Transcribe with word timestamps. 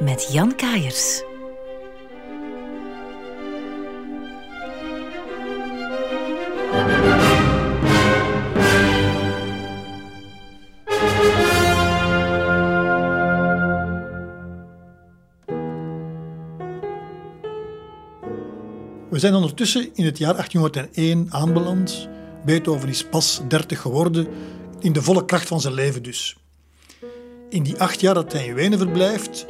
Met 0.00 0.28
Jan 0.32 0.56
Kaiers. 0.56 1.22
We 19.10 19.18
zijn 19.18 19.34
ondertussen 19.34 19.90
in 19.94 20.04
het 20.04 20.18
jaar 20.18 20.32
1801 20.32 21.26
aanbeland. 21.30 22.08
Beethoven 22.44 22.88
is 22.88 23.04
pas 23.04 23.40
30 23.48 23.80
geworden, 23.80 24.28
in 24.80 24.92
de 24.92 25.02
volle 25.02 25.24
kracht 25.24 25.48
van 25.48 25.60
zijn 25.60 25.74
leven 25.74 26.02
dus. 26.02 26.41
In 27.52 27.62
die 27.62 27.80
acht 27.80 28.00
jaar 28.00 28.14
dat 28.14 28.32
hij 28.32 28.46
in 28.46 28.54
Wenen 28.54 28.78
verblijft, 28.78 29.46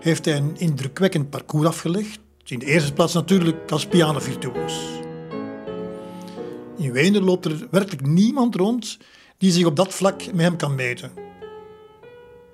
heeft 0.00 0.24
hij 0.24 0.36
een 0.36 0.56
indrukwekkend 0.58 1.30
parcours 1.30 1.66
afgelegd. 1.66 2.18
In 2.44 2.58
de 2.58 2.66
eerste 2.66 2.92
plaats 2.92 3.12
natuurlijk 3.12 3.70
als 3.70 3.86
pianovirtuoos. 3.86 4.80
In 6.76 6.92
Wenen 6.92 7.22
loopt 7.22 7.44
er 7.44 7.66
werkelijk 7.70 8.06
niemand 8.06 8.54
rond 8.54 8.98
die 9.38 9.50
zich 9.50 9.64
op 9.64 9.76
dat 9.76 9.94
vlak 9.94 10.26
met 10.26 10.44
hem 10.44 10.56
kan 10.56 10.74
meten. 10.74 11.12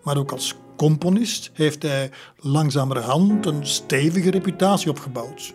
Maar 0.02 0.16
ook 0.16 0.32
als 0.32 0.54
componist 0.76 1.50
heeft 1.52 1.82
hij 1.82 2.10
langzamerhand 2.36 3.46
een 3.46 3.66
stevige 3.66 4.30
reputatie 4.30 4.90
opgebouwd. 4.90 5.54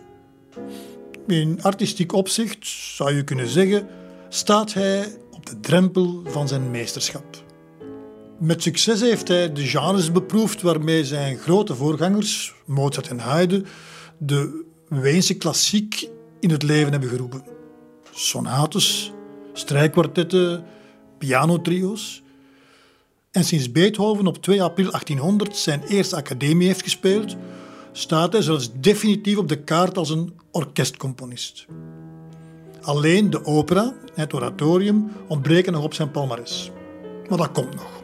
In 1.26 1.62
artistiek 1.62 2.12
opzicht 2.12 2.66
zou 2.66 3.14
je 3.14 3.24
kunnen 3.24 3.48
zeggen, 3.48 3.88
staat 4.28 4.72
hij 4.72 5.16
op 5.30 5.46
de 5.46 5.60
drempel 5.60 6.22
van 6.24 6.48
zijn 6.48 6.70
meesterschap. 6.70 7.46
Met 8.38 8.62
succes 8.62 9.00
heeft 9.00 9.28
hij 9.28 9.52
de 9.52 9.66
genres 9.66 10.12
beproefd 10.12 10.62
waarmee 10.62 11.04
zijn 11.04 11.38
grote 11.38 11.74
voorgangers, 11.74 12.54
Mozart 12.64 13.08
en 13.08 13.18
Haydn, 13.18 13.66
de 14.18 14.64
Weense 14.88 15.36
klassiek 15.36 16.08
in 16.40 16.50
het 16.50 16.62
leven 16.62 16.90
hebben 16.90 17.08
geroepen. 17.08 17.42
Sonates, 18.10 19.12
strijkkwartetten, 19.52 20.64
pianotrio's. 21.18 22.22
En 23.30 23.44
sinds 23.44 23.72
Beethoven 23.72 24.26
op 24.26 24.42
2 24.42 24.62
april 24.62 24.90
1800 24.90 25.56
zijn 25.56 25.82
eerste 25.82 26.16
academie 26.16 26.66
heeft 26.66 26.82
gespeeld, 26.82 27.36
staat 27.92 28.32
hij 28.32 28.42
zelfs 28.42 28.70
definitief 28.80 29.36
op 29.36 29.48
de 29.48 29.62
kaart 29.62 29.98
als 29.98 30.10
een 30.10 30.32
orkestcomponist. 30.50 31.66
Alleen 32.80 33.30
de 33.30 33.44
opera, 33.44 33.94
het 34.14 34.34
oratorium, 34.34 35.10
ontbreken 35.28 35.72
nog 35.72 35.84
op 35.84 35.94
zijn 35.94 36.10
palmares. 36.10 36.70
Maar 37.28 37.38
dat 37.38 37.52
komt 37.52 37.74
nog. 37.74 37.97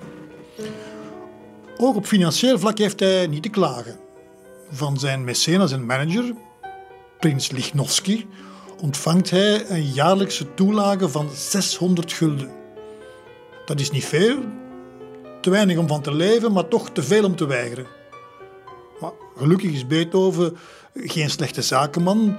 Ook 1.77 1.97
op 1.97 2.06
financieel 2.06 2.58
vlak 2.58 2.78
heeft 2.78 3.00
hij 3.00 3.27
niet 3.27 3.42
te 3.42 3.48
klagen. 3.48 3.97
Van 4.70 4.98
zijn 4.98 5.25
mecenas 5.25 5.72
en 5.72 5.86
manager, 5.86 6.34
prins 7.19 7.50
Lichnowsky, 7.50 8.27
ontvangt 8.80 9.30
hij 9.30 9.70
een 9.70 9.92
jaarlijkse 9.92 10.55
toelage 10.55 11.08
van 11.08 11.28
600 11.34 12.12
gulden. 12.12 12.50
Dat 13.67 13.80
is 13.80 13.91
niet 13.91 14.05
veel, 14.05 14.39
te 15.41 15.50
weinig 15.50 15.77
om 15.77 15.89
van 15.89 16.02
te 16.02 16.14
leven, 16.14 16.52
maar 16.52 16.69
toch 16.69 16.91
te 16.91 17.02
veel 17.02 17.25
om 17.25 17.36
te 17.36 17.47
weigeren. 17.47 17.86
Maar 19.00 19.12
gelukkig 19.36 19.72
is 19.72 19.86
Beethoven 19.86 20.56
geen 20.95 21.30
slechte 21.30 21.62
zakenman. 21.62 22.36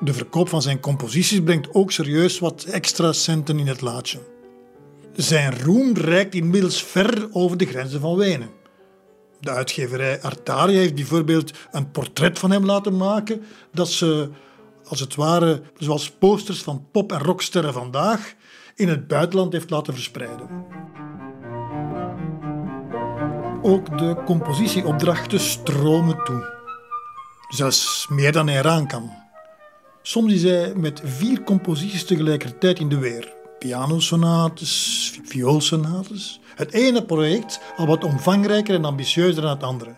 De 0.00 0.14
verkoop 0.14 0.48
van 0.48 0.62
zijn 0.62 0.80
composities 0.80 1.42
brengt 1.42 1.74
ook 1.74 1.92
serieus 1.92 2.38
wat 2.38 2.64
extra 2.64 3.12
centen 3.12 3.58
in 3.58 3.66
het 3.66 3.80
laadje. 3.80 4.18
Zijn 5.16 5.60
roem 5.60 5.94
reikt 5.94 6.34
inmiddels 6.34 6.82
ver 6.82 7.28
over 7.32 7.56
de 7.56 7.66
grenzen 7.66 8.00
van 8.00 8.16
Wenen. 8.16 8.48
De 9.40 9.50
uitgeverij 9.50 10.22
Artaria 10.22 10.78
heeft 10.78 10.94
bijvoorbeeld 10.94 11.52
een 11.70 11.90
portret 11.90 12.38
van 12.38 12.50
hem 12.50 12.64
laten 12.64 12.96
maken 12.96 13.42
dat 13.72 13.88
ze, 13.88 14.30
als 14.84 15.00
het 15.00 15.14
ware, 15.14 15.62
zoals 15.78 16.10
posters 16.10 16.62
van 16.62 16.86
pop- 16.92 17.12
en 17.12 17.18
rocksterren 17.18 17.72
vandaag, 17.72 18.34
in 18.74 18.88
het 18.88 19.06
buitenland 19.06 19.52
heeft 19.52 19.70
laten 19.70 19.94
verspreiden. 19.94 20.48
Ook 23.62 23.98
de 23.98 24.22
compositieopdrachten 24.24 25.40
stromen 25.40 26.24
toe. 26.24 26.52
Zelfs 27.48 28.06
meer 28.10 28.32
dan 28.32 28.48
hij 28.48 28.58
eraan 28.58 28.86
kan. 28.86 29.10
Soms 30.02 30.32
is 30.32 30.42
hij 30.42 30.74
met 30.74 31.00
vier 31.04 31.42
composities 31.42 32.04
tegelijkertijd 32.04 32.78
in 32.78 32.88
de 32.88 32.98
weer. 32.98 33.33
Pianosonates, 33.58 35.20
vioolsonates. 35.24 36.40
Het 36.54 36.72
ene 36.72 37.04
project 37.04 37.60
al 37.76 37.86
wat 37.86 38.04
omvangrijker 38.04 38.74
en 38.74 38.84
ambitieuzer 38.84 39.42
dan 39.42 39.50
het 39.50 39.62
andere. 39.62 39.94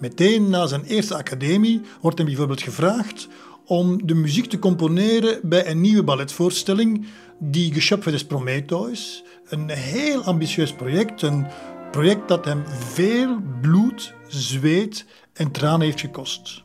Meteen 0.00 0.50
na 0.50 0.66
zijn 0.66 0.84
eerste 0.84 1.14
academie 1.16 1.80
wordt 2.00 2.18
hem 2.18 2.26
bijvoorbeeld 2.26 2.62
gevraagd 2.62 3.28
om 3.66 4.06
de 4.06 4.14
muziek 4.14 4.46
te 4.46 4.58
componeren 4.58 5.40
bij 5.42 5.70
een 5.70 5.80
nieuwe 5.80 6.02
balletvoorstelling, 6.02 7.06
Die 7.38 7.72
Geschöpfe 7.72 8.10
des 8.10 8.26
Prometheus. 8.26 9.24
Een 9.48 9.68
heel 9.68 10.22
ambitieus 10.22 10.72
project, 10.72 11.22
een 11.22 11.46
project 11.90 12.28
dat 12.28 12.44
hem 12.44 12.62
veel 12.66 13.38
bloed, 13.60 14.14
zweet 14.28 15.06
en 15.32 15.50
tranen 15.50 15.80
heeft 15.80 16.00
gekost. 16.00 16.62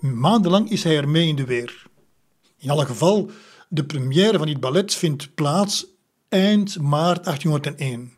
Maandenlang 0.00 0.70
is 0.70 0.84
hij 0.84 0.96
ermee 0.96 1.28
in 1.28 1.36
de 1.36 1.44
weer. 1.44 1.89
In 2.60 2.70
alle 2.70 2.86
geval, 2.86 3.30
de 3.68 3.84
première 3.84 4.38
van 4.38 4.46
dit 4.46 4.60
ballet 4.60 4.94
vindt 4.94 5.34
plaats 5.34 5.86
eind 6.28 6.80
maart 6.80 7.24
1801. 7.24 8.12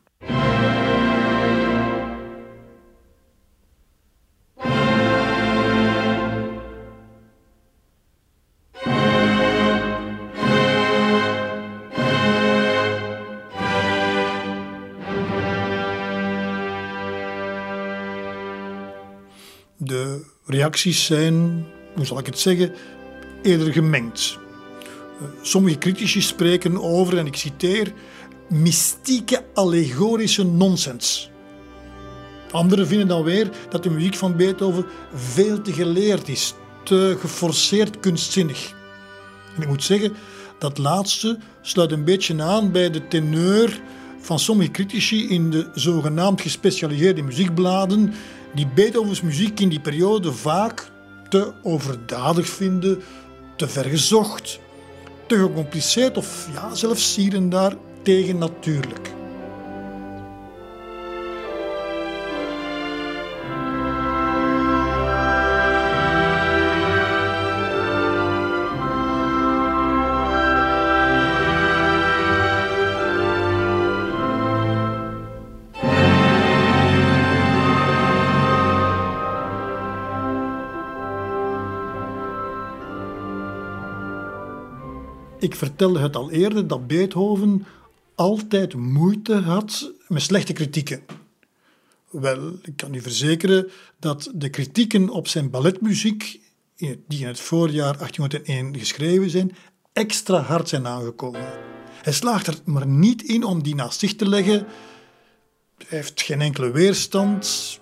De 19.76 20.30
reacties 20.44 21.04
zijn, 21.04 21.66
hoe 21.94 22.04
zal 22.06 22.18
ik 22.18 22.26
het 22.26 22.38
zeggen, 22.38 22.74
eerder 23.42 23.72
gemengd. 23.72 24.38
Sommige 25.42 25.78
critici 25.78 26.20
spreken 26.20 26.82
over, 26.82 27.18
en 27.18 27.26
ik 27.26 27.36
citeer, 27.36 27.92
mystieke 28.48 29.44
allegorische 29.54 30.44
nonsens. 30.44 31.30
Anderen 32.50 32.86
vinden 32.86 33.08
dan 33.08 33.22
weer 33.22 33.50
dat 33.70 33.82
de 33.82 33.90
muziek 33.90 34.14
van 34.14 34.36
Beethoven 34.36 34.86
veel 35.14 35.60
te 35.60 35.72
geleerd 35.72 36.28
is, 36.28 36.54
te 36.84 37.16
geforceerd 37.20 38.00
kunstzinnig. 38.00 38.74
En 39.56 39.62
ik 39.62 39.68
moet 39.68 39.84
zeggen, 39.84 40.12
dat 40.58 40.78
laatste 40.78 41.38
sluit 41.60 41.92
een 41.92 42.04
beetje 42.04 42.42
aan 42.42 42.72
bij 42.72 42.90
de 42.90 43.08
teneur 43.08 43.80
van 44.20 44.38
sommige 44.38 44.70
critici 44.70 45.28
in 45.28 45.50
de 45.50 45.68
zogenaamd 45.74 46.40
gespecialiseerde 46.40 47.22
muziekbladen, 47.22 48.12
die 48.54 48.68
Beethovens 48.74 49.20
muziek 49.20 49.60
in 49.60 49.68
die 49.68 49.80
periode 49.80 50.32
vaak 50.32 50.90
te 51.28 51.52
overdadig 51.62 52.48
vinden, 52.48 53.02
te 53.62 53.68
vergezocht, 53.68 54.60
te 55.26 55.36
gecompliceerd 55.36 56.16
of 56.16 56.48
ja, 56.54 56.74
zelfs 56.74 57.16
hier 57.16 57.34
en 57.34 57.48
daar 57.48 57.74
tegennatuurlijk. 58.02 59.10
Ik 85.42 85.54
vertelde 85.54 85.98
het 85.98 86.16
al 86.16 86.30
eerder 86.30 86.66
dat 86.66 86.86
Beethoven 86.86 87.66
altijd 88.14 88.74
moeite 88.74 89.34
had 89.34 89.92
met 90.08 90.22
slechte 90.22 90.52
kritieken. 90.52 91.02
Wel, 92.10 92.52
ik 92.62 92.76
kan 92.76 92.94
u 92.94 93.00
verzekeren 93.00 93.70
dat 93.98 94.30
de 94.34 94.48
kritieken 94.48 95.08
op 95.08 95.28
zijn 95.28 95.50
balletmuziek, 95.50 96.40
die 96.76 97.20
in 97.20 97.26
het 97.26 97.40
voorjaar 97.40 97.96
1801 97.98 98.78
geschreven 98.78 99.30
zijn, 99.30 99.56
extra 99.92 100.40
hard 100.40 100.68
zijn 100.68 100.86
aangekomen. 100.86 101.46
Hij 102.02 102.12
slaagt 102.12 102.46
er 102.46 102.58
maar 102.64 102.86
niet 102.86 103.22
in 103.22 103.44
om 103.44 103.62
die 103.62 103.74
naast 103.74 103.98
zich 103.98 104.14
te 104.14 104.28
leggen. 104.28 104.66
Hij 105.86 105.98
heeft 105.98 106.22
geen 106.22 106.40
enkele 106.40 106.70
weerstand. 106.70 107.80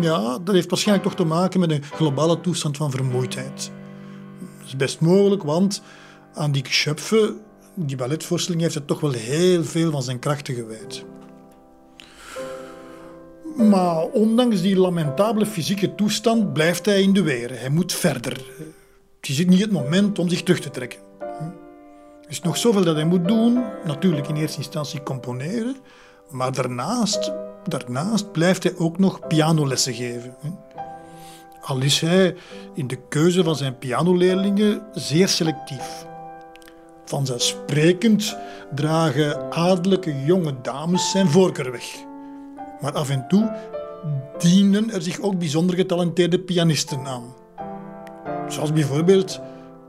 Ja, 0.00 0.38
dat 0.38 0.54
heeft 0.54 0.70
waarschijnlijk 0.70 1.08
toch 1.08 1.16
te 1.16 1.24
maken 1.24 1.60
met 1.60 1.70
een 1.70 1.84
globale 1.84 2.40
toestand 2.40 2.76
van 2.76 2.90
vermoeidheid. 2.90 3.70
Dat 4.58 4.66
is 4.66 4.76
best 4.76 5.00
mogelijk, 5.00 5.42
want 5.42 5.82
aan 6.38 6.52
die 6.52 6.64
Geschöpfe, 6.64 7.34
die 7.74 7.96
balletvoorstelling, 7.96 8.62
heeft 8.62 8.74
het 8.74 8.86
toch 8.86 9.00
wel 9.00 9.12
heel 9.12 9.64
veel 9.64 9.90
van 9.90 10.02
zijn 10.02 10.18
krachten 10.18 10.54
gewijd. 10.54 11.04
Maar 13.56 14.02
ondanks 14.02 14.60
die 14.60 14.76
lamentabele 14.76 15.46
fysieke 15.46 15.94
toestand 15.94 16.52
blijft 16.52 16.86
hij 16.86 17.02
in 17.02 17.12
de 17.12 17.22
weer. 17.22 17.60
Hij 17.60 17.68
moet 17.68 17.92
verder. 17.92 18.44
Het 19.20 19.28
is 19.28 19.46
niet 19.46 19.60
het 19.60 19.72
moment 19.72 20.18
om 20.18 20.28
zich 20.28 20.42
terug 20.42 20.60
te 20.60 20.70
trekken. 20.70 21.00
Er 22.22 22.28
is 22.28 22.40
nog 22.40 22.56
zoveel 22.56 22.84
dat 22.84 22.94
hij 22.94 23.04
moet 23.04 23.28
doen. 23.28 23.64
Natuurlijk 23.84 24.28
in 24.28 24.36
eerste 24.36 24.58
instantie 24.58 25.02
componeren. 25.02 25.76
Maar 26.30 26.52
daarnaast, 26.52 27.32
daarnaast 27.64 28.32
blijft 28.32 28.62
hij 28.62 28.76
ook 28.76 28.98
nog 28.98 29.26
pianolessen 29.26 29.94
geven. 29.94 30.36
Al 31.60 31.80
is 31.80 32.00
hij 32.00 32.36
in 32.74 32.86
de 32.86 32.98
keuze 33.08 33.44
van 33.44 33.56
zijn 33.56 33.78
pianoleerlingen 33.78 34.82
zeer 34.92 35.28
selectief. 35.28 36.06
Vanzelfsprekend 37.08 38.36
dragen 38.74 39.52
adellijke 39.52 40.24
jonge 40.24 40.54
dames 40.62 41.10
zijn 41.10 41.28
voorkeur 41.28 41.70
weg. 41.70 41.84
Maar 42.80 42.92
af 42.92 43.10
en 43.10 43.28
toe 43.28 43.56
dienen 44.38 44.90
er 44.90 45.02
zich 45.02 45.20
ook 45.20 45.38
bijzonder 45.38 45.76
getalenteerde 45.76 46.40
pianisten 46.40 47.06
aan. 47.06 47.34
Zoals 48.48 48.72
bijvoorbeeld 48.72 49.40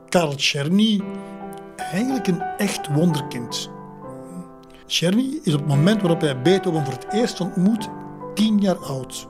Karl 0.08 0.34
Czerny, 0.34 1.00
eigenlijk 1.76 2.26
een 2.26 2.42
echt 2.42 2.88
wonderkind. 2.92 3.70
Czerny 4.86 5.40
is 5.42 5.54
op 5.54 5.60
het 5.60 5.68
moment 5.68 6.00
waarop 6.00 6.20
hij 6.20 6.42
Beethoven 6.42 6.84
voor 6.84 6.94
het 6.94 7.06
eerst 7.12 7.40
ontmoet 7.40 7.88
tien 8.34 8.60
jaar 8.60 8.78
oud. 8.78 9.28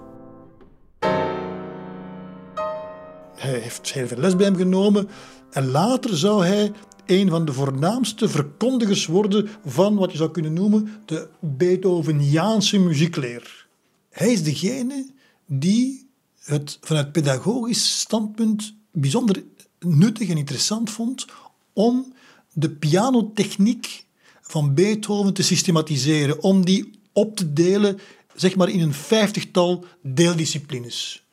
Hij 3.37 3.59
heeft 3.59 3.93
heel 3.93 4.07
veel 4.07 4.19
les 4.19 4.37
bij 4.37 4.47
hem 4.47 4.57
genomen 4.57 5.09
en 5.51 5.71
later 5.71 6.17
zou 6.17 6.47
hij 6.47 6.73
een 7.11 7.29
van 7.29 7.45
de 7.45 7.53
voornaamste 7.53 8.29
verkondigers 8.29 9.07
worden 9.07 9.49
van 9.65 9.97
wat 9.97 10.11
je 10.13 10.17
zou 10.17 10.31
kunnen 10.31 10.53
noemen 10.53 11.03
de 11.05 11.29
Beethoveniaanse 11.41 12.79
muziekleer. 12.79 13.67
Hij 14.11 14.33
is 14.33 14.43
degene 14.43 15.11
die 15.47 16.09
het 16.41 16.79
vanuit 16.81 17.13
pedagogisch 17.13 18.01
standpunt 18.01 18.75
bijzonder 18.93 19.43
nuttig 19.79 20.29
en 20.29 20.37
interessant 20.37 20.91
vond 20.91 21.27
om 21.73 22.13
de 22.53 22.71
pianotechniek 22.71 24.07
van 24.41 24.75
Beethoven 24.75 25.35
te 25.35 25.43
systematiseren, 25.43 26.43
om 26.43 26.65
die 26.65 26.91
op 27.13 27.37
te 27.37 27.53
delen 27.53 27.99
zeg 28.35 28.57
maar 28.57 28.69
in 28.69 28.81
een 28.81 28.95
vijftigtal 28.95 29.85
deeldisciplines. 30.03 31.25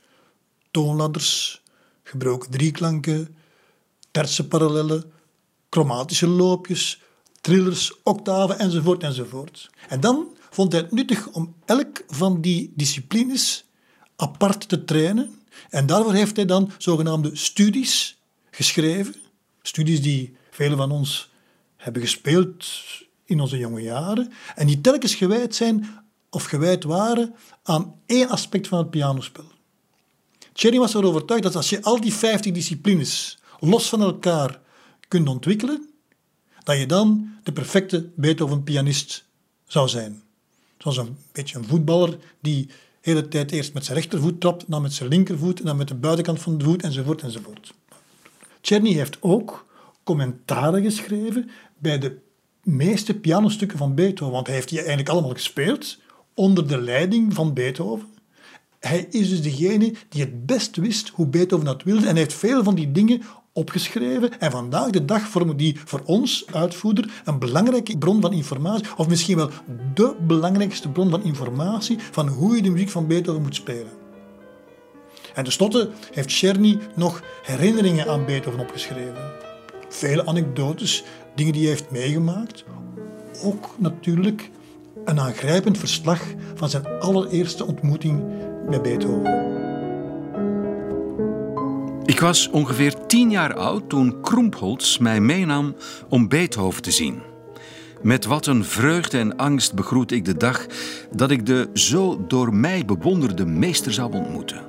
Toonladders, 0.72 1.62
gebroken 2.04 2.52
drieklanken, 2.52 3.36
terse 4.12 4.48
parallellen, 4.48 5.16
chromatische 5.70 6.28
loopjes, 6.28 7.02
trillers, 7.42 7.94
octaven 8.04 8.60
enzovoort 8.60 9.04
enzovoort. 9.04 9.70
En 9.90 10.00
dan 10.00 10.36
vond 10.50 10.72
hij 10.72 10.82
het 10.82 10.92
nuttig 10.92 11.28
om 11.28 11.56
elk 11.66 12.04
van 12.08 12.42
die 12.42 12.74
disciplines 12.76 13.66
apart 14.16 14.70
te 14.70 14.84
trainen. 14.84 15.42
En 15.70 15.86
daarvoor 15.86 16.14
heeft 16.14 16.36
hij 16.36 16.46
dan 16.46 16.72
zogenaamde 16.78 17.36
studies 17.36 18.18
geschreven. 18.52 19.16
Studies 19.62 20.02
die 20.02 20.36
velen 20.50 20.78
van 20.78 20.92
ons 20.92 21.30
hebben 21.76 22.02
gespeeld 22.02 22.66
in 23.26 23.40
onze 23.40 23.58
jonge 23.58 23.82
jaren. 23.82 24.32
En 24.56 24.68
die 24.68 24.82
telkens 24.82 25.16
gewijd 25.16 25.56
zijn 25.56 25.90
of 26.30 26.44
gewijd 26.44 26.84
waren 26.84 27.36
aan 27.64 27.96
één 28.06 28.30
aspect 28.30 28.68
van 28.68 28.78
het 28.78 28.90
pianospel. 28.90 29.46
Cherry 30.54 30.78
was 30.78 30.94
ervan 30.96 31.10
overtuigd 31.10 31.44
dat 31.44 31.56
als 31.56 31.70
je 31.70 31.82
al 31.82 32.02
die 32.02 32.14
50 32.14 32.52
disciplines 32.52 33.38
los 33.60 33.90
van 33.90 34.02
elkaar 34.02 34.60
kunt 35.08 35.28
ontwikkelen, 35.28 35.90
dat 36.64 36.78
je 36.78 36.86
dan 36.86 37.30
de 37.44 37.52
perfecte 37.52 38.10
Beethoven-pianist 38.16 39.26
zou 39.66 39.88
zijn. 39.88 40.22
Zoals 40.78 40.98
een 40.98 41.18
beetje 41.32 41.58
een 41.58 41.68
voetballer 41.68 42.18
die 42.42 42.66
de 42.66 42.74
hele 43.02 43.28
tijd 43.28 43.52
eerst 43.52 43.74
met 43.74 43.86
zijn 43.86 43.98
rechtervoet 43.98 44.42
trapt, 44.42 44.66
dan 44.68 44.82
met 44.82 44.94
zijn 44.94 45.10
linkervoet 45.10 45.60
en 45.60 45.66
dan 45.66 45.78
met 45.78 45.88
de 45.88 45.96
buitenkant 45.96 46.42
van 46.42 46.58
de 46.58 46.64
voet 46.64 46.84
enzovoort 46.84 47.22
enzovoort. 47.22 47.74
Czerny 48.62 48.94
heeft 48.94 49.18
ook 49.20 49.66
commentaren 50.04 50.84
geschreven 50.84 51.50
bij 51.78 52.00
de 52.00 52.18
meeste 52.64 53.14
pianostukken 53.14 53.78
van 53.78 53.96
Beethoven, 53.96 54.34
want 54.34 54.48
hij 54.48 54.56
heeft 54.56 54.70
die 54.70 54.78
eigenlijk 54.78 55.10
allemaal 55.10 55.34
gespeeld 55.34 55.98
onder 56.34 56.68
de 56.68 56.82
leiding 56.82 57.34
van 57.34 57.54
Beethoven. 57.54 58.08
Hij 58.80 59.08
is 59.10 59.30
dus 59.30 59.42
degene 59.42 59.94
die 60.10 60.22
het 60.22 60.46
best 60.46 60.76
wist 60.76 61.10
hoe 61.10 61.28
Beethoven 61.28 61.66
dat 61.66 61.84
wilde 61.84 62.08
en 62.08 62.16
heeft 62.16 62.34
veel 62.34 62.64
van 62.64 62.76
die 62.76 62.92
dingen 62.92 63.22
opgeschreven. 63.58 64.40
En 64.40 64.52
vandaag 64.52 64.90
de 64.90 65.06
dag 65.06 65.22
vormen 65.22 65.58
die 65.58 65.80
voor 65.86 66.02
ons, 66.06 66.46
uitvoerder, 66.52 67.22
een 67.26 67.40
belangrijke 67.40 67.98
bron 67.98 68.22
van 68.22 68.34
informatie, 68.34 68.86
of 68.98 69.08
misschien 69.08 69.38
wel 69.38 69.50
de 69.94 70.16
belangrijkste 70.28 70.90
bron 70.90 71.10
van 71.10 71.24
informatie 71.24 71.98
van 72.12 72.28
hoe 72.28 72.56
je 72.56 72.62
de 72.62 72.70
muziek 72.70 72.90
van 72.90 73.08
Beethoven 73.08 73.42
moet 73.42 73.56
spelen. 73.56 73.92
En 75.34 75.44
tenslotte 75.44 75.90
heeft 76.12 76.30
Czerny 76.30 76.80
nog 76.96 77.22
herinneringen 77.44 78.08
aan 78.08 78.26
Beethoven 78.26 78.60
opgeschreven. 78.60 79.32
Vele 79.90 80.26
anekdotes, 80.26 81.04
dingen 81.36 81.54
die 81.54 81.62
hij 81.62 81.72
heeft 81.72 81.92
meegemaakt. 81.92 82.64
Ook 83.44 83.70
natuurlijk 83.78 84.50
een 85.06 85.20
aangrijpend 85.20 85.78
verslag 85.78 86.22
van 86.56 86.70
zijn 86.70 87.00
allereerste 87.00 87.66
ontmoeting 87.66 88.24
met 88.70 88.82
Beethoven. 88.82 89.67
Ik 92.08 92.20
was 92.20 92.50
ongeveer 92.50 93.06
tien 93.08 93.32
jaar 93.32 93.56
oud 93.56 93.90
toen 93.90 94.22
Krompholz 94.22 94.98
mij 94.98 95.20
meenam 95.20 95.76
om 96.10 96.28
Beethoven 96.28 96.82
te 96.82 96.92
zien. 96.92 97.22
Met 98.02 98.26
wat 98.26 98.46
een 98.46 98.66
vreugde 98.66 99.18
en 99.18 99.36
angst 99.36 99.74
begroet 99.74 100.12
ik 100.12 100.26
de 100.26 100.38
dag 100.38 100.66
dat 101.16 101.32
ik 101.32 101.46
de 101.46 101.70
zo 101.74 102.26
door 102.28 102.54
mij 102.54 102.86
bewonderde 102.86 103.46
meester 103.46 103.94
zou 103.94 104.14
ontmoeten. 104.14 104.62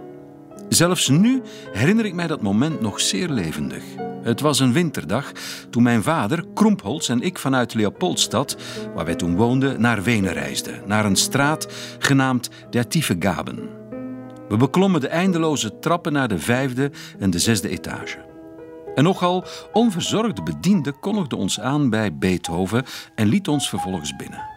Zelfs 0.68 1.08
nu 1.08 1.42
herinner 1.72 2.04
ik 2.04 2.14
mij 2.14 2.26
dat 2.26 2.42
moment 2.42 2.80
nog 2.80 3.00
zeer 3.00 3.28
levendig. 3.28 3.82
Het 4.22 4.40
was 4.40 4.60
een 4.60 4.72
winterdag 4.72 5.32
toen 5.70 5.82
mijn 5.82 6.02
vader, 6.02 6.44
Krompholz 6.54 7.10
en 7.10 7.22
ik 7.22 7.38
vanuit 7.38 7.74
Leopoldstad, 7.74 8.56
waar 8.94 9.04
wij 9.04 9.14
toen 9.14 9.36
woonden, 9.36 9.80
naar 9.80 10.02
Wenen 10.02 10.32
reisden, 10.32 10.82
naar 10.86 11.04
een 11.04 11.16
straat 11.16 11.68
genaamd 11.98 12.50
Der 12.70 12.84
Gaben. 13.18 13.77
We 14.48 14.56
beklommen 14.56 15.00
de 15.00 15.08
eindeloze 15.08 15.78
trappen 15.78 16.12
naar 16.12 16.28
de 16.28 16.38
vijfde 16.38 16.90
en 17.18 17.30
de 17.30 17.38
zesde 17.38 17.68
etage. 17.68 18.26
Een 18.94 19.04
nogal 19.04 19.44
onverzorgde 19.72 20.42
bediende 20.42 20.92
kondigde 20.92 21.36
ons 21.36 21.60
aan 21.60 21.90
bij 21.90 22.16
Beethoven 22.16 22.84
en 23.14 23.28
liet 23.28 23.48
ons 23.48 23.68
vervolgens 23.68 24.16
binnen. 24.16 24.56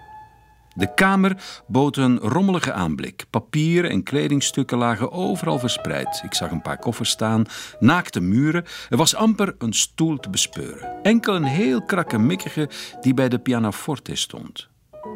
De 0.75 0.93
kamer 0.93 1.61
bood 1.67 1.97
een 1.97 2.19
rommelige 2.19 2.73
aanblik. 2.73 3.25
Papieren 3.29 3.89
en 3.89 4.03
kledingstukken 4.03 4.77
lagen 4.77 5.11
overal 5.11 5.59
verspreid. 5.59 6.21
Ik 6.25 6.33
zag 6.33 6.51
een 6.51 6.61
paar 6.61 6.79
koffers 6.79 7.09
staan, 7.09 7.45
naakte 7.79 8.21
muren. 8.21 8.65
Er 8.89 8.97
was 8.97 9.15
amper 9.15 9.55
een 9.57 9.73
stoel 9.73 10.17
te 10.17 10.29
bespeuren. 10.29 11.03
Enkel 11.03 11.35
een 11.35 11.43
heel 11.43 11.83
krakkemikkige 11.85 12.69
die 13.01 13.13
bij 13.13 13.29
de 13.29 13.39
pianoforte 13.39 14.15
stond. 14.15 14.67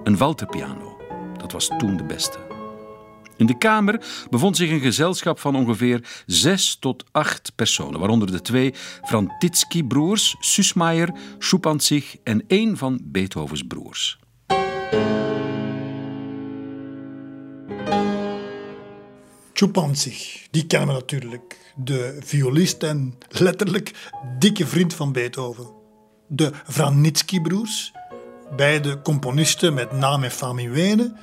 Een 0.04 0.18
Walterpiano. 0.18 0.98
Dat 1.38 1.52
was 1.52 1.70
toen 1.78 1.98
de 1.98 2.04
beste. 2.04 2.45
In 3.38 3.46
de 3.46 3.58
kamer 3.58 4.06
bevond 4.30 4.58
zich 4.58 4.70
een 4.70 4.80
gezelschap 4.80 5.40
van 5.40 5.56
ongeveer 5.56 6.24
zes 6.26 6.78
tot 6.80 7.04
acht 7.12 7.52
personen, 7.56 8.00
waaronder 8.00 8.32
de 8.32 8.42
twee 8.42 8.74
Frantitsky-broers, 9.04 10.36
Susmaier, 10.40 11.14
Schupanzig 11.40 12.16
en 12.24 12.44
één 12.48 12.78
van 12.78 13.00
Beethovens 13.04 13.64
broers. 13.68 14.20
Schupanzig, 19.54 20.48
die 20.52 20.66
kennen 20.66 20.88
we 20.88 20.94
natuurlijk. 20.94 21.74
De 21.76 22.18
violist 22.20 22.84
en 22.84 23.18
letterlijk 23.30 24.12
dikke 24.40 24.68
vriend 24.68 24.94
van 24.94 25.12
Beethoven. 25.12 25.68
De 26.28 26.52
Vranitsky-broers, 26.68 27.92
beide 28.56 29.02
componisten 29.02 29.74
met 29.74 29.92
naam 29.92 30.24
en 30.24 30.72
Wenen. 30.72 31.18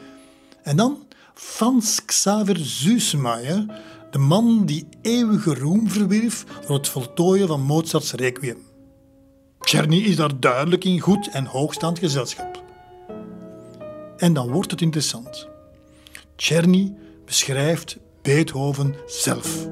En 0.62 0.76
dan 0.76 1.07
Frans 1.45 2.05
Xaver 2.05 2.57
Süssmayer, 2.57 3.67
de 4.11 4.19
man 4.19 4.67
die 4.67 4.87
eeuwige 5.03 5.55
roem 5.55 5.89
verwierf 5.89 6.45
door 6.67 6.77
het 6.77 6.89
voltooien 6.89 7.49
van 7.49 7.61
Mozarts 7.61 8.13
Requiem. 8.13 8.57
Czerny 9.61 9.97
is 9.97 10.17
daar 10.17 10.41
duidelijk 10.41 10.85
in 10.85 11.01
goed 11.01 11.29
en 11.29 11.45
hoogstaand 11.45 11.99
gezelschap. 11.99 12.63
En 14.17 14.33
dan 14.33 14.51
wordt 14.51 14.71
het 14.71 14.81
interessant. 14.81 15.49
Czerny 16.37 16.95
beschrijft 17.25 17.99
Beethoven 18.23 18.95
zelf. 19.07 19.69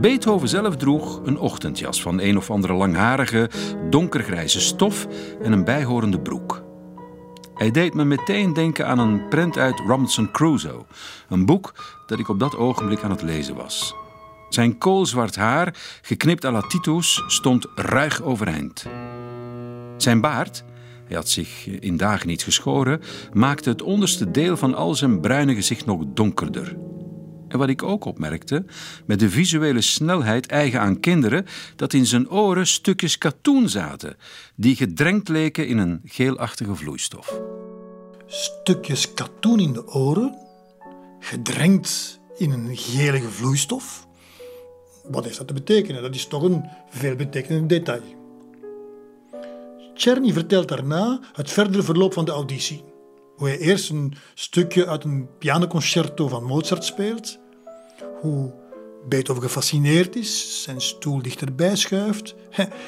Beethoven 0.00 0.48
zelf 0.48 0.76
droeg 0.76 1.20
een 1.24 1.38
ochtendjas 1.38 2.02
van 2.02 2.20
een 2.20 2.36
of 2.36 2.50
andere 2.50 2.72
langharige, 2.72 3.50
donkergrijze 3.90 4.60
stof 4.60 5.06
en 5.42 5.52
een 5.52 5.64
bijhorende 5.64 6.20
broek. 6.20 6.67
Hij 7.58 7.70
deed 7.70 7.94
me 7.94 8.04
meteen 8.04 8.52
denken 8.52 8.86
aan 8.86 8.98
een 8.98 9.28
prent 9.28 9.58
uit 9.58 9.80
Robinson 9.86 10.30
Crusoe, 10.30 10.84
een 11.28 11.46
boek 11.46 11.74
dat 12.06 12.18
ik 12.18 12.28
op 12.28 12.38
dat 12.38 12.56
ogenblik 12.56 13.02
aan 13.02 13.10
het 13.10 13.22
lezen 13.22 13.54
was. 13.54 13.94
Zijn 14.48 14.78
koolzwart 14.78 15.36
haar, 15.36 15.74
geknipt 16.02 16.44
à 16.44 16.50
la 16.50 16.60
Titus, 16.60 17.22
stond 17.26 17.66
ruig 17.74 18.22
overeind. 18.22 18.86
Zijn 19.96 20.20
baard, 20.20 20.64
hij 21.06 21.16
had 21.16 21.28
zich 21.28 21.66
in 21.66 21.96
dagen 21.96 22.26
niet 22.26 22.42
geschoren, 22.42 23.00
maakte 23.32 23.68
het 23.68 23.82
onderste 23.82 24.30
deel 24.30 24.56
van 24.56 24.74
al 24.74 24.94
zijn 24.94 25.20
bruine 25.20 25.54
gezicht 25.54 25.86
nog 25.86 26.02
donkerder. 26.06 26.87
En 27.48 27.58
wat 27.58 27.68
ik 27.68 27.82
ook 27.82 28.04
opmerkte, 28.04 28.64
met 29.06 29.20
de 29.20 29.30
visuele 29.30 29.80
snelheid 29.80 30.46
eigen 30.46 30.80
aan 30.80 31.00
kinderen, 31.00 31.46
dat 31.76 31.92
in 31.92 32.06
zijn 32.06 32.30
oren 32.30 32.66
stukjes 32.66 33.18
katoen 33.18 33.68
zaten, 33.68 34.16
die 34.54 34.76
gedrenkt 34.76 35.28
leken 35.28 35.66
in 35.66 35.78
een 35.78 36.00
geelachtige 36.04 36.74
vloeistof. 36.74 37.40
Stukjes 38.26 39.14
katoen 39.14 39.60
in 39.60 39.72
de 39.72 39.86
oren, 39.86 40.34
gedrenkt 41.20 42.20
in 42.36 42.50
een 42.50 42.76
gelige 42.76 43.28
vloeistof? 43.28 44.06
Wat 45.04 45.24
heeft 45.24 45.38
dat 45.38 45.46
te 45.46 45.54
betekenen? 45.54 46.02
Dat 46.02 46.14
is 46.14 46.26
toch 46.26 46.42
een 46.42 46.64
veelbetekenend 46.90 47.68
detail. 47.68 48.02
Czerny 49.94 50.32
vertelt 50.32 50.68
daarna 50.68 51.20
het 51.32 51.50
verdere 51.50 51.82
verloop 51.82 52.12
van 52.12 52.24
de 52.24 52.30
auditie. 52.30 52.87
Hoe 53.38 53.48
hij 53.48 53.58
eerst 53.58 53.90
een 53.90 54.14
stukje 54.34 54.86
uit 54.86 55.04
een 55.04 55.28
pianoconcerto 55.38 56.28
van 56.28 56.44
Mozart 56.44 56.84
speelt, 56.84 57.38
hoe 58.20 58.54
Beethoven 59.08 59.42
gefascineerd 59.42 60.16
is, 60.16 60.62
zijn 60.62 60.80
stoel 60.80 61.22
dichterbij 61.22 61.76
schuift 61.76 62.34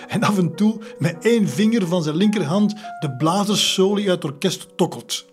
en 0.09 0.23
af 0.23 0.39
en 0.39 0.55
toe 0.55 0.81
met 0.99 1.25
één 1.25 1.49
vinger 1.49 1.87
van 1.87 2.03
zijn 2.03 2.17
linkerhand 2.17 2.75
de 3.01 3.17
blazerssoli 3.19 4.11
uit 4.11 4.23
het 4.23 4.33
orkest 4.33 4.77
tokkelt. 4.77 5.27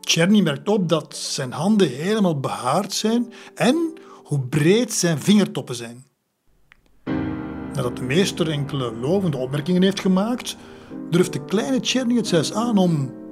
Czerny 0.00 0.40
merkt 0.40 0.68
op 0.68 0.88
dat 0.88 1.16
zijn 1.16 1.52
handen 1.52 1.88
helemaal 1.88 2.40
behaard 2.40 2.92
zijn 2.92 3.32
en 3.54 3.92
hoe 4.24 4.40
breed 4.40 4.92
zijn 4.92 5.18
vingertoppen 5.18 5.74
zijn. 5.74 6.06
Nadat 7.72 7.96
de 7.96 8.02
meester 8.02 8.50
enkele 8.50 8.94
lovende 8.94 9.36
opmerkingen 9.36 9.82
heeft 9.82 10.00
gemaakt, 10.00 10.56
durft 11.10 11.32
de 11.32 11.44
kleine 11.44 11.80
Czerny 11.80 12.16
het 12.16 12.26
zelfs 12.26 12.52
aan 12.52 12.78
om, 12.78 13.22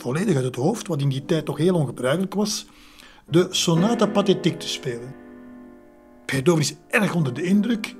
volledig 0.00 0.36
uit 0.36 0.44
het 0.44 0.56
hoofd, 0.56 0.86
wat 0.86 1.00
in 1.00 1.08
die 1.08 1.24
tijd 1.24 1.44
toch 1.44 1.58
heel 1.58 1.74
ongebruikelijk 1.74 2.34
was, 2.34 2.66
de 3.28 3.46
sonata 3.50 4.06
pathétique 4.06 4.58
te 4.58 4.68
spelen. 4.68 5.14
Beethoven 6.26 6.62
is 6.62 6.74
erg 6.88 7.14
onder 7.14 7.34
de 7.34 7.42
indruk 7.42 7.94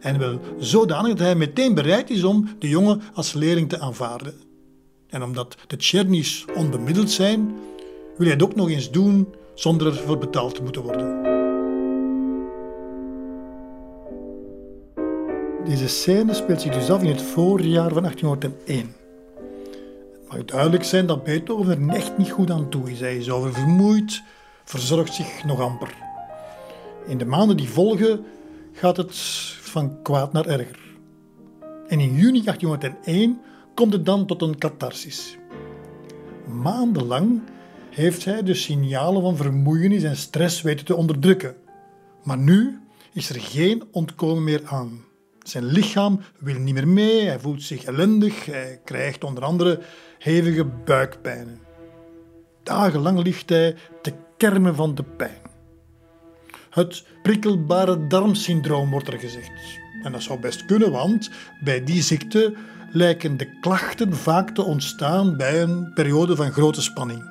en 0.00 0.18
wil 0.18 0.40
zodanig 0.58 1.08
dat 1.08 1.18
hij 1.18 1.34
meteen 1.34 1.74
bereid 1.74 2.10
is 2.10 2.24
om 2.24 2.48
de 2.58 2.68
jongen 2.68 3.02
als 3.14 3.32
leerling 3.32 3.68
te 3.68 3.78
aanvaarden. 3.78 4.34
En 5.08 5.22
omdat 5.22 5.56
de 5.66 5.76
Czernys 5.76 6.44
onbemiddeld 6.54 7.10
zijn, 7.10 7.46
wil 8.16 8.26
hij 8.26 8.30
het 8.30 8.42
ook 8.42 8.54
nog 8.54 8.70
eens 8.70 8.90
doen 8.90 9.34
zonder 9.54 9.86
ervoor 9.86 10.18
betaald 10.18 10.54
te 10.54 10.62
moeten 10.62 10.82
worden. 10.82 11.22
Deze 15.64 15.88
scène 15.88 16.34
speelt 16.34 16.60
zich 16.60 16.72
dus 16.72 16.90
af 16.90 17.02
in 17.02 17.08
het 17.08 17.22
voorjaar 17.22 17.92
van 17.92 18.02
1801. 18.02 19.01
Het 20.32 20.40
mag 20.40 20.50
duidelijk 20.50 20.84
zijn 20.84 21.06
dat 21.06 21.24
Beethoven 21.24 21.88
er 21.88 21.94
echt 21.94 22.18
niet 22.18 22.30
goed 22.30 22.50
aan 22.50 22.68
toe 22.68 22.90
is. 22.90 23.00
Hij 23.00 23.16
is 23.16 23.30
oververmoeid, 23.30 24.22
verzorgt 24.64 25.14
zich 25.14 25.44
nog 25.44 25.60
amper. 25.60 25.94
In 27.06 27.18
de 27.18 27.24
maanden 27.24 27.56
die 27.56 27.68
volgen 27.68 28.24
gaat 28.72 28.96
het 28.96 29.16
van 29.60 30.02
kwaad 30.02 30.32
naar 30.32 30.46
erger. 30.46 30.78
En 31.88 32.00
in 32.00 32.14
juni 32.14 32.42
1801 32.44 33.40
komt 33.74 33.92
het 33.92 34.06
dan 34.06 34.26
tot 34.26 34.42
een 34.42 34.58
catharsis. 34.58 35.36
Maandenlang 36.46 37.40
heeft 37.90 38.24
hij 38.24 38.42
de 38.42 38.54
signalen 38.54 39.22
van 39.22 39.36
vermoeienis 39.36 40.02
en 40.02 40.16
stress 40.16 40.62
weten 40.62 40.84
te 40.84 40.96
onderdrukken. 40.96 41.54
Maar 42.22 42.38
nu 42.38 42.78
is 43.12 43.28
er 43.28 43.40
geen 43.40 43.82
ontkomen 43.90 44.44
meer 44.44 44.62
aan. 44.64 45.04
Zijn 45.42 45.64
lichaam 45.64 46.20
wil 46.38 46.58
niet 46.58 46.74
meer 46.74 46.88
mee, 46.88 47.26
hij 47.26 47.40
voelt 47.40 47.62
zich 47.62 47.84
ellendig, 47.84 48.44
hij 48.44 48.80
krijgt 48.84 49.24
onder 49.24 49.44
andere 49.44 49.80
hevige 50.22 50.64
buikpijnen. 50.64 51.60
Dagenlang 52.62 53.22
ligt 53.22 53.48
hij 53.48 53.76
te 54.02 54.12
kermen 54.36 54.74
van 54.74 54.94
de 54.94 55.02
pijn. 55.02 55.40
Het 56.70 57.04
prikkelbare 57.22 58.06
darmsyndroom 58.06 58.90
wordt 58.90 59.08
er 59.08 59.18
gezegd. 59.18 59.78
En 60.02 60.12
dat 60.12 60.22
zou 60.22 60.40
best 60.40 60.66
kunnen, 60.66 60.90
want 60.90 61.30
bij 61.64 61.84
die 61.84 62.02
ziekte 62.02 62.54
lijken 62.90 63.36
de 63.36 63.58
klachten 63.60 64.16
vaak 64.16 64.50
te 64.50 64.62
ontstaan 64.62 65.36
bij 65.36 65.62
een 65.62 65.92
periode 65.94 66.36
van 66.36 66.52
grote 66.52 66.82
spanning. 66.82 67.30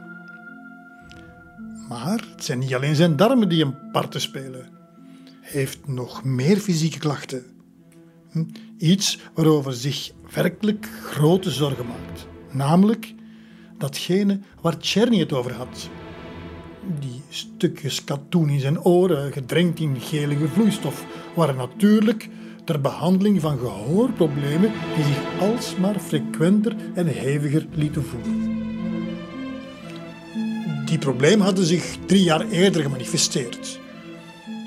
Maar 1.90 2.24
het 2.32 2.44
zijn 2.44 2.60
niet 2.60 2.76
alleen 2.76 2.96
zijn 2.96 3.16
darmen 3.16 3.50
die 3.50 3.64
een 3.64 3.92
parten 3.92 4.22
spelen. 4.22 4.70
Hij 5.42 5.52
heeft 5.62 5.88
nog 5.88 6.24
meer 6.24 6.58
fysieke 6.58 7.00
klachten. 7.00 7.46
Hm? 8.32 8.44
Iets 8.78 9.20
waarover 9.34 9.74
zich 9.74 10.12
werkelijk 10.34 10.90
grote 11.04 11.52
zorgen 11.52 11.86
maakt. 11.86 12.30
Namelijk 12.52 13.14
datgene 13.78 14.40
waar 14.62 14.78
Czerny 14.78 15.20
het 15.20 15.34
over 15.34 15.54
had. 15.54 15.90
Die 17.00 17.22
stukjes 17.30 18.04
katoen 18.04 18.50
in 18.50 18.60
zijn 18.60 18.84
oren, 18.84 19.32
gedrenkt 19.32 19.80
in 19.80 19.98
gelige 20.00 20.48
vloeistof, 20.48 21.06
waren 21.36 21.56
natuurlijk 21.56 22.30
ter 22.66 22.82
behandeling 22.82 23.42
van 23.42 23.58
gehoorproblemen 23.58 24.72
die 24.96 25.04
zich 25.04 25.40
alsmaar 25.40 26.00
frequenter 26.00 26.76
en 26.94 27.08
heviger 27.08 27.68
lieten 27.74 28.04
voelen. 28.06 28.60
Die 30.86 30.98
problemen 30.98 31.46
hadden 31.46 31.66
zich 31.66 31.98
drie 32.06 32.24
jaar 32.24 32.50
eerder 32.50 32.82
gemanifesteerd. 32.82 33.80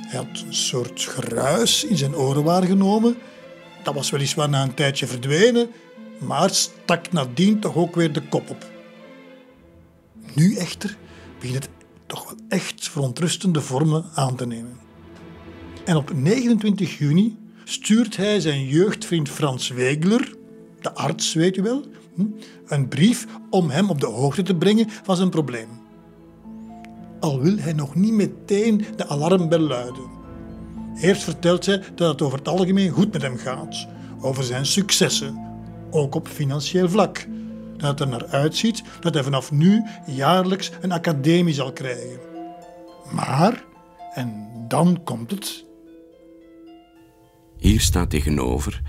Hij 0.07 0.19
had 0.19 0.45
een 0.47 0.55
soort 0.55 1.01
geruis 1.01 1.85
in 1.85 1.97
zijn 1.97 2.17
oren 2.17 2.45
waargenomen 2.45 3.17
dat 3.85 3.95
was 3.95 4.11
weliswaar 4.11 4.49
na 4.49 4.63
een 4.63 4.75
tijdje 4.75 5.07
verdwenen, 5.07 5.71
maar 6.21 6.51
stak 6.51 7.13
nadien 7.13 7.61
toch 7.61 7.77
ook 7.77 7.95
weer 7.95 8.13
de 8.13 8.29
kop 8.29 8.51
op. 8.51 8.71
Nu 10.35 10.57
echter 10.57 10.97
begint 11.39 11.65
het 11.65 11.73
toch 12.07 12.25
wel 12.25 12.39
echt 12.49 12.89
verontrustende 12.89 13.61
vormen 13.61 14.05
aan 14.15 14.37
te 14.37 14.47
nemen. 14.47 14.79
En 15.85 15.97
op 15.97 16.13
29 16.15 16.99
juni 16.99 17.39
stuurt 17.65 18.17
hij 18.17 18.41
zijn 18.41 18.67
jeugdvriend 18.67 19.29
Frans 19.29 19.69
Wegler, 19.69 20.35
de 20.81 20.95
arts 20.95 21.35
weet 21.35 21.57
u 21.57 21.63
wel, 21.63 21.85
hm, 22.15 22.27
een 22.67 22.89
brief 22.89 23.27
om 23.51 23.71
hem 23.71 23.91
op 23.91 24.01
de 24.01 24.07
hoogte 24.07 24.43
te 24.43 24.55
brengen 24.55 24.91
van 25.03 25.17
zijn 25.17 25.31
probleem. 25.31 25.69
Al 27.21 27.41
wil 27.41 27.57
hij 27.57 27.73
nog 27.73 27.95
niet 27.95 28.13
meteen 28.13 28.85
de 28.97 29.07
alarmbel 29.07 29.59
luiden. 29.59 30.11
Eerst 30.97 31.23
vertelt 31.23 31.67
hij 31.67 31.83
dat 31.95 32.09
het 32.09 32.23
over 32.23 32.39
het 32.39 32.49
algemeen 32.49 32.91
goed 32.91 33.13
met 33.13 33.23
hem 33.23 33.37
gaat, 33.37 33.87
over 34.21 34.45
zijn 34.45 34.67
successen, 34.67 35.44
ook 35.95 36.15
op 36.15 36.29
financieel 36.29 36.89
vlak. 36.89 37.27
Dat 37.77 37.89
het 37.91 38.01
er 38.01 38.09
naar 38.09 38.27
uitziet 38.27 38.83
dat 39.01 39.15
hij 39.15 39.23
vanaf 39.23 39.51
nu 39.51 39.85
jaarlijks 40.07 40.71
een 40.81 40.93
academie 40.93 41.55
zal 41.55 41.73
krijgen. 41.73 42.19
Maar, 43.13 43.65
en 44.15 44.49
dan 44.69 45.03
komt 45.05 45.31
het. 45.31 45.65
Hier 47.59 47.81
staat 47.81 48.11
tegenover 48.11 48.83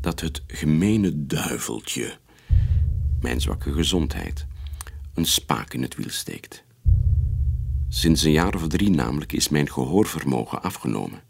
dat 0.00 0.20
het 0.20 0.42
gemene 0.46 1.26
duiveltje, 1.26 2.18
mijn 3.20 3.40
zwakke 3.40 3.72
gezondheid, 3.72 4.46
een 5.14 5.24
spaak 5.26 5.74
in 5.74 5.82
het 5.82 5.94
wiel 5.94 6.10
steekt. 6.10 6.64
Sinds 7.88 8.22
een 8.22 8.32
jaar 8.32 8.54
of 8.54 8.68
drie 8.68 8.90
namelijk 8.90 9.32
is 9.32 9.48
mijn 9.48 9.70
gehoorvermogen 9.70 10.62
afgenomen. 10.62 11.20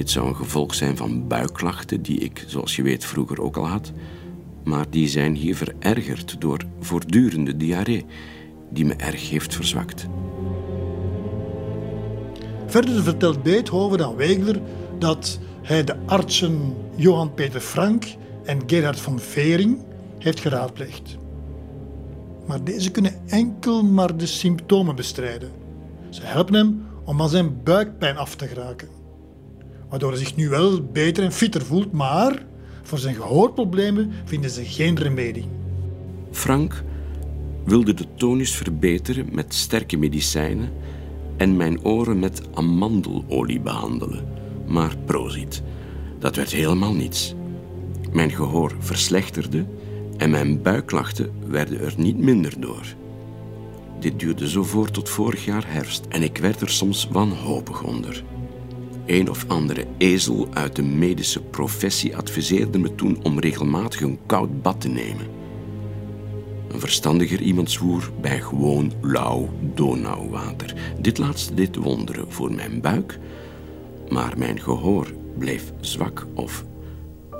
Dit 0.00 0.10
zou 0.10 0.28
een 0.28 0.36
gevolg 0.36 0.74
zijn 0.74 0.96
van 0.96 1.28
buikklachten 1.28 2.02
die 2.02 2.18
ik, 2.18 2.44
zoals 2.46 2.76
je 2.76 2.82
weet, 2.82 3.04
vroeger 3.04 3.40
ook 3.40 3.56
al 3.56 3.66
had, 3.66 3.92
maar 4.64 4.90
die 4.90 5.08
zijn 5.08 5.34
hier 5.34 5.56
verergerd 5.56 6.40
door 6.40 6.64
voortdurende 6.80 7.56
diarree, 7.56 8.04
die 8.70 8.84
me 8.84 8.94
erg 8.94 9.30
heeft 9.30 9.54
verzwakt. 9.54 10.06
Verder 12.66 13.02
vertelt 13.02 13.42
Beethoven 13.42 14.04
aan 14.04 14.16
Wegler 14.16 14.60
dat 14.98 15.38
hij 15.62 15.84
de 15.84 15.96
artsen 16.06 16.74
Johan 16.96 17.34
Peter 17.34 17.60
Frank 17.60 18.04
en 18.44 18.62
Gerhard 18.66 19.00
von 19.00 19.18
Vering 19.18 19.78
heeft 20.18 20.40
geraadpleegd. 20.40 21.16
Maar 22.46 22.64
deze 22.64 22.90
kunnen 22.90 23.20
enkel 23.26 23.82
maar 23.82 24.16
de 24.16 24.26
symptomen 24.26 24.96
bestrijden. 24.96 25.50
Ze 26.10 26.22
helpen 26.22 26.54
hem 26.54 26.86
om 27.04 27.16
van 27.16 27.28
zijn 27.28 27.62
buikpijn 27.62 28.16
af 28.16 28.36
te 28.36 28.46
geraken 28.46 28.99
waardoor 29.90 30.10
hij 30.10 30.18
zich 30.18 30.36
nu 30.36 30.48
wel 30.48 30.82
beter 30.82 31.24
en 31.24 31.32
fitter 31.32 31.62
voelt, 31.64 31.92
maar 31.92 32.46
voor 32.82 32.98
zijn 32.98 33.14
gehoorproblemen 33.14 34.12
vinden 34.24 34.50
ze 34.50 34.64
geen 34.64 34.98
remedie. 34.98 35.48
Frank 36.30 36.82
wilde 37.64 37.94
de 37.94 38.06
tonus 38.16 38.54
verbeteren 38.54 39.26
met 39.32 39.54
sterke 39.54 39.96
medicijnen 39.96 40.72
en 41.36 41.56
mijn 41.56 41.84
oren 41.84 42.18
met 42.18 42.42
amandelolie 42.54 43.60
behandelen. 43.60 44.28
Maar 44.66 44.96
prozit, 45.04 45.62
dat 46.18 46.36
werd 46.36 46.50
helemaal 46.50 46.94
niets. 46.94 47.34
Mijn 48.12 48.30
gehoor 48.30 48.74
verslechterde 48.78 49.66
en 50.16 50.30
mijn 50.30 50.62
buikklachten 50.62 51.30
werden 51.46 51.80
er 51.80 51.94
niet 51.96 52.18
minder 52.18 52.60
door. 52.60 52.84
Dit 54.00 54.20
duurde 54.20 54.48
zo 54.48 54.62
voort 54.62 54.92
tot 54.94 55.08
vorig 55.08 55.44
jaar 55.44 55.64
herfst 55.66 56.04
en 56.08 56.22
ik 56.22 56.36
werd 56.38 56.60
er 56.60 56.70
soms 56.70 57.08
wanhopig 57.12 57.82
onder. 57.82 58.24
Een 59.10 59.30
of 59.30 59.44
andere 59.48 59.86
ezel 59.98 60.48
uit 60.52 60.76
de 60.76 60.82
medische 60.82 61.42
professie 61.42 62.16
adviseerde 62.16 62.78
me 62.78 62.94
toen 62.94 63.22
om 63.22 63.40
regelmatig 63.40 64.00
een 64.00 64.18
koud 64.26 64.62
bad 64.62 64.80
te 64.80 64.88
nemen. 64.88 65.26
Een 66.68 66.80
verstandiger 66.80 67.40
iemand 67.40 67.70
zwoer 67.70 68.10
bij 68.20 68.40
gewoon 68.40 68.92
lauw 69.00 69.48
Donauwater. 69.74 70.74
Dit 71.00 71.18
laatste 71.18 71.54
deed 71.54 71.76
wonderen 71.76 72.32
voor 72.32 72.52
mijn 72.52 72.80
buik, 72.80 73.18
maar 74.08 74.38
mijn 74.38 74.60
gehoor 74.60 75.12
bleef 75.38 75.72
zwak 75.80 76.26
of 76.34 76.64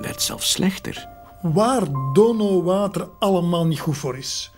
werd 0.00 0.22
zelfs 0.22 0.50
slechter. 0.50 1.08
Waar 1.42 2.12
Donauwater 2.12 3.08
allemaal 3.18 3.66
niet 3.66 3.80
goed 3.80 3.96
voor 3.96 4.16
is. 4.16 4.52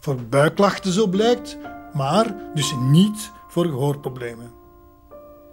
Voor 0.00 0.16
buikklachten 0.28 0.92
zo 0.92 1.06
blijkt, 1.06 1.58
maar 1.92 2.34
dus 2.54 2.74
niet 2.90 3.32
voor 3.48 3.64
gehoorproblemen. 3.64 4.57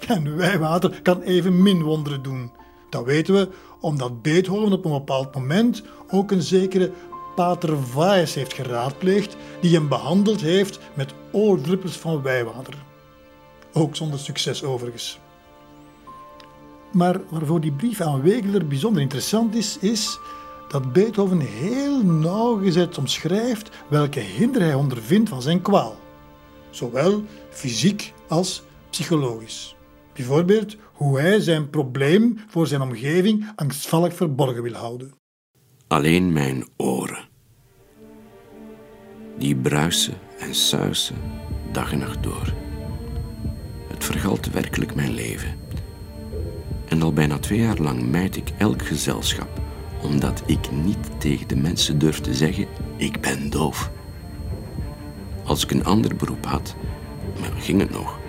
En 0.07 0.35
wijwater 0.35 1.01
kan 1.01 1.21
even 1.21 1.61
min 1.61 1.81
wonderen 1.81 2.23
doen. 2.23 2.51
Dat 2.89 3.05
weten 3.05 3.33
we 3.33 3.49
omdat 3.79 4.21
Beethoven 4.21 4.71
op 4.71 4.85
een 4.85 4.91
bepaald 4.91 5.35
moment 5.35 5.83
ook 6.09 6.31
een 6.31 6.41
zekere 6.41 6.91
Pater 7.35 7.77
Vaes 7.77 8.33
heeft 8.33 8.53
geraadpleegd, 8.53 9.35
die 9.61 9.75
hem 9.75 9.87
behandeld 9.87 10.41
heeft 10.41 10.79
met 10.93 11.13
oordruppels 11.31 11.97
van 11.97 12.21
wijwater. 12.21 12.73
Ook 13.73 13.95
zonder 13.95 14.19
succes 14.19 14.63
overigens. 14.63 15.19
Maar 16.91 17.21
waarvoor 17.29 17.61
die 17.61 17.71
brief 17.71 18.01
aan 18.01 18.21
Wegeler 18.21 18.67
bijzonder 18.67 19.01
interessant 19.01 19.55
is, 19.55 19.77
is 19.79 20.19
dat 20.67 20.93
Beethoven 20.93 21.39
heel 21.39 22.03
nauwgezet 22.03 22.97
omschrijft 22.97 23.69
welke 23.87 24.19
hinder 24.19 24.61
hij 24.61 24.73
ondervindt 24.73 25.29
van 25.29 25.41
zijn 25.41 25.61
kwaal. 25.61 25.95
Zowel 26.69 27.23
fysiek 27.49 28.13
als 28.27 28.63
psychologisch. 28.89 29.74
Bijvoorbeeld 30.15 30.75
hoe 30.93 31.19
hij 31.19 31.39
zijn 31.39 31.69
probleem 31.69 32.37
voor 32.47 32.67
zijn 32.67 32.81
omgeving 32.81 33.51
angstvallig 33.55 34.13
verborgen 34.13 34.63
wil 34.63 34.73
houden. 34.73 35.13
Alleen 35.87 36.33
mijn 36.33 36.67
oren. 36.77 37.27
Die 39.37 39.55
bruisen 39.55 40.13
en 40.39 40.55
suisen 40.55 41.15
dag 41.71 41.91
en 41.91 41.97
nacht 41.97 42.23
door. 42.23 42.53
Het 43.87 44.03
vergalt 44.03 44.51
werkelijk 44.51 44.95
mijn 44.95 45.13
leven. 45.13 45.55
En 46.87 47.01
al 47.01 47.13
bijna 47.13 47.39
twee 47.39 47.59
jaar 47.59 47.77
lang 47.77 48.01
mijd 48.01 48.35
ik 48.35 48.49
elk 48.57 48.85
gezelschap, 48.85 49.61
omdat 50.01 50.43
ik 50.45 50.71
niet 50.71 51.19
tegen 51.19 51.47
de 51.47 51.55
mensen 51.55 51.99
durf 51.99 52.19
te 52.19 52.33
zeggen: 52.33 52.67
ik 52.97 53.21
ben 53.21 53.49
doof. 53.49 53.91
Als 55.43 55.63
ik 55.63 55.71
een 55.71 55.85
ander 55.85 56.15
beroep 56.15 56.45
had, 56.45 56.75
ging 57.59 57.79
het 57.79 57.91
nog. 57.91 58.19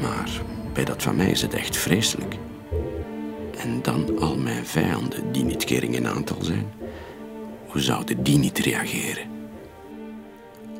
Maar 0.00 0.42
bij 0.74 0.84
dat 0.84 1.02
van 1.02 1.16
mij 1.16 1.30
is 1.30 1.42
het 1.42 1.54
echt 1.54 1.76
vreselijk. 1.76 2.34
En 3.58 3.82
dan 3.82 4.18
al 4.18 4.36
mijn 4.36 4.66
vijanden, 4.66 5.32
die 5.32 5.44
niet 5.44 5.64
kering 5.64 5.94
in 5.94 6.06
aantal 6.06 6.36
zijn. 6.40 6.72
Hoe 7.66 7.80
zouden 7.80 8.22
die 8.22 8.38
niet 8.38 8.58
reageren? 8.58 9.26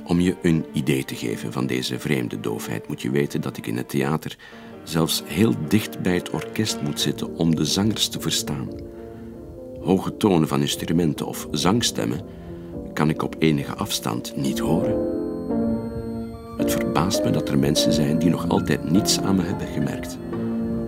Om 0.04 0.20
je 0.20 0.36
een 0.42 0.64
idee 0.72 1.04
te 1.04 1.14
geven 1.14 1.52
van 1.52 1.66
deze 1.66 1.98
vreemde 1.98 2.40
doofheid, 2.40 2.88
moet 2.88 3.02
je 3.02 3.10
weten 3.10 3.40
dat 3.40 3.56
ik 3.56 3.66
in 3.66 3.76
het 3.76 3.88
theater 3.88 4.36
zelfs 4.82 5.22
heel 5.26 5.54
dicht 5.68 6.02
bij 6.02 6.14
het 6.14 6.30
orkest 6.30 6.80
moet 6.82 7.00
zitten 7.00 7.36
om 7.36 7.54
de 7.54 7.64
zangers 7.64 8.08
te 8.08 8.20
verstaan. 8.20 8.68
Hoge 9.80 10.16
tonen 10.16 10.48
van 10.48 10.60
instrumenten 10.60 11.26
of 11.26 11.48
zangstemmen 11.50 12.20
kan 12.92 13.08
ik 13.08 13.22
op 13.22 13.36
enige 13.38 13.74
afstand 13.74 14.36
niet 14.36 14.58
horen. 14.58 15.23
Het 16.64 16.72
verbaast 16.72 17.24
me 17.24 17.30
dat 17.30 17.48
er 17.48 17.58
mensen 17.58 17.92
zijn 17.92 18.18
die 18.18 18.30
nog 18.30 18.48
altijd 18.48 18.90
niets 18.90 19.20
aan 19.20 19.36
me 19.36 19.42
hebben 19.42 19.66
gemerkt. 19.66 20.18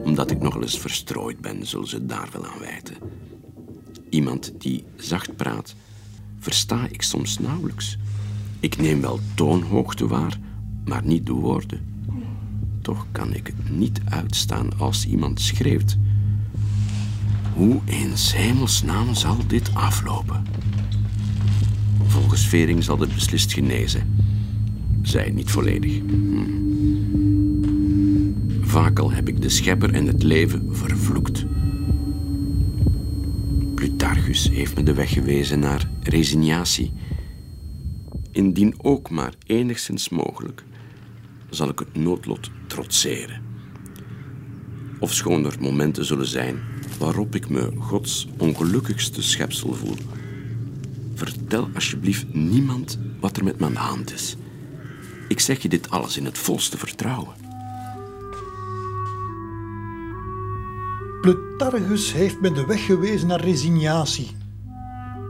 Omdat 0.04 0.30
ik 0.30 0.40
nogal 0.40 0.62
eens 0.62 0.78
verstrooid 0.78 1.40
ben, 1.40 1.66
zullen 1.66 1.88
ze 1.88 2.06
daar 2.06 2.28
wel 2.32 2.46
aan 2.46 2.58
wijten. 2.58 2.96
Iemand 4.10 4.52
die 4.58 4.84
zacht 4.96 5.36
praat, 5.36 5.74
versta 6.38 6.86
ik 6.90 7.02
soms 7.02 7.38
nauwelijks. 7.38 7.98
Ik 8.60 8.76
neem 8.76 9.00
wel 9.00 9.20
toonhoogte 9.34 10.06
waar, 10.06 10.38
maar 10.84 11.04
niet 11.04 11.26
de 11.26 11.32
woorden. 11.32 12.04
Toch 12.82 13.06
kan 13.12 13.34
ik 13.34 13.46
het 13.46 13.70
niet 13.70 14.00
uitstaan 14.08 14.78
als 14.78 15.06
iemand 15.06 15.40
schreeuwt. 15.40 15.96
Hoe 17.54 17.80
in 17.84 18.12
hemelsnaam 18.14 19.14
zal 19.14 19.36
dit 19.46 19.70
aflopen? 19.74 20.46
Volgens 22.06 22.46
Vering 22.46 22.84
zal 22.84 22.98
het 22.98 23.14
beslist 23.14 23.52
genezen. 23.52 24.25
Zij 25.06 25.30
niet 25.30 25.50
volledig. 25.50 25.98
Hm. 25.98 26.44
Vaak 28.60 28.98
al 28.98 29.12
heb 29.12 29.28
ik 29.28 29.42
de 29.42 29.48
schepper 29.48 29.92
en 29.92 30.06
het 30.06 30.22
leven 30.22 30.76
vervloekt. 30.76 31.44
Plutarchus 33.74 34.50
heeft 34.50 34.76
me 34.76 34.82
de 34.82 34.94
weg 34.94 35.12
gewezen 35.12 35.58
naar 35.58 35.90
resignatie. 36.02 36.92
Indien 38.32 38.74
ook 38.82 39.10
maar 39.10 39.34
enigszins 39.46 40.08
mogelijk, 40.08 40.64
zal 41.50 41.68
ik 41.68 41.78
het 41.78 41.96
noodlot 41.96 42.50
trotseren. 42.66 43.42
Ofschoon 44.98 45.44
er 45.44 45.56
momenten 45.60 46.04
zullen 46.04 46.26
zijn 46.26 46.58
waarop 46.98 47.34
ik 47.34 47.48
me 47.48 47.72
Gods 47.78 48.28
ongelukkigste 48.38 49.22
schepsel 49.22 49.74
voel. 49.74 49.96
Vertel 51.14 51.68
alsjeblieft 51.74 52.34
niemand 52.34 52.98
wat 53.20 53.36
er 53.36 53.44
met 53.44 53.58
mijn 53.58 53.76
hand 53.76 54.12
is. 54.12 54.36
Ik 55.28 55.40
zeg 55.40 55.62
je 55.62 55.68
dit 55.68 55.90
alles 55.90 56.16
in 56.16 56.24
het 56.24 56.38
volste 56.38 56.78
vertrouwen. 56.78 57.34
Plutarchus 61.20 62.12
heeft 62.12 62.40
me 62.40 62.52
de 62.52 62.66
weg 62.66 62.84
gewezen 62.84 63.28
naar 63.28 63.40
resignatie. 63.40 64.36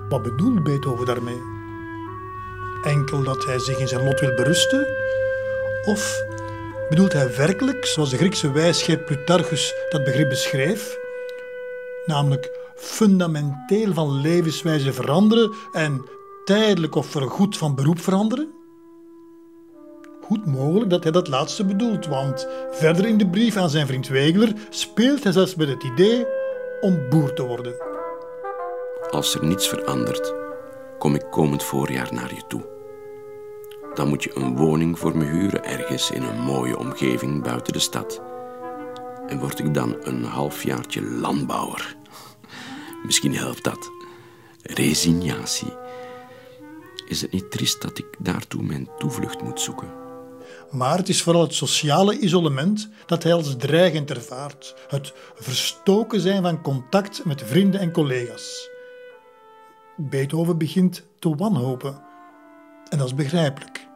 Wat 0.09 0.23
bedoelt 0.23 0.63
Beethoven 0.63 1.07
daarmee? 1.07 1.41
Enkel 2.83 3.23
dat 3.23 3.45
hij 3.45 3.59
zich 3.59 3.79
in 3.79 3.89
zijn 3.89 4.05
lot 4.05 4.21
wil 4.21 4.35
berusten? 4.35 4.87
Of 5.85 6.23
bedoelt 6.89 7.13
hij 7.13 7.37
werkelijk, 7.37 7.85
zoals 7.87 8.11
de 8.11 8.17
Griekse 8.17 8.51
wijsgeer 8.51 8.99
Plutarchus 8.99 9.75
dat 9.91 10.05
begrip 10.05 10.29
beschreef, 10.29 10.99
namelijk 12.07 12.51
fundamenteel 12.77 13.95
van 13.95 14.21
levenswijze 14.21 14.93
veranderen 14.93 15.53
en 15.73 16.05
tijdelijk 16.45 16.95
of 16.95 17.07
voorgoed 17.07 17.57
van 17.57 17.75
beroep 17.75 18.01
veranderen? 18.01 18.56
Goed 20.27 20.47
mogelijk 20.47 20.91
dat 20.91 21.03
hij 21.03 21.13
dat 21.13 21.29
laatste 21.29 21.65
bedoelt, 21.65 22.07
want 22.07 22.49
verder 22.71 23.07
in 23.07 23.19
de 23.19 23.29
brief 23.29 23.57
aan 23.57 23.71
zijn 23.71 23.87
vriend 23.87 24.09
Wegeler 24.09 24.53
speelt 24.71 25.23
hij 25.23 25.33
zelfs 25.33 25.55
met 25.55 25.69
het 25.69 25.83
idee 25.83 26.27
om 26.81 27.09
boer 27.09 27.33
te 27.33 27.43
worden. 27.43 27.75
Als 29.11 29.35
er 29.35 29.45
niets 29.45 29.69
verandert, 29.69 30.35
kom 30.99 31.15
ik 31.15 31.27
komend 31.31 31.63
voorjaar 31.63 32.15
naar 32.15 32.35
je 32.35 32.43
toe. 32.49 32.65
Dan 33.95 34.09
moet 34.09 34.23
je 34.23 34.37
een 34.37 34.57
woning 34.57 34.99
voor 34.99 35.17
me 35.17 35.25
huren 35.25 35.65
ergens 35.65 36.11
in 36.11 36.23
een 36.23 36.41
mooie 36.41 36.79
omgeving 36.79 37.43
buiten 37.43 37.73
de 37.73 37.79
stad. 37.79 38.23
En 39.27 39.39
word 39.39 39.59
ik 39.59 39.75
dan 39.75 39.97
een 40.01 40.25
halfjaartje 40.25 41.03
landbouwer. 41.03 41.97
Misschien 43.07 43.37
helpt 43.37 43.65
dat. 43.65 43.91
Resignatie. 44.63 45.73
Is 47.09 47.23
het 47.23 47.33
niet 47.33 47.51
triest 47.51 47.83
dat 47.83 47.99
ik 47.99 48.07
daartoe 48.19 48.63
mijn 48.63 48.89
toevlucht 48.99 49.43
moet 49.43 49.61
zoeken? 49.61 50.06
Maar 50.71 50.99
het 50.99 51.09
is 51.09 51.23
vooral 51.23 51.43
het 51.43 51.55
sociale 51.55 52.19
isolement 52.19 52.89
dat 53.07 53.23
hij 53.23 53.33
als 53.33 53.57
dreigend 53.57 54.11
ervaart. 54.11 54.75
Het 54.89 55.13
verstoken 55.35 56.21
zijn 56.21 56.43
van 56.43 56.63
contact 56.63 57.25
met 57.25 57.43
vrienden 57.43 57.81
en 57.81 57.93
collega's. 57.93 58.69
Beethoven 59.97 60.59
begint 60.59 61.03
te 61.19 61.35
wanhopen. 61.37 62.03
En 62.89 62.99
dat 62.99 63.07
is 63.07 63.15
begrijpelijk. 63.15 63.87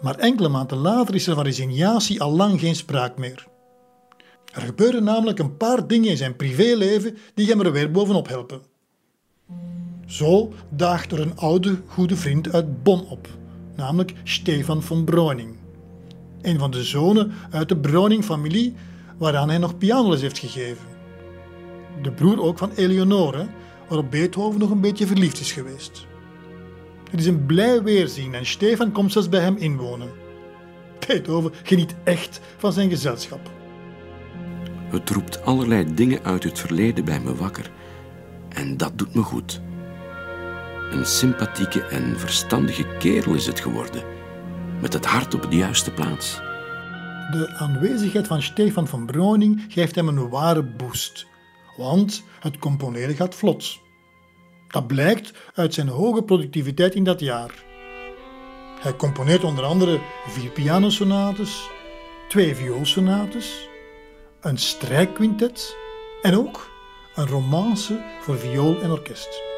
Maar 0.00 0.18
enkele 0.18 0.48
maanden 0.48 0.78
later 0.78 1.14
is 1.14 1.26
er 1.26 1.34
van 1.34 1.44
resignatie 1.44 2.22
al 2.22 2.32
lang 2.32 2.60
geen 2.60 2.76
spraak 2.76 3.18
meer. 3.18 3.46
Er 4.52 4.62
gebeuren 4.62 5.04
namelijk 5.04 5.38
een 5.38 5.56
paar 5.56 5.86
dingen 5.86 6.10
in 6.10 6.16
zijn 6.16 6.36
privéleven 6.36 7.16
die 7.34 7.48
hem 7.48 7.60
er 7.60 7.72
weer 7.72 7.90
bovenop 7.90 8.28
helpen. 8.28 8.62
Zo 10.06 10.52
daagt 10.68 11.12
er 11.12 11.20
een 11.20 11.36
oude 11.36 11.80
goede 11.86 12.16
vriend 12.16 12.52
uit 12.52 12.82
Bonn 12.82 13.06
op 13.08 13.28
namelijk 13.76 14.12
Stefan 14.24 14.82
von 14.82 15.04
Breuning. 15.04 15.56
Een 16.42 16.58
van 16.58 16.70
de 16.70 16.82
zonen 16.82 17.32
uit 17.50 17.68
de 17.68 17.76
Breuning-familie 17.76 18.74
waaraan 19.18 19.48
hij 19.48 19.58
nog 19.58 19.78
pianoles 19.78 20.20
heeft 20.20 20.38
gegeven. 20.38 20.86
De 22.02 22.12
broer 22.12 22.42
ook 22.42 22.58
van 22.58 22.70
Eleonore, 22.74 23.46
waarop 23.88 24.10
Beethoven 24.10 24.60
nog 24.60 24.70
een 24.70 24.80
beetje 24.80 25.06
verliefd 25.06 25.40
is 25.40 25.52
geweest. 25.52 26.06
Het 27.10 27.20
is 27.20 27.26
een 27.26 27.46
blij 27.46 27.82
weerzien 27.82 28.34
en 28.34 28.46
Stefan 28.46 28.92
komt 28.92 29.12
zelfs 29.12 29.28
bij 29.28 29.40
hem 29.40 29.56
inwonen. 29.56 30.08
Beethoven 31.06 31.52
geniet 31.62 31.94
echt 32.04 32.40
van 32.56 32.72
zijn 32.72 32.90
gezelschap. 32.90 33.50
Het 34.90 35.10
roept 35.10 35.44
allerlei 35.44 35.94
dingen 35.94 36.24
uit 36.24 36.44
het 36.44 36.58
verleden 36.58 37.04
bij 37.04 37.20
me 37.20 37.34
wakker. 37.34 37.70
En 38.48 38.76
dat 38.76 38.98
doet 38.98 39.14
me 39.14 39.22
goed. 39.22 39.60
Een 40.90 41.06
sympathieke 41.06 41.82
en 41.82 42.18
verstandige 42.18 42.84
kerel 42.98 43.34
is 43.34 43.46
het 43.46 43.60
geworden, 43.60 44.02
met 44.80 44.92
het 44.92 45.04
hart 45.04 45.34
op 45.34 45.50
de 45.50 45.56
juiste 45.56 45.90
plaats. 45.90 46.40
De 47.30 47.54
aanwezigheid 47.58 48.26
van 48.26 48.42
Stefan 48.42 48.88
van 48.88 49.06
Broning 49.06 49.64
geeft 49.68 49.94
hem 49.94 50.08
een 50.08 50.28
ware 50.28 50.62
boost, 50.62 51.26
want 51.76 52.24
het 52.40 52.58
componeren 52.58 53.14
gaat 53.14 53.34
vlot. 53.34 53.78
Dat 54.68 54.86
blijkt 54.86 55.32
uit 55.54 55.74
zijn 55.74 55.88
hoge 55.88 56.22
productiviteit 56.22 56.94
in 56.94 57.04
dat 57.04 57.20
jaar. 57.20 57.64
Hij 58.80 58.96
componeert 58.96 59.44
onder 59.44 59.64
andere 59.64 60.00
vier 60.26 60.50
pianosonates, 60.50 61.70
twee 62.28 62.54
vioolsonates, 62.54 63.68
een 64.40 64.58
strijkquintet 64.58 65.76
en 66.22 66.36
ook 66.36 66.70
een 67.14 67.26
romance 67.26 68.04
voor 68.20 68.38
viool 68.38 68.80
en 68.80 68.90
orkest. 68.90 69.53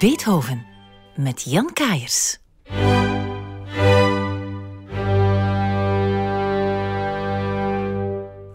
Beethoven 0.00 0.66
met 1.16 1.42
Jan 1.42 1.72
Kaiers. 1.72 2.38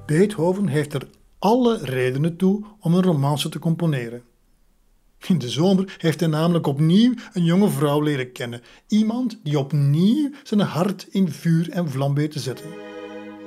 Beethoven 0.05 0.67
heeft 0.67 0.93
er 0.93 1.07
alle 1.39 1.77
redenen 1.81 2.37
toe 2.37 2.65
om 2.79 2.93
een 2.93 3.03
romance 3.03 3.49
te 3.49 3.59
componeren. 3.59 4.23
In 5.27 5.37
de 5.37 5.49
zomer 5.49 5.95
heeft 5.97 6.19
hij 6.19 6.29
namelijk 6.29 6.67
opnieuw 6.67 7.13
een 7.33 7.43
jonge 7.43 7.69
vrouw 7.69 8.01
leren 8.01 8.31
kennen. 8.31 8.61
Iemand 8.87 9.39
die 9.43 9.59
opnieuw 9.59 10.31
zijn 10.43 10.59
hart 10.59 11.07
in 11.09 11.29
vuur 11.31 11.69
en 11.69 11.89
vlam 11.89 12.13
weet 12.13 12.31
te 12.31 12.39
zetten. 12.39 12.69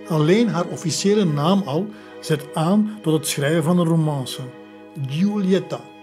Alleen 0.09 0.49
haar 0.49 0.67
officiële 0.67 1.25
naam 1.25 1.63
al 1.63 1.87
zet 2.21 2.55
aan 2.55 2.99
tot 3.03 3.13
het 3.13 3.27
schrijven 3.27 3.63
van 3.63 3.79
een 3.79 3.87
romance. 3.87 4.43
Giulietta. 5.07 5.97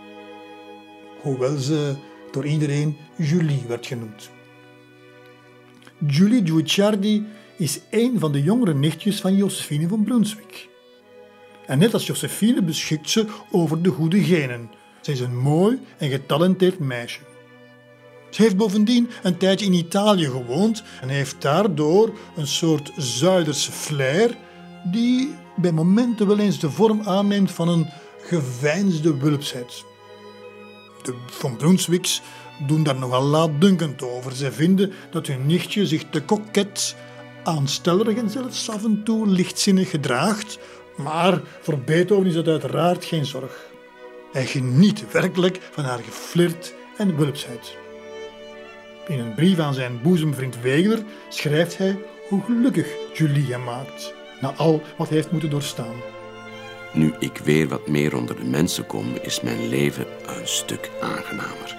Hoewel 1.26 1.58
ze 1.58 1.96
door 2.32 2.46
iedereen 2.46 2.98
Julie 3.16 3.64
werd 3.68 3.86
genoemd. 3.86 4.30
Julie 6.08 6.46
Guicciardi 6.46 7.26
is 7.58 7.80
een 7.90 8.20
van 8.20 8.32
de 8.32 8.44
jongere 8.44 8.74
nichtjes 8.74 9.22
van 9.22 9.36
Josephine 9.36 9.88
van 9.88 10.04
Brunswick. 10.04 10.70
En 11.66 11.80
net 11.80 11.94
als 11.94 12.06
Josephine 12.06 12.64
beschikt 12.64 13.10
ze 13.10 13.26
over 13.52 13.82
de 13.82 13.90
goede 13.90 14.24
genen. 14.24 14.70
Ze 15.02 15.12
is 15.12 15.20
een 15.20 15.38
mooi 15.38 15.80
en 15.98 16.10
getalenteerd 16.10 16.80
meisje. 16.80 17.20
Ze 18.30 18.42
heeft 18.42 18.58
bovendien 18.58 19.10
een 19.24 19.38
tijdje 19.38 19.66
in 19.66 19.74
Italië 19.74 20.26
gewoond 20.26 20.84
en 21.02 21.10
heeft 21.10 21.42
daardoor 21.42 22.18
een 22.36 22.48
soort 22.48 22.92
Zuiderse 22.98 23.72
flair 23.72 24.38
die 24.92 25.36
bij 25.56 25.72
momenten 25.72 26.28
wel 26.28 26.40
eens 26.40 26.60
de 26.60 26.72
vorm 26.72 27.02
aanneemt 27.02 27.52
van 27.52 27.68
een 27.68 27.90
geveinsde 28.20 29.18
wulpsheid. 29.18 29.94
De 31.06 31.14
Van 31.26 31.58
Brunswicks 31.58 32.22
doen 32.68 32.84
daar 32.84 33.00
nogal 33.00 33.24
laatdunkend 33.24 34.02
over. 34.02 34.36
Ze 34.36 34.52
vinden 34.52 34.92
dat 35.12 35.28
hun 35.28 35.46
nichtje 35.46 35.88
zich 35.88 36.04
te 36.10 36.22
koket, 36.22 36.96
aanstellerig 37.44 38.18
en 38.18 38.30
zelfs 38.30 38.70
af 38.70 38.84
en 38.84 39.04
toe 39.04 39.28
lichtzinnig 39.28 39.90
gedraagt, 39.90 40.60
maar 40.98 41.42
voor 41.62 41.80
Beethoven 41.80 42.26
is 42.26 42.34
dat 42.34 42.48
uiteraard 42.48 43.06
geen 43.06 43.26
zorg. 43.26 43.66
Hij 44.32 44.46
geniet 44.46 45.12
werkelijk 45.12 45.60
van 45.72 45.84
haar 45.84 46.00
geflirt 46.00 46.74
en 46.98 47.16
wulpsheid. 47.16 47.78
In 49.08 49.20
een 49.20 49.36
brief 49.36 49.60
aan 49.60 49.74
zijn 49.74 50.02
boezemvriend 50.02 50.62
Wegeler 50.62 51.04
schrijft 51.30 51.78
hij 51.78 51.98
hoe 52.30 52.44
gelukkig 52.44 52.88
Julie 53.14 53.52
hem 53.52 53.64
maakt, 53.64 54.14
na 54.42 54.54
al 54.54 54.82
wat 54.98 55.08
hij 55.08 55.18
heeft 55.18 55.32
moeten 55.32 55.50
doorstaan. 55.50 56.15
Nu 56.96 57.14
ik 57.20 57.38
weer 57.38 57.68
wat 57.68 57.88
meer 57.88 58.16
onder 58.16 58.36
de 58.36 58.44
mensen 58.44 58.86
kom, 58.86 59.16
is 59.22 59.42
mijn 59.42 59.68
leven 59.68 60.06
een 60.26 60.48
stuk 60.48 60.92
aangenamer. 61.02 61.78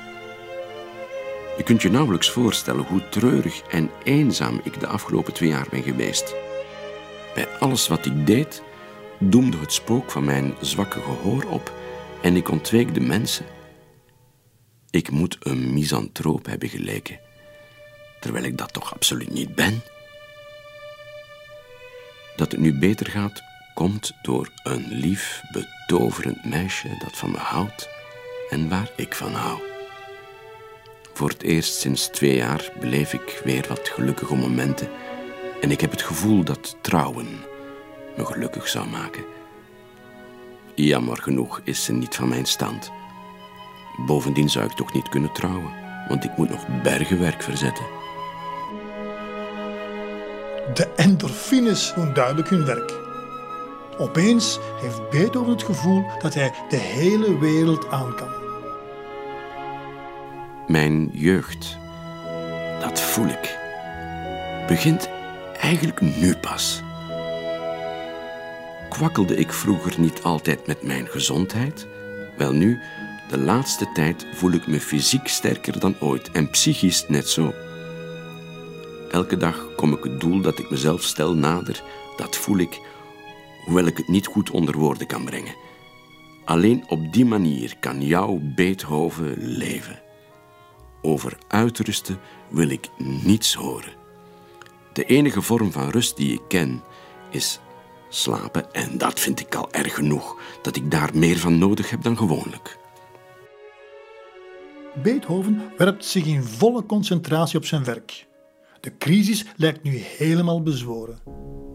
Je 1.56 1.62
kunt 1.64 1.82
je 1.82 1.90
nauwelijks 1.90 2.30
voorstellen 2.30 2.84
hoe 2.84 3.08
treurig 3.08 3.62
en 3.62 3.90
eenzaam 4.04 4.60
ik 4.64 4.80
de 4.80 4.86
afgelopen 4.86 5.32
twee 5.32 5.48
jaar 5.48 5.66
ben 5.70 5.82
geweest. 5.82 6.34
Bij 7.34 7.48
alles 7.58 7.88
wat 7.88 8.06
ik 8.06 8.26
deed, 8.26 8.62
doemde 9.18 9.58
het 9.58 9.72
spook 9.72 10.10
van 10.10 10.24
mijn 10.24 10.54
zwakke 10.60 11.00
gehoor 11.00 11.44
op 11.44 11.72
en 12.22 12.36
ik 12.36 12.50
ontweek 12.50 12.94
de 12.94 13.00
mensen. 13.00 13.46
Ik 14.90 15.10
moet 15.10 15.36
een 15.40 15.72
misantroop 15.72 16.46
hebben 16.46 16.68
geleken, 16.68 17.20
terwijl 18.20 18.44
ik 18.44 18.58
dat 18.58 18.72
toch 18.72 18.94
absoluut 18.94 19.30
niet 19.30 19.54
ben. 19.54 19.82
Dat 22.36 22.52
het 22.52 22.60
nu 22.60 22.78
beter 22.78 23.06
gaat, 23.06 23.42
komt 23.76 24.12
door 24.22 24.48
een 24.62 24.86
lief, 24.88 25.42
betoverend 25.52 26.44
meisje 26.44 26.88
dat 26.98 27.16
van 27.16 27.30
me 27.30 27.36
houdt 27.36 27.88
en 28.50 28.68
waar 28.68 28.90
ik 28.96 29.14
van 29.14 29.32
hou. 29.32 29.58
Voor 31.12 31.28
het 31.28 31.42
eerst 31.42 31.74
sinds 31.74 32.06
twee 32.06 32.36
jaar 32.36 32.72
beleef 32.80 33.12
ik 33.12 33.40
weer 33.44 33.64
wat 33.68 33.88
gelukkige 33.88 34.34
momenten 34.34 34.88
en 35.60 35.70
ik 35.70 35.80
heb 35.80 35.90
het 35.90 36.02
gevoel 36.02 36.44
dat 36.44 36.76
trouwen 36.80 37.26
me 38.16 38.24
gelukkig 38.24 38.68
zou 38.68 38.88
maken. 38.88 39.24
Jammer 40.74 41.16
genoeg 41.16 41.60
is 41.64 41.84
ze 41.84 41.92
niet 41.92 42.14
van 42.14 42.28
mijn 42.28 42.46
stand. 42.46 42.90
Bovendien 44.06 44.48
zou 44.48 44.64
ik 44.64 44.76
toch 44.76 44.92
niet 44.92 45.08
kunnen 45.08 45.32
trouwen, 45.32 45.72
want 46.08 46.24
ik 46.24 46.36
moet 46.36 46.50
nog 46.50 46.82
bergenwerk 46.82 47.42
verzetten. 47.42 47.84
De 50.74 50.92
endorfines 50.96 51.92
doen 51.94 52.12
duidelijk 52.12 52.48
hun 52.48 52.64
werk. 52.64 53.05
Opeens 53.98 54.58
heeft 54.80 55.10
Beethoven 55.10 55.52
het 55.52 55.62
gevoel 55.62 56.04
dat 56.18 56.34
hij 56.34 56.52
de 56.68 56.76
hele 56.76 57.38
wereld 57.38 57.88
aan 57.90 58.14
kan. 58.14 58.34
Mijn 60.66 61.10
jeugd, 61.12 61.76
dat 62.80 63.00
voel 63.00 63.26
ik, 63.26 63.58
begint 64.66 65.08
eigenlijk 65.60 66.00
nu 66.00 66.36
pas. 66.36 66.82
Kwakkelde 68.88 69.36
ik 69.36 69.52
vroeger 69.52 70.00
niet 70.00 70.22
altijd 70.22 70.66
met 70.66 70.82
mijn 70.82 71.06
gezondheid? 71.06 71.86
Wel 72.36 72.52
nu, 72.52 72.80
de 73.30 73.38
laatste 73.38 73.90
tijd 73.94 74.26
voel 74.34 74.52
ik 74.52 74.66
me 74.66 74.80
fysiek 74.80 75.28
sterker 75.28 75.80
dan 75.80 75.96
ooit 76.00 76.30
en 76.30 76.50
psychisch 76.50 77.04
net 77.08 77.28
zo. 77.28 77.54
Elke 79.10 79.36
dag 79.36 79.68
kom 79.76 79.92
ik 79.92 80.04
het 80.04 80.20
doel 80.20 80.40
dat 80.40 80.58
ik 80.58 80.70
mezelf 80.70 81.02
stel 81.02 81.34
nader, 81.34 81.82
dat 82.16 82.36
voel 82.36 82.58
ik, 82.58 82.80
hoewel 83.66 83.86
ik 83.86 83.96
het 83.96 84.08
niet 84.08 84.26
goed 84.26 84.50
onder 84.50 84.78
woorden 84.78 85.06
kan 85.06 85.24
brengen. 85.24 85.54
Alleen 86.44 86.84
op 86.88 87.12
die 87.12 87.24
manier 87.24 87.76
kan 87.80 88.02
jouw 88.02 88.40
Beethoven 88.42 89.34
leven. 89.38 90.00
Over 91.02 91.38
uitrusten 91.48 92.18
wil 92.48 92.68
ik 92.68 92.88
niets 92.98 93.54
horen. 93.54 93.92
De 94.92 95.04
enige 95.04 95.42
vorm 95.42 95.72
van 95.72 95.90
rust 95.90 96.16
die 96.16 96.32
ik 96.32 96.42
ken 96.48 96.82
is 97.30 97.60
slapen 98.08 98.72
en 98.72 98.98
dat 98.98 99.20
vind 99.20 99.40
ik 99.40 99.54
al 99.54 99.72
erg 99.72 99.94
genoeg, 99.94 100.36
dat 100.62 100.76
ik 100.76 100.90
daar 100.90 101.10
meer 101.14 101.38
van 101.38 101.58
nodig 101.58 101.90
heb 101.90 102.02
dan 102.02 102.16
gewoonlijk. 102.16 102.78
Beethoven 105.02 105.62
werpt 105.76 106.04
zich 106.04 106.24
in 106.24 106.42
volle 106.42 106.86
concentratie 106.86 107.58
op 107.58 107.64
zijn 107.64 107.84
werk. 107.84 108.26
De 108.80 108.92
crisis 108.98 109.44
lijkt 109.56 109.82
nu 109.82 109.96
helemaal 109.96 110.62
bezworen. 110.62 111.18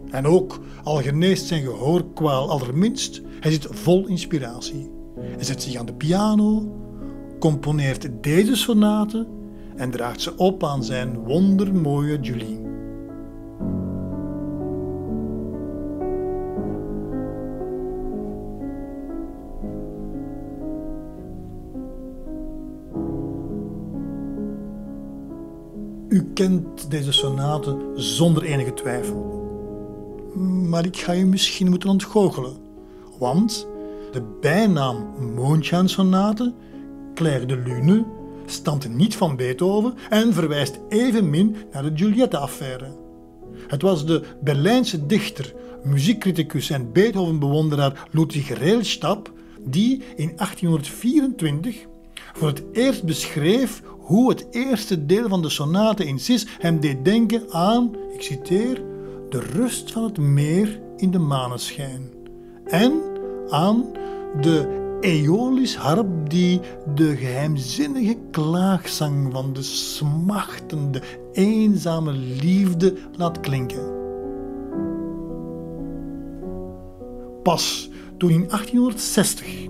En 0.10 0.26
ook 0.26 0.60
al 0.84 1.02
geneest 1.02 1.46
zijn 1.46 1.64
gehoorkwaal 1.64 2.50
allerminst, 2.50 3.22
hij 3.40 3.52
zit 3.52 3.68
vol 3.70 4.08
inspiratie. 4.08 4.92
Hij 5.20 5.44
zet 5.44 5.62
zich 5.62 5.76
aan 5.76 5.86
de 5.86 5.94
piano, 5.94 6.76
componeert 7.40 8.08
deze 8.22 8.56
sonate 8.56 9.28
en 9.76 9.92
draagt 9.92 10.22
ze 10.22 10.38
op 10.38 10.64
aan 10.64 10.84
zijn 10.84 11.18
wondermooie 11.18 12.20
Julie. 12.20 12.60
U 26.12 26.24
kent 26.34 26.92
deze 26.92 27.12
sonate 27.12 27.78
zonder 27.96 28.44
enige 28.44 28.74
twijfel. 28.74 29.50
Maar 30.70 30.86
ik 30.86 30.98
ga 30.98 31.16
u 31.16 31.26
misschien 31.26 31.70
moeten 31.70 31.90
ontgoochelen. 31.90 32.56
Want 33.20 33.68
de 34.12 34.22
bijnaam 34.42 35.06
Mondschaansonate, 35.36 36.54
Claire 37.14 37.46
de 37.46 37.58
Lune, 37.58 38.06
stamt 38.46 38.96
niet 38.96 39.16
van 39.16 39.36
Beethoven 39.36 39.94
en 40.10 40.34
verwijst 40.34 40.80
evenmin 40.90 41.56
naar 41.72 41.84
de 41.84 41.92
Giulietta-affaire. 41.96 42.96
Het 43.68 43.82
was 43.82 44.06
de 44.06 44.24
Berlijnse 44.42 45.06
dichter, 45.06 45.54
muziekcriticus 45.84 46.70
en 46.70 46.92
Beethoven-bewonderaar 46.92 48.08
Ludwig 48.12 48.58
Reelstab 48.58 49.32
die 49.60 50.04
in 50.16 50.32
1824 50.36 51.90
voor 52.34 52.48
het 52.48 52.64
eerst 52.72 53.04
beschreef 53.04 53.82
hoe 54.12 54.30
het 54.30 54.48
eerste 54.50 55.06
deel 55.06 55.30
van 55.30 55.42
de 55.42 55.50
sonate 55.50 56.06
in 56.06 56.20
Cis 56.20 56.48
hem 56.60 56.80
deed 56.80 57.06
denken 57.06 57.44
aan, 57.52 57.96
ik 58.14 58.22
citeer, 58.22 58.84
de 59.30 59.40
rust 59.40 59.92
van 59.92 60.04
het 60.04 60.18
meer 60.18 60.82
in 60.98 61.12
de 61.12 61.20
maneschijn 61.20 62.10
en 62.66 63.02
aan 63.50 63.86
de 64.42 64.80
Aeolis 65.02 65.76
harp 65.76 66.30
die 66.30 66.60
de 66.96 67.16
geheimzinnige 67.16 68.18
klaagzang 68.32 69.32
van 69.32 69.54
de 69.54 69.62
smachtende, 69.62 71.02
eenzame 71.32 72.12
liefde 72.12 72.98
laat 73.18 73.40
klinken. 73.40 74.00
Pas 77.44 77.90
toen 78.18 78.30
in 78.30 78.48
1860, 78.48 79.68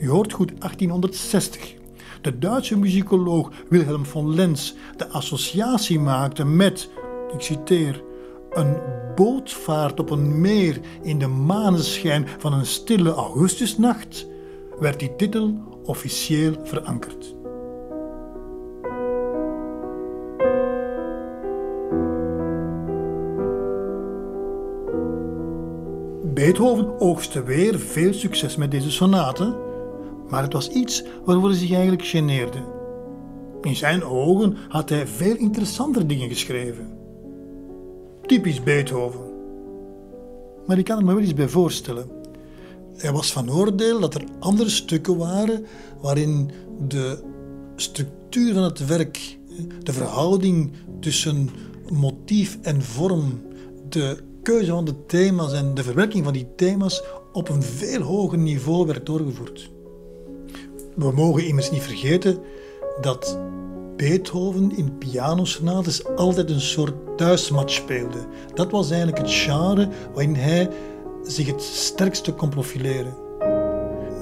u 0.00 0.08
hoort 0.08 0.32
goed 0.32 0.48
1860, 0.48 1.78
de 2.20 2.38
Duitse 2.38 2.78
muzikoloog 2.78 3.50
Wilhelm 3.68 4.04
von 4.04 4.34
Lenz 4.34 4.72
de 4.96 5.08
associatie 5.08 6.00
maakte 6.00 6.44
met, 6.44 6.90
ik 7.34 7.40
citeer, 7.40 8.02
een 8.50 8.76
bootvaart 9.14 10.00
op 10.00 10.10
een 10.10 10.40
meer 10.40 10.80
in 11.02 11.18
de 11.18 11.26
maneschijn 11.26 12.26
van 12.38 12.52
een 12.52 12.66
stille 12.66 13.12
augustusnacht, 13.12 14.26
werd 14.80 14.98
die 14.98 15.16
titel 15.16 15.54
officieel 15.84 16.54
verankerd. 16.64 17.34
Beethoven 26.34 27.00
oogste 27.00 27.42
weer 27.42 27.78
veel 27.78 28.12
succes 28.12 28.56
met 28.56 28.70
deze 28.70 28.90
sonaten 28.90 29.69
maar 30.30 30.42
het 30.42 30.52
was 30.52 30.68
iets 30.68 31.04
waarvoor 31.24 31.48
hij 31.48 31.58
zich 31.58 31.72
eigenlijk 31.72 32.04
geneerde. 32.04 32.58
In 33.62 33.76
zijn 33.76 34.04
ogen 34.04 34.56
had 34.68 34.88
hij 34.88 35.06
veel 35.06 35.36
interessantere 35.36 36.06
dingen 36.06 36.28
geschreven. 36.28 36.98
Typisch 38.26 38.62
Beethoven. 38.62 39.30
Maar 40.66 40.78
ik 40.78 40.84
kan 40.84 41.04
me 41.04 41.14
wel 41.14 41.22
iets 41.22 41.34
bij 41.34 41.48
voorstellen. 41.48 42.08
Hij 42.96 43.12
was 43.12 43.32
van 43.32 43.50
oordeel 43.50 44.00
dat 44.00 44.14
er 44.14 44.24
andere 44.38 44.68
stukken 44.68 45.16
waren 45.16 45.66
waarin 46.00 46.50
de 46.88 47.22
structuur 47.76 48.54
van 48.54 48.62
het 48.62 48.86
werk, 48.86 49.38
de 49.82 49.92
verhouding 49.92 50.72
tussen 51.00 51.50
motief 51.92 52.58
en 52.62 52.82
vorm, 52.82 53.42
de 53.88 54.18
keuze 54.42 54.70
van 54.70 54.84
de 54.84 55.06
thema's 55.06 55.52
en 55.52 55.74
de 55.74 55.82
verwerking 55.82 56.24
van 56.24 56.32
die 56.32 56.46
thema's 56.56 57.02
op 57.32 57.48
een 57.48 57.62
veel 57.62 58.00
hoger 58.00 58.38
niveau 58.38 58.86
werd 58.86 59.06
doorgevoerd. 59.06 59.70
We 60.94 61.12
mogen 61.12 61.46
immers 61.46 61.70
niet 61.70 61.82
vergeten 61.82 62.38
dat 63.00 63.38
Beethoven 63.96 64.76
in 64.76 64.98
pianosonates 64.98 66.06
altijd 66.06 66.50
een 66.50 66.60
soort 66.60 67.16
thuismatch 67.16 67.72
speelde. 67.72 68.18
Dat 68.54 68.70
was 68.70 68.90
eigenlijk 68.90 69.18
het 69.18 69.30
genre 69.30 69.88
waarin 70.12 70.34
hij 70.34 70.68
zich 71.22 71.46
het 71.46 71.62
sterkste 71.62 72.32
kon 72.32 72.48
profileren. 72.48 73.14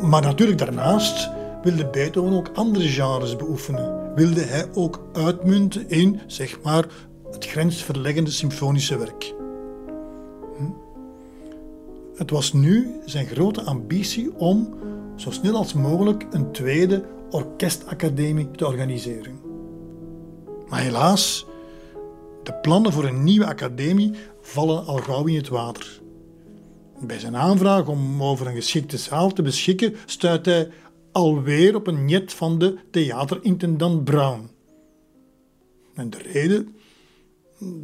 Maar 0.02 0.22
natuurlijk 0.22 0.58
daarnaast 0.58 1.30
wilde 1.62 1.86
Beethoven 1.86 2.32
ook 2.32 2.50
andere 2.54 2.88
genres 2.88 3.36
beoefenen. 3.36 4.14
Wilde 4.14 4.40
hij 4.40 4.66
ook 4.74 5.00
uitmunten 5.12 5.88
in, 5.90 6.20
zeg 6.26 6.58
maar, 6.62 6.86
het 7.30 7.46
grensverleggende 7.46 8.30
symfonische 8.30 8.98
werk. 8.98 9.34
Hm? 10.56 10.64
Het 12.14 12.30
was 12.30 12.52
nu 12.52 13.00
zijn 13.04 13.26
grote 13.26 13.62
ambitie 13.62 14.34
om 14.36 14.74
zo 15.18 15.30
snel 15.30 15.56
als 15.56 15.72
mogelijk 15.72 16.26
een 16.30 16.52
tweede 16.52 17.04
orkestacademie 17.30 18.50
te 18.50 18.66
organiseren. 18.66 19.40
Maar 20.68 20.80
helaas, 20.80 21.46
de 22.42 22.54
plannen 22.54 22.92
voor 22.92 23.04
een 23.04 23.24
nieuwe 23.24 23.46
academie 23.46 24.12
vallen 24.40 24.86
al 24.86 24.96
gauw 24.96 25.26
in 25.26 25.36
het 25.36 25.48
water. 25.48 26.00
Bij 27.00 27.18
zijn 27.18 27.36
aanvraag 27.36 27.86
om 27.86 28.22
over 28.22 28.46
een 28.46 28.54
geschikte 28.54 28.96
zaal 28.96 29.32
te 29.32 29.42
beschikken, 29.42 29.94
stuit 30.06 30.46
hij 30.46 30.70
alweer 31.12 31.74
op 31.74 31.86
een 31.86 32.04
net 32.04 32.32
van 32.32 32.58
de 32.58 32.78
theaterintendant 32.90 34.04
Brown. 34.04 34.50
En 35.94 36.10
de 36.10 36.18
reden, 36.32 36.76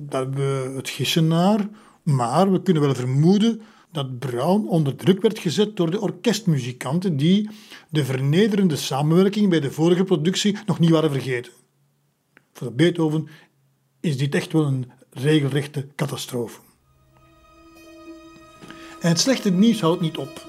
dat 0.09 0.29
we 0.35 0.73
het 0.77 0.89
gissen 0.89 1.29
naar, 1.29 1.69
maar 2.03 2.53
we 2.53 2.63
kunnen 2.63 2.83
wel 2.83 2.95
vermoeden 2.95 3.61
dat 3.95 4.19
Brown 4.19 4.67
onder 4.69 4.97
druk 4.97 5.23
werd 5.23 5.39
gezet 5.39 5.77
door 5.77 5.91
de 5.91 6.01
orkestmuzikanten 6.01 7.17
die 7.17 7.51
de 7.89 8.05
vernederende 8.05 8.77
samenwerking 8.77 9.49
bij 9.51 9.61
de 9.61 9.71
vorige 9.71 10.05
productie 10.05 10.57
nog 10.67 10.79
niet 10.79 10.91
waren 10.91 11.11
vergeten. 11.11 11.53
Voor 12.53 12.73
Beethoven 12.73 13.29
is 14.01 14.17
dit 14.17 14.35
echt 14.35 14.53
wel 14.53 14.65
een 14.67 14.91
regelrechte 15.11 15.87
catastrofe. 15.97 16.61
En 19.01 19.09
het 19.09 19.21
slechte 19.21 19.51
nieuws 19.51 19.81
houdt 19.81 20.01
niet 20.01 20.17
op. 20.17 20.49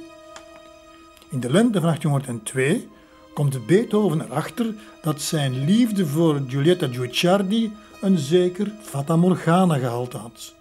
In 1.30 1.40
de 1.40 1.52
lente 1.52 1.80
van 1.82 1.88
1802 1.88 2.88
komt 3.34 3.66
Beethoven 3.66 4.22
erachter 4.22 4.74
dat 5.02 5.22
zijn 5.22 5.66
liefde 5.66 6.06
voor 6.06 6.42
Giulietta 6.48 6.88
Guicciardi 6.88 7.72
een 8.02 8.18
zeker 8.18 8.74
Fata 8.82 9.16
Morgana 9.16 9.78
gehalte 9.78 10.18
had. 10.18 10.56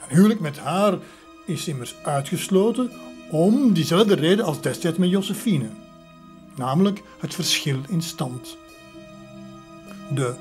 Een 0.00 0.16
huwelijk 0.16 0.40
met 0.40 0.58
haar 0.58 0.98
is 1.50 1.68
immers 1.68 1.94
uitgesloten 2.02 2.90
om 3.30 3.72
diezelfde 3.72 4.14
reden 4.14 4.44
als 4.44 4.60
destijds 4.60 4.98
met 4.98 5.10
Josephine, 5.10 5.68
namelijk 6.56 7.02
het 7.18 7.34
verschil 7.34 7.78
in 7.88 8.02
stand. 8.02 8.56
De 10.14 10.34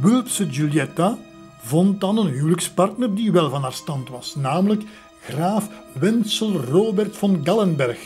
Wulpse 0.00 0.48
Giulietta 0.50 1.18
vond 1.60 2.00
dan 2.00 2.18
een 2.18 2.26
huwelijkspartner 2.26 3.14
die 3.14 3.32
wel 3.32 3.50
van 3.50 3.62
haar 3.62 3.72
stand 3.72 4.08
was, 4.08 4.34
namelijk 4.34 4.82
graaf 5.20 5.68
Wenzel 5.92 6.52
Robert 6.52 7.16
von 7.16 7.40
Gallenberg, 7.44 7.98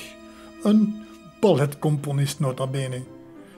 een 0.63 1.05
balletcomponist 1.41 2.41
nota 2.41 2.67
bene, 2.67 3.03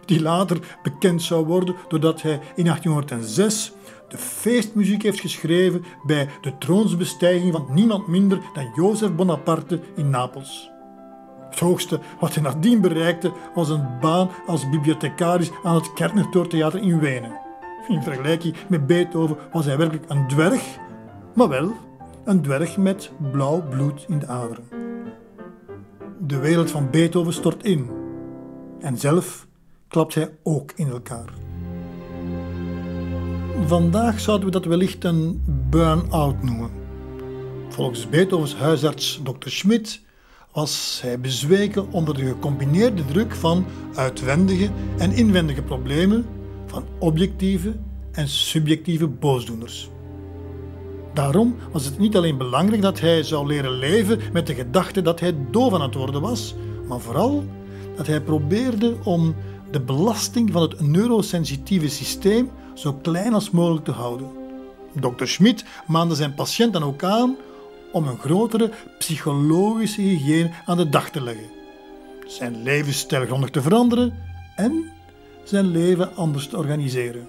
die 0.05 0.23
later 0.23 0.79
bekend 0.83 1.23
zou 1.23 1.47
worden 1.47 1.75
doordat 1.89 2.23
hij 2.23 2.41
in 2.57 2.65
1806 2.65 3.73
de 4.13 4.19
feestmuziek 4.19 5.03
heeft 5.03 5.21
geschreven 5.21 5.85
bij 6.03 6.29
de 6.41 6.59
troonsbestijging 6.59 7.53
van 7.53 7.67
niemand 7.71 8.07
minder 8.07 8.41
dan 8.53 8.73
Jozef 8.75 9.15
Bonaparte 9.15 9.81
in 9.97 10.11
Napels. 10.11 10.71
Het 11.51 11.59
hoogste 11.59 12.01
wat 12.21 12.35
hij 12.35 12.43
nadien 12.43 12.81
bereikte 12.81 13.33
was 13.55 13.69
een 13.69 13.87
baan 14.01 14.31
als 14.47 14.71
bibliothecaris 14.71 15.51
aan 15.63 15.75
het 15.75 15.93
Kerknertortheater 15.93 16.83
in 16.83 16.99
Wenen. 16.99 17.41
In 17.89 18.03
vergelijking 18.03 18.55
met 18.69 18.87
Beethoven 18.87 19.37
was 19.53 19.65
hij 19.65 19.77
werkelijk 19.77 20.05
een 20.09 20.29
dwerg, 20.29 20.79
maar 21.35 21.49
wel 21.49 21.73
een 22.25 22.43
dwerg 22.43 22.77
met 22.77 23.11
blauw 23.33 23.63
bloed 23.69 24.05
in 24.09 24.19
de 24.19 24.27
aderen. 24.27 24.69
De 26.19 26.39
wereld 26.39 26.71
van 26.71 26.91
Beethoven 26.91 27.33
stort 27.33 27.65
in 27.65 27.91
en 28.81 28.99
zelf 28.99 29.47
klapt 29.89 30.15
hij 30.15 30.31
ook 30.43 30.73
in 30.77 30.89
elkaar. 30.89 31.52
Vandaag 33.61 34.21
zouden 34.21 34.47
we 34.47 34.53
dat 34.53 34.65
wellicht 34.65 35.05
een 35.05 35.43
burn-out 35.71 36.43
noemen. 36.43 36.71
Volgens 37.69 38.09
Beethovens 38.09 38.55
huisarts 38.55 39.21
Dr. 39.25 39.49
Schmidt 39.49 40.01
was 40.53 40.99
hij 41.03 41.21
bezweken 41.21 41.93
onder 41.93 42.15
de 42.15 42.25
gecombineerde 42.25 43.05
druk 43.05 43.35
van 43.35 43.67
uitwendige 43.95 44.71
en 44.99 45.13
inwendige 45.13 45.63
problemen, 45.63 46.27
van 46.67 46.85
objectieve 46.99 47.75
en 48.13 48.29
subjectieve 48.29 49.07
boosdoeners. 49.07 49.91
Daarom 51.15 51.57
was 51.73 51.85
het 51.85 51.99
niet 51.99 52.17
alleen 52.17 52.39
belangrijk 52.39 52.83
dat 52.83 53.01
hij 53.01 53.23
zou 53.23 53.47
leren 53.47 53.73
leven 53.73 54.21
met 54.33 54.47
de 54.47 54.55
gedachte 54.55 55.03
dat 55.03 55.21
hij 55.21 55.35
doof 55.51 55.73
aan 55.73 55.83
het 55.83 55.95
worden 55.95 56.21
was, 56.21 56.55
maar 56.89 57.01
vooral 57.01 57.45
dat 57.97 58.07
hij 58.07 58.21
probeerde 58.21 58.97
om 59.05 59.35
de 59.71 59.81
belasting 59.81 60.53
van 60.53 60.63
het 60.63 60.81
neurosensitieve 60.81 61.89
systeem 61.89 62.51
zo 62.75 62.93
klein 62.93 63.35
als 63.35 63.51
mogelijk 63.51 63.85
te 63.85 63.91
houden. 63.91 64.31
Dr. 65.01 65.27
Schmidt 65.27 65.65
maande 65.87 66.15
zijn 66.15 66.35
patiënt 66.35 66.73
dan 66.73 66.83
ook 66.83 67.05
aan 67.05 67.37
om 67.93 68.07
een 68.07 68.19
grotere 68.19 68.71
psychologische 68.99 70.01
hygiëne 70.01 70.51
aan 70.67 70.77
de 70.77 70.89
dag 70.89 71.11
te 71.11 71.23
leggen, 71.23 71.51
zijn 72.27 72.63
levensstijl 72.63 73.27
grondig 73.27 73.51
te 73.51 73.63
veranderen 73.63 74.15
en 74.57 74.91
zijn 75.45 75.67
leven 75.67 76.17
anders 76.17 76.49
te 76.49 76.57
organiseren. 76.57 77.29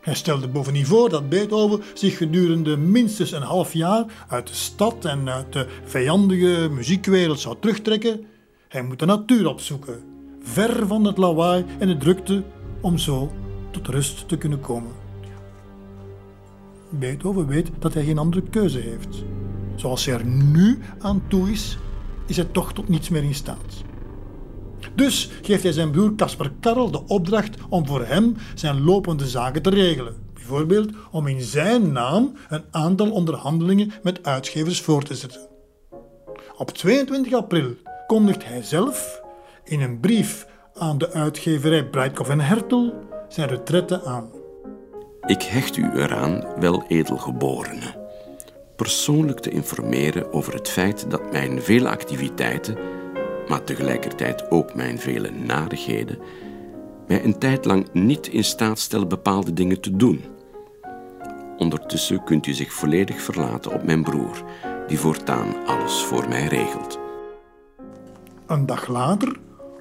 Hij 0.00 0.14
stelde 0.14 0.48
bovendien 0.48 0.86
voor 0.86 1.08
dat 1.08 1.28
Beethoven 1.28 1.82
zich 1.94 2.16
gedurende 2.16 2.76
minstens 2.76 3.32
een 3.32 3.42
half 3.42 3.72
jaar 3.72 4.04
uit 4.28 4.46
de 4.46 4.54
stad 4.54 5.04
en 5.04 5.28
uit 5.28 5.52
de 5.52 5.66
vijandige 5.84 6.68
muziekwereld 6.70 7.40
zou 7.40 7.56
terugtrekken. 7.60 8.24
Hij 8.68 8.82
moet 8.82 8.98
de 8.98 9.06
natuur 9.06 9.48
opzoeken, 9.48 10.02
ver 10.42 10.86
van 10.86 11.04
het 11.04 11.18
lawaai 11.18 11.64
en 11.78 11.88
de 11.88 11.96
drukte, 11.96 12.42
om 12.80 12.98
zo 12.98 13.32
tot 13.72 13.88
rust 13.88 14.28
te 14.28 14.36
kunnen 14.36 14.60
komen. 14.60 14.92
Beethoven 16.90 17.46
weet 17.46 17.70
dat 17.78 17.94
hij 17.94 18.04
geen 18.04 18.18
andere 18.18 18.42
keuze 18.42 18.78
heeft. 18.78 19.24
Zoals 19.74 20.04
hij 20.04 20.14
er 20.14 20.24
nu 20.24 20.78
aan 20.98 21.22
toe 21.28 21.50
is, 21.50 21.78
is 22.26 22.36
hij 22.36 22.44
toch 22.44 22.72
tot 22.72 22.88
niets 22.88 23.08
meer 23.08 23.22
in 23.22 23.34
staat. 23.34 23.84
Dus 24.94 25.30
geeft 25.42 25.62
hij 25.62 25.72
zijn 25.72 25.90
broer 25.90 26.14
Caspar 26.14 26.50
Karel 26.60 26.90
de 26.90 27.06
opdracht 27.06 27.56
om 27.68 27.86
voor 27.86 28.04
hem 28.04 28.36
zijn 28.54 28.84
lopende 28.84 29.26
zaken 29.26 29.62
te 29.62 29.70
regelen. 29.70 30.14
Bijvoorbeeld 30.34 30.90
om 31.10 31.26
in 31.26 31.40
zijn 31.40 31.92
naam 31.92 32.36
een 32.48 32.64
aantal 32.70 33.10
onderhandelingen 33.10 33.92
met 34.02 34.24
uitgevers 34.24 34.80
voor 34.80 35.02
te 35.02 35.14
zetten. 35.14 35.40
Op 36.56 36.70
22 36.70 37.32
april 37.32 37.74
kondigt 38.06 38.44
hij 38.44 38.62
zelf 38.62 39.20
in 39.64 39.80
een 39.80 40.00
brief 40.00 40.46
aan 40.74 40.98
de 40.98 41.12
uitgeverij 41.12 41.84
Breitkopf 41.84 42.28
en 42.28 42.40
Hertel 42.40 43.10
zijn 43.32 43.48
retrette 43.48 44.04
aan. 44.04 44.30
Ik 45.26 45.42
hecht 45.42 45.76
u 45.76 45.90
eraan, 45.94 46.44
wel 46.58 46.84
edelgeborene, 46.88 48.08
persoonlijk 48.76 49.40
te 49.40 49.50
informeren 49.50 50.32
over 50.32 50.54
het 50.54 50.68
feit 50.68 51.10
dat 51.10 51.32
mijn 51.32 51.62
vele 51.62 51.88
activiteiten 51.88 52.76
maar 53.48 53.64
tegelijkertijd 53.64 54.50
ook 54.50 54.74
mijn 54.74 54.98
vele 54.98 55.30
nadigheden, 55.30 56.18
mij 57.06 57.24
een 57.24 57.38
tijd 57.38 57.64
lang 57.64 57.88
niet 57.92 58.26
in 58.26 58.44
staat 58.44 58.78
stellen 58.78 59.08
bepaalde 59.08 59.52
dingen 59.52 59.80
te 59.80 59.96
doen. 59.96 60.24
Ondertussen 61.58 62.24
kunt 62.24 62.46
u 62.46 62.52
zich 62.52 62.72
volledig 62.72 63.20
verlaten 63.20 63.72
op 63.72 63.82
mijn 63.82 64.02
broer, 64.02 64.42
die 64.86 64.98
voortaan 64.98 65.66
alles 65.66 66.02
voor 66.02 66.28
mij 66.28 66.46
regelt. 66.46 66.98
Een 68.46 68.66
dag 68.66 68.88
later, 68.88 69.36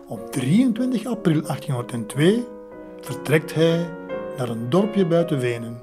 op 0.07 0.31
23 0.31 1.05
april 1.05 1.41
1802, 1.41 2.45
vertrekt 3.01 3.53
hij 3.53 3.89
naar 4.37 4.49
een 4.49 4.69
dorpje 4.69 5.05
buiten 5.05 5.39
Wenen, 5.39 5.81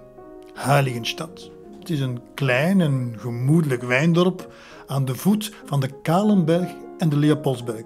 Heiligenstad. 0.54 1.50
Stad 1.88 1.88
is 1.88 2.00
een 2.00 2.20
klein 2.34 2.80
en 2.80 3.14
gemoedelijk 3.18 3.82
wijndorp 3.82 4.52
aan 4.86 5.04
de 5.04 5.14
voet 5.14 5.52
van 5.64 5.80
de 5.80 6.00
Kalenberg 6.02 6.68
en 6.98 7.08
de 7.08 7.16
Leopoldsberg. 7.16 7.84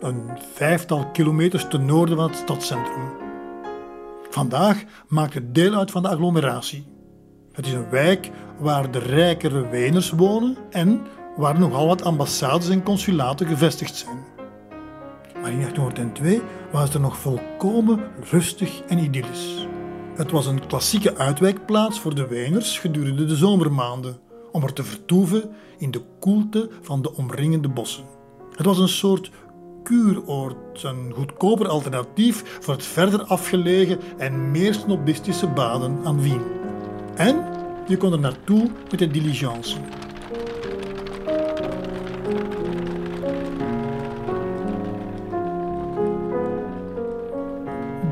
Een 0.00 0.30
vijftal 0.52 1.10
kilometers 1.12 1.66
ten 1.68 1.84
noorden 1.84 2.16
van 2.16 2.26
het 2.26 2.36
stadscentrum. 2.36 3.12
Vandaag 4.30 4.84
maakt 5.08 5.34
het 5.34 5.54
deel 5.54 5.74
uit 5.74 5.90
van 5.90 6.02
de 6.02 6.08
agglomeratie. 6.08 6.86
Het 7.52 7.66
is 7.66 7.72
een 7.72 7.90
wijk 7.90 8.30
waar 8.58 8.90
de 8.90 8.98
rijkere 8.98 9.68
Weners 9.68 10.10
wonen 10.10 10.56
en 10.70 11.02
waar 11.36 11.58
nogal 11.58 11.86
wat 11.86 12.04
ambassades 12.04 12.68
en 12.68 12.82
consulaten 12.82 13.46
gevestigd 13.46 13.96
zijn. 13.96 14.33
Maar 15.44 15.52
in 15.52 15.58
1802 15.58 16.42
was 16.72 16.82
het 16.82 16.94
er 16.94 17.00
nog 17.00 17.16
volkomen 17.16 18.00
rustig 18.30 18.80
en 18.80 18.98
idyllisch. 18.98 19.66
Het 20.14 20.30
was 20.30 20.46
een 20.46 20.66
klassieke 20.66 21.16
uitwijkplaats 21.16 22.00
voor 22.00 22.14
de 22.14 22.26
Weners 22.26 22.78
gedurende 22.78 23.24
de 23.24 23.36
zomermaanden, 23.36 24.16
om 24.52 24.62
er 24.62 24.72
te 24.72 24.84
vertoeven 24.84 25.50
in 25.78 25.90
de 25.90 26.02
koelte 26.20 26.70
van 26.80 27.02
de 27.02 27.14
omringende 27.14 27.68
bossen. 27.68 28.04
Het 28.56 28.66
was 28.66 28.78
een 28.78 28.88
soort 28.88 29.30
kuuroord, 29.82 30.82
een 30.82 31.12
goedkoper 31.14 31.68
alternatief 31.68 32.58
voor 32.60 32.74
het 32.74 32.84
verder 32.84 33.22
afgelegen 33.22 33.98
en 34.18 34.50
meer 34.50 34.74
snobistische 34.74 35.46
baden 35.48 35.98
aan 36.04 36.20
Wien. 36.20 36.42
En 37.14 37.44
je 37.86 37.96
kon 37.96 38.12
er 38.12 38.20
naartoe 38.20 38.70
met 38.90 38.98
de 38.98 39.08
diligence. 39.08 39.76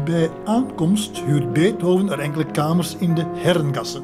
Bij 0.05 0.31
aankomst 0.45 1.19
huurt 1.19 1.53
Beethoven 1.53 2.11
er 2.11 2.19
enkele 2.19 2.47
kamers 2.47 2.97
in 2.97 3.15
de 3.15 3.25
Herrengasse. 3.35 4.03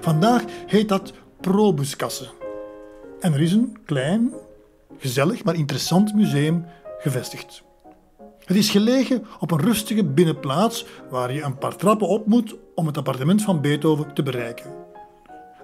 Vandaag 0.00 0.44
heet 0.66 0.88
dat 0.88 1.12
Probuskasse. 1.40 2.28
En 3.20 3.32
er 3.32 3.40
is 3.40 3.52
een 3.52 3.76
klein, 3.84 4.32
gezellig 4.98 5.44
maar 5.44 5.54
interessant 5.54 6.14
museum 6.14 6.64
gevestigd. 6.98 7.62
Het 8.44 8.56
is 8.56 8.70
gelegen 8.70 9.26
op 9.40 9.50
een 9.50 9.60
rustige 9.60 10.04
binnenplaats 10.04 10.86
waar 11.10 11.32
je 11.32 11.42
een 11.42 11.58
paar 11.58 11.76
trappen 11.76 12.08
op 12.08 12.26
moet 12.26 12.56
om 12.74 12.86
het 12.86 12.96
appartement 12.96 13.42
van 13.42 13.60
Beethoven 13.60 14.14
te 14.14 14.22
bereiken. 14.22 14.70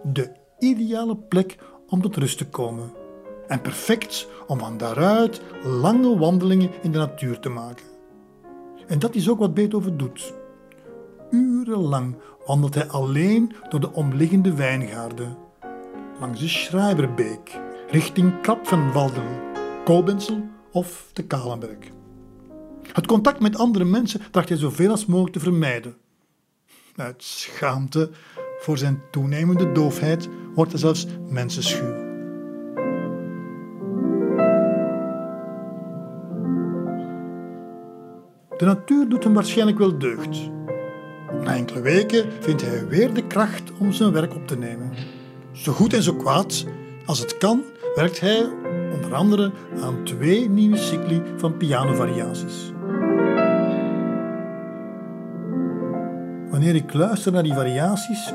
De 0.03 0.33
ideale 0.59 1.16
plek 1.16 1.57
om 1.89 2.03
tot 2.03 2.16
rust 2.16 2.39
te 2.39 2.47
komen. 2.47 2.93
En 3.47 3.61
perfect 3.61 4.28
om 4.47 4.59
van 4.59 4.78
daaruit 4.78 5.41
lange 5.64 6.18
wandelingen 6.18 6.70
in 6.83 6.93
de 6.93 6.99
natuur 6.99 7.41
te 7.41 7.49
maken. 7.49 7.91
En 8.93 8.99
dat 8.99 9.14
is 9.14 9.28
ook 9.28 9.38
wat 9.38 9.55
Beethoven 9.55 9.97
doet. 9.97 10.32
Urenlang 11.30 12.16
wandelt 12.47 12.74
hij 12.74 12.88
alleen 12.88 13.53
door 13.68 13.80
de 13.80 13.93
omliggende 13.93 14.55
wijngaarden, 14.55 15.36
langs 16.20 16.40
de 16.40 16.49
Schreiberbeek, 16.49 17.61
richting 17.90 18.40
Krapfenwalden, 18.40 19.40
Kobenzl 19.84 20.38
of 20.72 21.11
de 21.12 21.24
Kalenberg. 21.24 21.78
Het 22.93 23.07
contact 23.07 23.40
met 23.40 23.57
andere 23.57 23.84
mensen 23.84 24.20
tracht 24.30 24.49
hij 24.49 24.59
zoveel 24.59 24.90
als 24.90 25.07
mogelijk 25.07 25.32
te 25.32 25.40
vermijden. 25.40 25.97
Uit 26.97 27.22
schaamte 27.22 28.11
voor 28.59 28.78
zijn 28.78 29.01
toenemende 29.11 29.72
doofheid 29.72 30.28
wordt 30.55 30.70
hij 30.70 30.80
zelfs 30.80 31.07
mensenschuw. 31.28 32.01
De 38.63 38.69
natuur 38.69 39.09
doet 39.09 39.25
hem 39.25 39.35
waarschijnlijk 39.35 39.79
wel 39.79 39.99
deugd. 39.99 40.51
Na 41.45 41.55
enkele 41.55 41.81
weken 41.81 42.33
vindt 42.41 42.63
hij 42.63 42.89
weer 42.89 43.15
de 43.15 43.27
kracht 43.27 43.73
om 43.79 43.93
zijn 43.93 44.13
werk 44.13 44.35
op 44.35 44.47
te 44.47 44.59
nemen. 44.59 44.93
Zo 45.53 45.73
goed 45.73 45.93
en 45.93 46.03
zo 46.03 46.15
kwaad 46.15 46.67
als 47.07 47.19
het 47.19 47.39
kan, 47.39 47.63
werkt 47.95 48.21
hij 48.21 48.51
onder 48.95 49.15
andere 49.15 49.53
aan 49.83 50.05
twee 50.05 50.49
nieuwe 50.49 50.77
cycli 50.77 51.23
van 51.37 51.57
pianovariaties. 51.57 52.73
Wanneer 56.51 56.75
ik 56.75 56.93
luister 56.93 57.33
naar 57.33 57.43
die 57.43 57.55
variaties, 57.55 58.33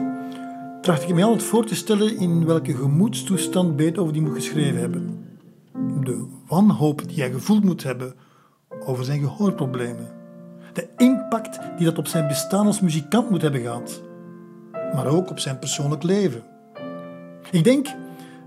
tracht 0.81 1.03
ik 1.03 1.15
me 1.15 1.23
altijd 1.23 1.43
voor 1.43 1.65
te 1.65 1.75
stellen 1.75 2.17
in 2.17 2.45
welke 2.45 2.73
gemoedstoestand 2.73 3.75
Beethoven 3.75 4.13
die 4.13 4.21
moet 4.21 4.35
geschreven 4.35 4.79
hebben. 4.79 5.25
De 6.03 6.25
wanhoop 6.47 7.07
die 7.07 7.19
hij 7.19 7.31
gevoeld 7.31 7.63
moet 7.63 7.83
hebben 7.83 8.13
over 8.85 9.05
zijn 9.05 9.19
gehoorproblemen. 9.19 10.16
De 10.77 10.87
impact 10.97 11.59
die 11.77 11.85
dat 11.85 11.97
op 11.97 12.07
zijn 12.07 12.27
bestaan 12.27 12.65
als 12.65 12.81
muzikant 12.81 13.29
moet 13.29 13.41
hebben 13.41 13.61
gehad. 13.61 14.01
Maar 14.71 15.05
ook 15.05 15.29
op 15.29 15.39
zijn 15.39 15.59
persoonlijk 15.59 16.03
leven. 16.03 16.43
Ik 17.51 17.63
denk 17.63 17.87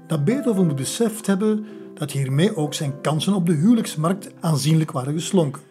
dat 0.07 0.25
Beethoven 0.25 0.67
moet 0.67 0.77
beseft 0.77 1.27
hebben 1.27 1.67
dat 1.95 2.11
hiermee 2.11 2.57
ook 2.57 2.75
zijn 2.75 3.01
kansen 3.01 3.35
op 3.35 3.47
de 3.47 3.53
huwelijksmarkt 3.53 4.31
aanzienlijk 4.41 4.91
waren 4.91 5.13
geslonken. 5.13 5.63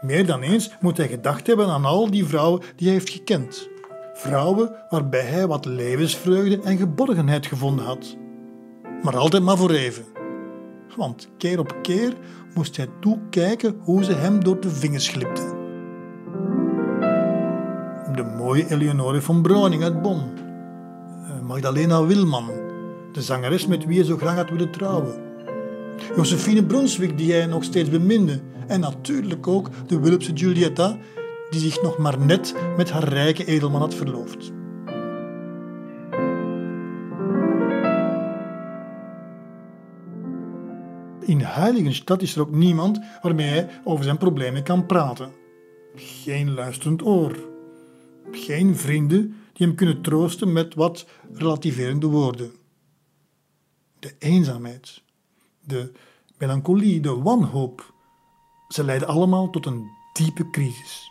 Meer 0.00 0.26
dan 0.26 0.42
eens 0.42 0.70
moet 0.80 0.96
hij 0.96 1.08
gedacht 1.08 1.46
hebben 1.46 1.68
aan 1.68 1.84
al 1.84 2.10
die 2.10 2.26
vrouwen 2.26 2.60
die 2.76 2.86
hij 2.86 2.96
heeft 2.96 3.10
gekend. 3.10 3.68
Vrouwen 4.14 4.70
waarbij 4.90 5.24
hij 5.24 5.46
wat 5.46 5.64
levensvreugde 5.64 6.60
en 6.62 6.76
geborgenheid 6.76 7.46
gevonden 7.46 7.84
had. 7.84 8.16
Maar 9.02 9.16
altijd 9.16 9.42
maar 9.42 9.56
voor 9.56 9.70
even. 9.70 10.04
Want 10.96 11.28
keer 11.38 11.58
op 11.58 11.76
keer 11.82 12.14
moest 12.54 12.76
hij 12.76 12.88
toekijken 13.00 13.76
hoe 13.80 14.04
ze 14.04 14.12
hem 14.12 14.44
door 14.44 14.60
de 14.60 14.70
vingers 14.70 15.08
glipten. 15.08 15.55
De 18.16 18.24
mooie 18.24 18.70
Eleonore 18.70 19.20
van 19.20 19.42
Browning 19.42 19.82
uit 19.82 20.02
Bonn. 20.02 20.22
Eh, 21.24 21.40
Magdalena 21.40 22.06
Wilman, 22.06 22.50
de 23.12 23.22
zangeres 23.22 23.66
met 23.66 23.84
wie 23.84 23.96
hij 23.96 24.06
zo 24.06 24.16
graag 24.16 24.34
had 24.34 24.50
willen 24.50 24.70
trouwen. 24.70 25.14
Josephine 26.16 26.64
Brunswick, 26.64 27.18
die 27.18 27.32
hij 27.32 27.46
nog 27.46 27.64
steeds 27.64 27.90
beminde. 27.90 28.40
En 28.66 28.80
natuurlijk 28.80 29.46
ook 29.46 29.70
de 29.86 30.00
Wulpse 30.00 30.30
Giulietta, 30.34 30.96
die 31.50 31.60
zich 31.60 31.82
nog 31.82 31.98
maar 31.98 32.18
net 32.18 32.54
met 32.76 32.90
haar 32.90 33.08
rijke 33.08 33.44
edelman 33.44 33.80
had 33.80 33.94
verloofd. 33.94 34.52
In 41.20 41.40
Heiligenstad 41.40 42.22
is 42.22 42.34
er 42.34 42.40
ook 42.40 42.54
niemand 42.54 43.00
waarmee 43.22 43.48
hij 43.48 43.68
over 43.84 44.04
zijn 44.04 44.18
problemen 44.18 44.62
kan 44.62 44.86
praten. 44.86 45.30
Geen 45.94 46.54
luisterend 46.54 47.04
oor. 47.04 47.54
Geen 48.30 48.76
vrienden 48.76 49.36
die 49.52 49.66
hem 49.66 49.76
kunnen 49.76 50.02
troosten 50.02 50.52
met 50.52 50.74
wat 50.74 51.06
relativerende 51.32 52.06
woorden. 52.06 52.52
De 53.98 54.14
eenzaamheid, 54.18 55.02
de 55.60 55.92
melancholie, 56.38 57.00
de 57.00 57.14
wanhoop, 57.14 57.94
ze 58.68 58.84
leiden 58.84 59.08
allemaal 59.08 59.50
tot 59.50 59.66
een 59.66 59.90
diepe 60.12 60.50
crisis. 60.50 61.10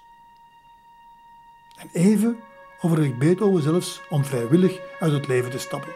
En 1.80 1.89
even 1.93 2.38
overweegt 2.82 3.18
Beethoven 3.18 3.63
zelfs 3.63 4.01
om 4.09 4.26
vrijwillig 4.26 4.80
uit 4.99 5.11
het 5.11 5.28
leven 5.28 5.51
te 5.51 5.57
stappen. 5.57 5.93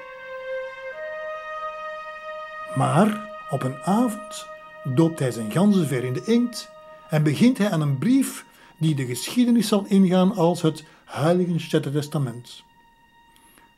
Maar 2.76 3.30
op 3.50 3.64
een 3.64 3.78
avond 3.84 4.48
doopt 4.84 5.20
hij 5.20 5.32
zijn 5.32 5.52
ganzenver 5.52 6.04
in 6.04 6.14
de 6.14 6.24
inkt 6.26 6.70
en 7.10 7.24
begint 7.24 7.58
hij 7.58 7.72
aan 7.72 7.82
een 7.82 7.98
brief 7.98 8.46
die 8.78 8.96
de 8.96 9.06
geschiedenis 9.06 9.68
zal 9.68 9.86
ingaan 9.88 10.36
als 10.36 10.62
het 10.62 10.84
Heiligenstädter 11.10 11.91
Testament. 11.91 12.64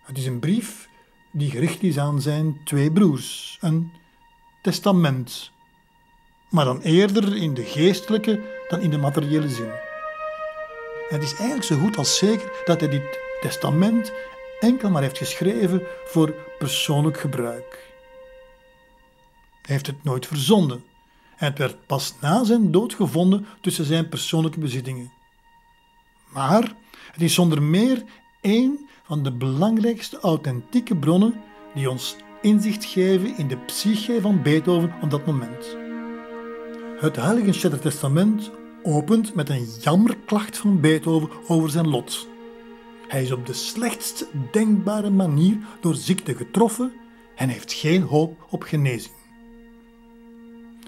Het 0.01 0.17
is 0.17 0.25
een 0.25 0.39
brief 0.39 0.89
die 1.31 1.49
gericht 1.49 1.83
is 1.83 1.97
aan 1.97 2.21
zijn 2.21 2.61
twee 2.63 2.91
broers, 2.91 3.57
een 3.61 3.91
testament, 4.61 5.51
maar 6.49 6.65
dan 6.65 6.81
eerder 6.81 7.35
in 7.35 7.53
de 7.53 7.63
geestelijke 7.63 8.63
dan 8.67 8.79
in 8.79 8.89
de 8.89 8.97
materiële 8.97 9.49
zin. 9.49 9.71
Het 11.09 11.23
is 11.23 11.31
eigenlijk 11.31 11.63
zo 11.63 11.77
goed 11.77 11.97
als 11.97 12.17
zeker 12.17 12.51
dat 12.65 12.79
hij 12.79 12.89
dit 12.89 13.19
testament 13.41 14.11
enkel 14.59 14.89
maar 14.89 15.01
heeft 15.01 15.17
geschreven 15.17 15.81
voor 16.05 16.33
persoonlijk 16.59 17.19
gebruik. 17.19 17.93
Hij 19.61 19.75
heeft 19.75 19.87
het 19.87 20.03
nooit 20.03 20.27
verzonden. 20.27 20.83
En 21.37 21.47
het 21.47 21.57
werd 21.57 21.85
pas 21.85 22.15
na 22.21 22.43
zijn 22.43 22.71
dood 22.71 22.93
gevonden 22.93 23.45
tussen 23.61 23.85
zijn 23.85 24.09
persoonlijke 24.09 24.59
bezittingen. 24.59 25.11
Maar 26.27 26.79
het 27.11 27.21
is 27.21 27.33
zonder 27.33 27.61
meer 27.61 28.03
één 28.41 28.89
van 29.03 29.23
de 29.23 29.31
belangrijkste 29.31 30.19
authentieke 30.19 30.95
bronnen 30.95 31.33
die 31.73 31.89
ons 31.89 32.15
inzicht 32.41 32.85
geven 32.85 33.37
in 33.37 33.47
de 33.47 33.57
psyche 33.57 34.21
van 34.21 34.41
Beethoven 34.41 34.93
op 35.01 35.09
dat 35.09 35.25
moment. 35.25 35.77
Het 36.99 37.15
Heiligenstädter 37.15 37.79
Testament 37.79 38.51
opent 38.83 39.35
met 39.35 39.49
een 39.49 39.67
jammerklacht 39.81 40.57
van 40.57 40.79
Beethoven 40.79 41.29
over 41.47 41.69
zijn 41.69 41.87
lot. 41.87 42.27
Hij 43.07 43.23
is 43.23 43.31
op 43.31 43.45
de 43.45 43.53
slechtst 43.53 44.25
denkbare 44.51 45.09
manier 45.09 45.57
door 45.81 45.95
ziekte 45.95 46.35
getroffen 46.35 46.91
en 47.35 47.49
heeft 47.49 47.73
geen 47.73 48.01
hoop 48.01 48.47
op 48.49 48.63
genezing. 48.63 49.13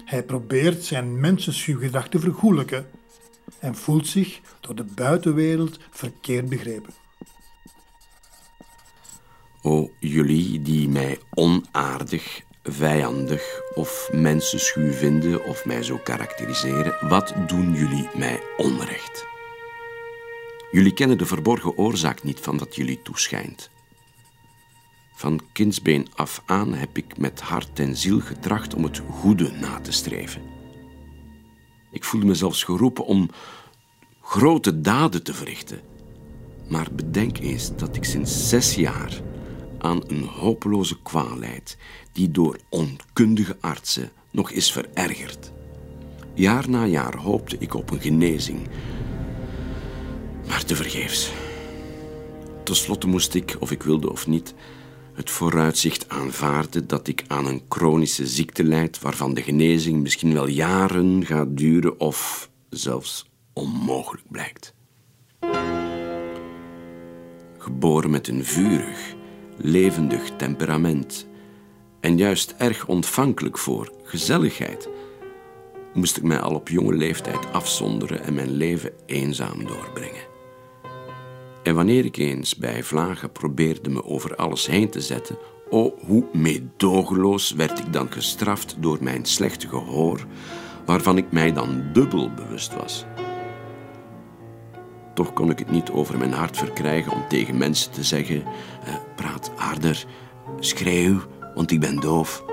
Hij 0.04 0.22
probeert 0.22 0.84
zijn 0.84 1.20
mensenschuwgedrag 1.20 2.08
te 2.08 2.18
vergoelijken 2.18 2.86
en 3.58 3.74
voelt 3.74 4.06
zich 4.06 4.40
door 4.60 4.74
de 4.74 4.84
buitenwereld 4.84 5.78
verkeerd 5.90 6.48
begrepen. 6.48 6.92
O 9.62 9.90
jullie 9.98 10.62
die 10.62 10.88
mij 10.88 11.18
onaardig, 11.30 12.42
vijandig 12.62 13.60
of 13.74 14.08
mensenschuw 14.12 14.92
vinden 14.92 15.44
of 15.44 15.64
mij 15.64 15.82
zo 15.82 15.96
karakteriseren, 15.96 17.08
wat 17.08 17.34
doen 17.46 17.74
jullie 17.74 18.08
mij 18.16 18.40
onrecht? 18.56 19.24
Jullie 20.70 20.94
kennen 20.94 21.18
de 21.18 21.26
verborgen 21.26 21.78
oorzaak 21.78 22.22
niet 22.22 22.40
van 22.40 22.58
wat 22.58 22.76
jullie 22.76 23.02
toeschijnt. 23.02 23.70
Van 25.14 25.40
kindsbeen 25.52 26.08
af 26.14 26.42
aan 26.46 26.74
heb 26.74 26.96
ik 26.96 27.18
met 27.18 27.40
hart 27.40 27.78
en 27.78 27.96
ziel 27.96 28.20
getracht 28.20 28.74
om 28.74 28.84
het 28.84 28.98
goede 29.10 29.50
na 29.50 29.80
te 29.80 29.92
streven. 29.92 30.53
Ik 31.94 32.04
voelde 32.04 32.26
me 32.26 32.34
zelfs 32.34 32.62
geroepen 32.62 33.04
om 33.04 33.30
grote 34.20 34.80
daden 34.80 35.22
te 35.22 35.34
verrichten. 35.34 35.80
Maar 36.68 36.88
bedenk 36.92 37.38
eens 37.38 37.76
dat 37.76 37.96
ik 37.96 38.04
sinds 38.04 38.48
zes 38.48 38.74
jaar 38.74 39.20
aan 39.78 40.02
een 40.06 40.24
hopeloze 40.24 41.02
kwaal 41.02 41.38
leid, 41.38 41.76
die 42.12 42.30
door 42.30 42.58
onkundige 42.68 43.56
artsen 43.60 44.10
nog 44.30 44.50
is 44.50 44.72
verergerd. 44.72 45.52
Jaar 46.34 46.70
na 46.70 46.86
jaar 46.86 47.16
hoopte 47.16 47.56
ik 47.58 47.74
op 47.74 47.90
een 47.90 48.00
genezing, 48.00 48.68
maar 50.46 50.64
tevergeefs. 50.64 51.32
Ten 52.64 52.76
slotte 52.76 53.06
moest 53.06 53.34
ik, 53.34 53.56
of 53.58 53.70
ik 53.70 53.82
wilde 53.82 54.10
of 54.10 54.26
niet, 54.26 54.54
het 55.14 55.30
vooruitzicht 55.30 56.08
aanvaarden 56.08 56.86
dat 56.86 57.08
ik 57.08 57.24
aan 57.26 57.46
een 57.46 57.62
chronische 57.68 58.26
ziekte 58.26 58.64
leid 58.64 59.00
waarvan 59.00 59.34
de 59.34 59.42
genezing 59.42 60.02
misschien 60.02 60.32
wel 60.32 60.46
jaren 60.46 61.26
gaat 61.26 61.56
duren 61.56 62.00
of 62.00 62.50
zelfs 62.68 63.30
onmogelijk 63.52 64.24
blijkt. 64.30 64.74
Geboren 67.58 68.10
met 68.10 68.28
een 68.28 68.44
vurig, 68.44 69.14
levendig 69.56 70.30
temperament 70.36 71.26
en 72.00 72.16
juist 72.16 72.54
erg 72.58 72.86
ontvankelijk 72.86 73.58
voor 73.58 73.92
gezelligheid, 74.02 74.88
moest 75.94 76.16
ik 76.16 76.22
mij 76.22 76.40
al 76.40 76.54
op 76.54 76.68
jonge 76.68 76.94
leeftijd 76.94 77.52
afzonderen 77.52 78.22
en 78.24 78.34
mijn 78.34 78.50
leven 78.50 78.92
eenzaam 79.06 79.66
doorbrengen. 79.66 80.33
En 81.64 81.74
wanneer 81.74 82.04
ik 82.04 82.16
eens 82.16 82.56
bij 82.56 82.82
vlagen 82.82 83.32
probeerde 83.32 83.90
me 83.90 84.04
over 84.04 84.36
alles 84.36 84.66
heen 84.66 84.90
te 84.90 85.00
zetten, 85.00 85.38
oh, 85.70 86.00
hoe 86.06 86.24
meedogenloos 86.32 87.52
werd 87.52 87.78
ik 87.78 87.92
dan 87.92 88.12
gestraft 88.12 88.76
door 88.78 88.98
mijn 89.00 89.24
slechte 89.24 89.68
gehoor, 89.68 90.26
waarvan 90.84 91.16
ik 91.16 91.32
mij 91.32 91.52
dan 91.52 91.82
dubbel 91.92 92.30
bewust 92.34 92.74
was. 92.74 93.04
Toch 95.14 95.32
kon 95.32 95.50
ik 95.50 95.58
het 95.58 95.70
niet 95.70 95.90
over 95.90 96.18
mijn 96.18 96.32
hart 96.32 96.56
verkrijgen 96.56 97.12
om 97.12 97.28
tegen 97.28 97.56
mensen 97.56 97.92
te 97.92 98.04
zeggen: 98.04 98.44
eh, 98.84 98.94
praat 99.16 99.50
harder, 99.56 100.06
schreeuw, 100.58 101.20
want 101.54 101.70
ik 101.70 101.80
ben 101.80 102.00
doof. 102.00 102.44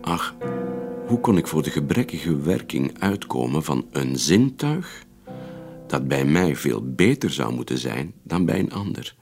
Ach, 0.00 0.34
hoe 1.06 1.20
kon 1.20 1.36
ik 1.36 1.46
voor 1.46 1.62
de 1.62 1.70
gebrekkige 1.70 2.36
werking 2.36 3.00
uitkomen 3.00 3.64
van 3.64 3.86
een 3.90 4.18
zintuig 4.18 5.06
dat 5.90 6.08
bij 6.08 6.24
mij 6.24 6.56
veel 6.56 6.94
beter 6.94 7.30
zou 7.30 7.54
moeten 7.54 7.78
zijn 7.78 8.14
dan 8.22 8.44
bij 8.44 8.58
een 8.58 8.72
ander? 8.72 9.14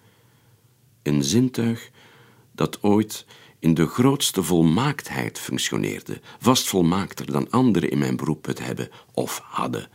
Een 1.02 1.24
zintuig 1.24 1.90
dat 2.52 2.82
ooit 2.82 3.26
in 3.58 3.74
de 3.74 3.86
grootste 3.86 4.42
volmaaktheid 4.42 5.38
functioneerde, 5.38 6.20
vast 6.38 6.68
volmaakter 6.68 7.32
dan 7.32 7.50
anderen 7.50 7.90
in 7.90 7.98
mijn 7.98 8.16
beroep 8.16 8.46
het 8.46 8.58
hebben 8.64 8.88
of 9.14 9.40
hadden. 9.44 9.88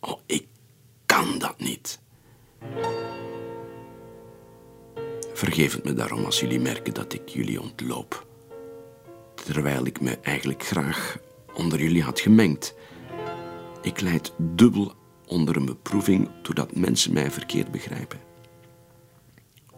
Oh, 0.00 0.20
ik 0.26 0.46
kan 1.06 1.38
dat 1.38 1.58
niet. 1.58 2.00
Vergeef 5.32 5.72
het 5.72 5.84
me 5.84 5.94
daarom 5.94 6.24
als 6.24 6.40
jullie 6.40 6.60
merken 6.60 6.94
dat 6.94 7.12
ik 7.12 7.28
jullie 7.28 7.60
ontloop. 7.60 8.26
Terwijl 9.34 9.86
ik 9.86 10.00
me 10.00 10.18
eigenlijk 10.18 10.64
graag 10.64 11.18
onder 11.54 11.82
jullie 11.82 12.02
had 12.02 12.20
gemengd. 12.20 12.74
Ik 13.82 14.00
leid 14.00 14.32
dubbel 14.38 14.94
onder 15.32 15.56
een 15.56 15.64
beproeving 15.64 16.28
doordat 16.42 16.76
mensen 16.76 17.12
mij 17.12 17.30
verkeerd 17.30 17.70
begrijpen. 17.70 18.20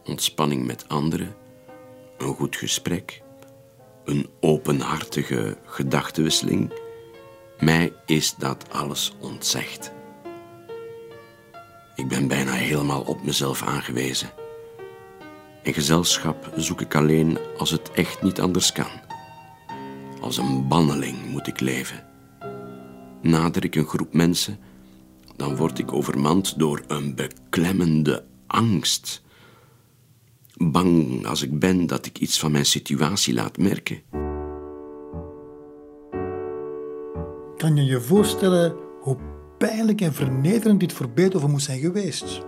Ontspanning 0.05 0.67
met 0.67 0.89
anderen 0.89 1.35
een 2.19 2.35
goed 2.35 2.57
gesprek, 2.57 3.23
een 4.05 4.29
openhartige 4.41 5.57
gedachtenwisseling, 5.65 6.73
mij 7.61 7.93
is 8.07 8.35
dat 8.39 8.73
alles 8.73 9.15
ontzegd. 9.21 9.93
Ik 11.95 12.09
ben 12.09 12.29
bijna 12.29 12.53
helemaal 12.53 13.03
op 13.03 13.25
mezelf 13.25 13.63
aangewezen. 13.63 14.31
In 15.63 15.75
gezelschap 15.75 16.53
zoek 16.57 16.81
ik 16.81 16.95
alleen 16.95 17.39
als 17.59 17.71
het 17.71 17.91
echt 17.91 18.23
niet 18.23 18.41
anders 18.41 18.73
kan. 18.73 18.91
Als 20.21 20.37
een 20.37 20.69
banneling 20.69 21.31
moet 21.31 21.47
ik 21.47 21.61
leven. 21.61 22.07
Nader 23.23 23.65
ik 23.65 23.75
een 23.75 23.87
groep 23.87 24.13
mensen, 24.13 24.59
dan 25.37 25.57
word 25.57 25.79
ik 25.79 25.93
overmand 25.93 26.59
door 26.59 26.83
een 26.87 27.15
beklemmende 27.15 28.25
angst 28.47 29.23
bang 30.57 31.27
als 31.27 31.43
ik 31.43 31.59
ben 31.59 31.87
dat 31.87 32.07
ik 32.07 32.19
iets 32.19 32.39
van 32.39 32.53
mijn 32.53 32.67
situatie 32.67 33.35
laat 33.35 33.59
merken. 33.59 34.03
Kan 37.57 37.77
je 37.77 37.85
je 37.85 38.01
voorstellen 38.01 38.77
hoe 39.01 39.17
pijnlijk 39.59 40.01
en 40.01 40.15
vernederend 40.15 40.81
dit 40.81 40.93
voor 40.93 41.11
Beethoven 41.11 41.51
moest 41.51 41.67
zijn 41.67 41.81
geweest? 41.81 42.41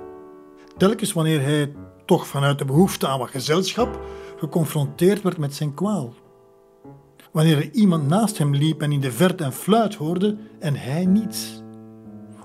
Telkens 0.76 1.12
wanneer 1.12 1.42
hij, 1.42 1.72
toch 2.04 2.26
vanuit 2.26 2.58
de 2.58 2.64
behoefte 2.64 3.06
aan 3.06 3.18
wat 3.18 3.30
gezelschap, 3.30 4.00
geconfronteerd 4.36 5.22
werd 5.22 5.38
met 5.38 5.54
zijn 5.54 5.74
kwaal. 5.74 6.14
Wanneer 7.32 7.56
er 7.56 7.70
iemand 7.72 8.08
naast 8.08 8.38
hem 8.38 8.54
liep 8.54 8.82
en 8.82 8.92
in 8.92 9.00
de 9.00 9.12
verte 9.12 9.44
een 9.44 9.52
fluit 9.52 9.94
hoorde 9.94 10.36
en 10.58 10.74
hij 10.74 11.04
niets. 11.04 11.62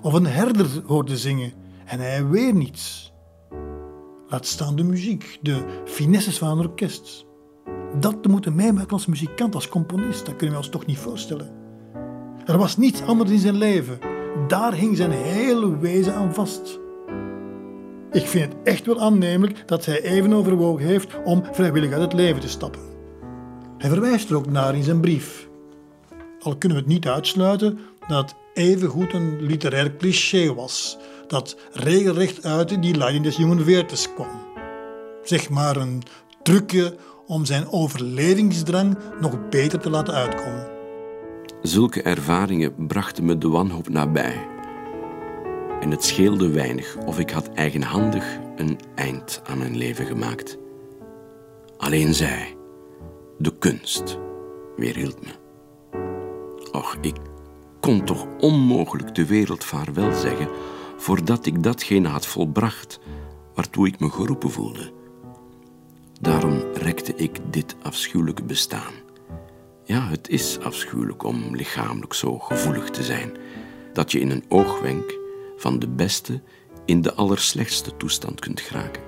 Of 0.02 0.14
een 0.14 0.26
herder 0.26 0.68
hoorde 0.86 1.18
zingen 1.18 1.54
en 1.86 2.00
hij 2.00 2.28
weer 2.28 2.54
niets. 2.54 3.14
Laat 4.28 4.46
staan 4.46 4.76
de 4.76 4.84
muziek, 4.84 5.40
de 5.42 5.64
finesses 5.86 6.38
van 6.38 6.50
een 6.50 6.66
orkest. 6.66 7.26
Dat 8.00 8.24
te 8.24 8.30
moeten 8.30 8.56
meemaken 8.56 8.92
als 8.92 9.06
muzikant, 9.06 9.56
als 9.56 9.70
componist, 9.70 10.26
dat 10.26 10.36
kunnen 10.36 10.56
we 10.56 10.62
ons 10.62 10.72
toch 10.72 10.86
niet 10.86 10.98
voorstellen. 10.98 11.52
Er 12.46 12.58
was 12.58 12.78
niets 12.78 13.02
anders 13.02 13.32
in 13.32 13.40
zijn 13.40 13.58
leven. 13.58 14.00
Daar 14.48 14.74
hing 14.74 14.98
zijn 14.98 15.12
hele 15.12 15.78
wezen 15.78 16.16
aan 16.16 16.34
vast. 16.34 16.80
Ik 18.12 18.26
vind 18.26 18.54
het 18.54 18.62
echt 18.64 18.86
wel 18.86 19.02
aannemelijk 19.02 19.68
dat 19.68 19.86
hij 19.86 20.02
even 20.02 20.34
overwogen 20.34 20.86
heeft 20.86 21.24
om 21.24 21.44
vrijwillig 21.52 21.92
uit 21.92 22.02
het 22.02 22.14
leven 22.14 22.42
te 22.42 22.50
stappen. 22.50 22.82
Hij 23.78 23.90
verwijst 23.90 24.30
er 24.30 24.36
ook 24.36 24.50
naar 24.50 24.76
in 24.76 24.84
zijn 24.84 25.02
brief. 25.02 25.50
Al 26.40 26.58
kunnen 26.58 26.78
we 26.78 26.84
het 26.84 26.94
niet 26.94 27.08
uitsluiten 27.08 27.80
dat 28.08 28.36
evengoed 28.54 29.14
een 29.14 29.42
literair 29.42 29.96
cliché 29.96 30.54
was, 30.54 30.98
dat 31.28 31.56
regelrecht 31.72 32.46
uit 32.46 32.82
die 32.82 32.98
leiding 32.98 33.24
des 33.24 33.38
jongen 33.38 33.64
Veertes 33.64 34.14
kwam. 34.14 34.50
Zeg 35.24 35.50
maar 35.50 35.76
een 35.76 36.04
trucje 36.44 36.96
om 37.28 37.46
zijn 37.46 37.72
overlevingsdrang 37.72 38.98
nog 39.20 39.50
beter 39.50 39.80
te 39.80 39.90
laten 39.90 40.14
uitkomen. 40.14 40.70
Zulke 41.62 42.02
ervaringen 42.02 42.88
brachten 42.88 43.26
me 43.26 43.38
de 43.38 43.50
wanhoop 43.50 43.90
nabij. 43.90 44.48
En 45.80 45.92
het 45.92 46.04
scheelde 46.04 46.50
weinig 46.50 46.98
of 47.06 47.20
ik 47.20 47.30
had 47.30 47.50
eigenhandig 47.54 48.26
een 48.56 48.80
eind 48.96 49.42
aan 49.44 49.58
mijn 49.58 49.78
leven 49.78 50.06
gemaakt. 50.06 50.58
Alleen 51.78 52.14
zij, 52.14 52.56
de 53.38 53.58
kunst, 53.58 54.18
weerhield 54.76 55.18
me. 55.22 55.32
Och, 56.72 56.96
ik 57.02 57.16
kon 57.82 58.06
toch 58.06 58.28
onmogelijk 58.40 59.16
de 59.16 59.26
wereld 59.26 59.64
vaarwel 59.64 60.14
zeggen 60.14 60.50
voordat 60.98 61.46
ik 61.46 61.64
datgene 61.64 62.08
had 62.08 62.26
volbracht 62.26 63.00
waartoe 63.56 63.88
ik 63.88 64.00
me 64.00 64.10
geroepen 64.10 64.52
voelde. 64.52 64.92
Daarom 66.20 66.64
rekte 66.74 67.16
ik 67.16 67.40
dit 67.50 67.76
afschuwelijke 67.82 68.44
bestaan. 68.44 68.94
Ja, 69.84 70.08
het 70.08 70.30
is 70.30 70.60
afschuwelijk 70.60 71.24
om 71.24 71.56
lichamelijk 71.56 72.14
zo 72.14 72.40
gevoelig 72.40 72.90
te 72.90 73.04
zijn 73.04 73.32
dat 73.94 74.12
je 74.12 74.20
in 74.20 74.32
een 74.32 74.46
oogwenk 74.48 75.18
van 75.58 75.80
de 75.80 75.88
beste 75.88 76.42
in 76.86 77.02
de 77.02 77.14
allerslechtste 77.14 77.98
toestand 77.98 78.40
kunt 78.40 78.62
geraken. 78.62 79.04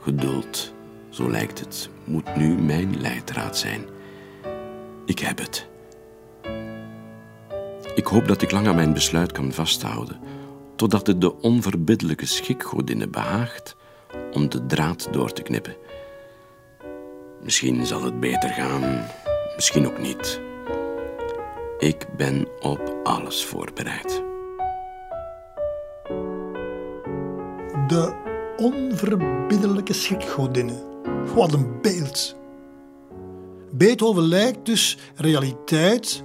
Geduld, 0.00 0.74
zo 1.08 1.30
lijkt 1.30 1.58
het, 1.58 1.88
moet 2.04 2.36
nu 2.36 2.54
mijn 2.54 3.00
leidraad 3.00 3.58
zijn. 3.58 3.84
Ik 5.06 5.18
heb 5.18 5.38
het. 5.38 5.70
Ik 7.94 8.06
hoop 8.06 8.28
dat 8.28 8.42
ik 8.42 8.50
lang 8.50 8.66
aan 8.66 8.74
mijn 8.74 8.92
besluit 8.92 9.32
kan 9.32 9.52
vasthouden, 9.52 10.20
totdat 10.76 11.06
het 11.06 11.20
de 11.20 11.40
onverbiddelijke 11.40 12.26
schikgodinne 12.26 13.08
behaagt 13.08 13.76
om 14.32 14.48
de 14.48 14.66
draad 14.66 15.08
door 15.10 15.32
te 15.32 15.42
knippen. 15.42 15.76
Misschien 17.42 17.86
zal 17.86 18.02
het 18.02 18.20
beter 18.20 18.48
gaan, 18.48 19.06
misschien 19.54 19.86
ook 19.86 19.98
niet. 19.98 20.40
Ik 21.78 22.06
ben 22.16 22.46
op 22.60 22.94
alles 23.02 23.44
voorbereid. 23.44 24.22
De 27.88 28.14
onverbiddelijke 28.56 29.92
schrikgodinne. 29.92 30.82
Wat 31.34 31.52
een 31.52 31.80
beeld. 31.80 32.36
Beethoven 33.70 34.22
lijkt 34.22 34.66
dus 34.66 34.98
realiteit, 35.14 36.24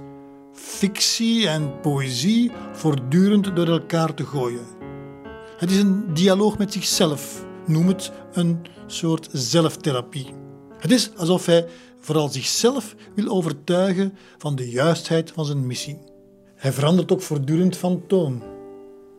fictie 0.58 1.48
en 1.48 1.80
poëzie 1.80 2.50
voortdurend 2.72 3.56
door 3.56 3.68
elkaar 3.68 4.14
te 4.14 4.26
gooien. 4.26 4.66
Het 5.56 5.70
is 5.70 5.78
een 5.78 6.14
dialoog 6.14 6.58
met 6.58 6.72
zichzelf, 6.72 7.44
noem 7.66 7.88
het 7.88 8.12
een 8.32 8.58
soort 8.86 9.28
zelftherapie. 9.32 10.26
Het 10.78 10.90
is 10.90 11.10
alsof 11.16 11.46
hij 11.46 11.66
vooral 12.00 12.28
zichzelf 12.28 12.94
wil 13.14 13.28
overtuigen 13.28 14.16
van 14.38 14.56
de 14.56 14.70
juistheid 14.70 15.30
van 15.30 15.44
zijn 15.44 15.66
missie. 15.66 15.98
Hij 16.54 16.72
verandert 16.72 17.12
ook 17.12 17.22
voortdurend 17.22 17.76
van 17.76 18.02
toon. 18.06 18.42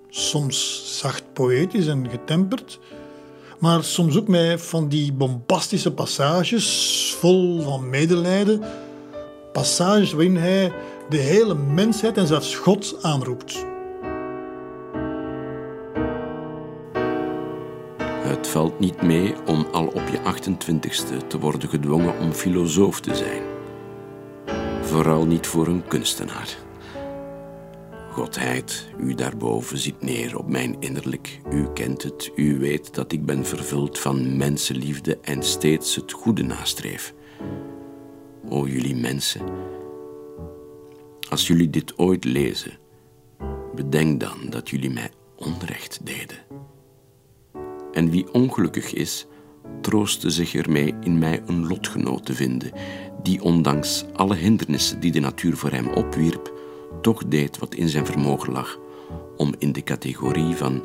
Soms 0.09 0.83
zacht 0.99 1.33
poëtisch 1.33 1.87
en 1.87 2.09
getemperd, 2.09 2.79
maar 3.59 3.83
soms 3.83 4.17
ook 4.17 4.27
met 4.27 4.61
van 4.61 4.89
die 4.89 5.13
bombastische 5.13 5.93
passages 5.93 7.15
vol 7.19 7.61
van 7.61 7.89
medelijden. 7.89 8.61
Passages 9.51 10.11
waarin 10.11 10.37
hij 10.37 10.71
de 11.10 11.18
hele 11.18 11.55
mensheid 11.55 12.18
en 12.18 12.28
zelfs 12.28 12.55
God 12.55 12.97
aanroept. 13.01 13.66
Het 17.99 18.47
valt 18.47 18.80
niet 18.80 19.01
mee 19.01 19.34
om 19.45 19.68
al 19.72 19.88
op 19.88 20.03
je 20.12 20.20
28ste 20.20 21.28
te 21.28 21.39
worden 21.39 21.70
gedwongen 21.70 22.20
om 22.20 22.32
filosoof 22.32 22.99
te 22.99 23.16
zijn. 23.16 23.41
Vooral 24.82 25.26
niet 25.26 25.47
voor 25.47 25.68
een 25.68 25.88
kunstenaar. 25.88 26.57
Godheid, 28.12 28.88
u 28.97 29.14
daarboven 29.14 29.78
ziet 29.78 30.01
neer 30.01 30.38
op 30.38 30.47
mijn 30.47 30.76
innerlijk. 30.80 31.39
U 31.51 31.68
kent 31.74 32.03
het, 32.03 32.32
u 32.36 32.60
weet 32.60 32.93
dat 32.93 33.12
ik 33.12 33.26
ben 33.26 33.45
vervuld 33.45 33.99
van 33.99 34.38
mensenliefde 34.38 35.18
en 35.22 35.43
steeds 35.43 35.95
het 35.95 36.12
goede 36.12 36.43
nastreef. 36.43 37.14
O 38.49 38.68
jullie 38.68 38.95
mensen, 38.95 39.41
als 41.30 41.47
jullie 41.47 41.69
dit 41.69 41.97
ooit 41.97 42.23
lezen, 42.23 42.77
bedenk 43.75 44.19
dan 44.19 44.49
dat 44.49 44.69
jullie 44.69 44.89
mij 44.89 45.11
onrecht 45.36 45.99
deden. 46.03 46.38
En 47.91 48.09
wie 48.09 48.34
ongelukkig 48.34 48.93
is, 48.93 49.27
troostte 49.82 50.30
zich 50.30 50.55
ermee 50.55 50.93
in 51.01 51.17
mij 51.17 51.43
een 51.45 51.67
lotgenoot 51.67 52.25
te 52.25 52.34
vinden, 52.34 52.71
die 53.23 53.41
ondanks 53.41 54.05
alle 54.13 54.36
hindernissen 54.36 54.99
die 54.99 55.11
de 55.11 55.19
natuur 55.19 55.57
voor 55.57 55.71
hem 55.71 55.88
opwierp, 55.88 56.53
toch 57.01 57.25
deed 57.25 57.57
wat 57.57 57.75
in 57.75 57.89
zijn 57.89 58.05
vermogen 58.05 58.53
lag 58.53 58.80
om 59.38 59.53
in 59.57 59.71
de 59.71 59.84
categorie 59.84 60.55
van 60.55 60.84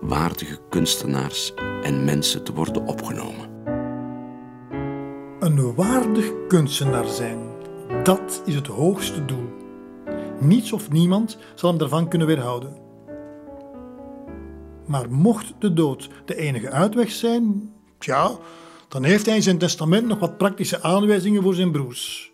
waardige 0.00 0.58
kunstenaars 0.68 1.54
en 1.82 2.04
mensen 2.04 2.44
te 2.44 2.52
worden 2.52 2.86
opgenomen. 2.86 3.50
Een 5.40 5.74
waardig 5.74 6.32
kunstenaar 6.48 7.06
zijn, 7.06 7.38
dat 8.02 8.42
is 8.46 8.54
het 8.54 8.66
hoogste 8.66 9.24
doel. 9.24 9.61
Niets 10.42 10.72
of 10.72 10.90
niemand 10.90 11.38
zal 11.54 11.68
hem 11.68 11.78
daarvan 11.78 12.08
kunnen 12.08 12.26
weerhouden. 12.26 12.76
Maar 14.86 15.10
mocht 15.10 15.54
de 15.58 15.72
dood 15.72 16.08
de 16.24 16.36
enige 16.36 16.70
uitweg 16.70 17.10
zijn, 17.10 17.72
ja, 17.98 18.30
dan 18.88 19.04
heeft 19.04 19.26
hij 19.26 19.34
in 19.34 19.42
zijn 19.42 19.58
testament 19.58 20.06
nog 20.06 20.18
wat 20.18 20.36
praktische 20.36 20.82
aanwijzingen 20.82 21.42
voor 21.42 21.54
zijn 21.54 21.72
broers. 21.72 22.32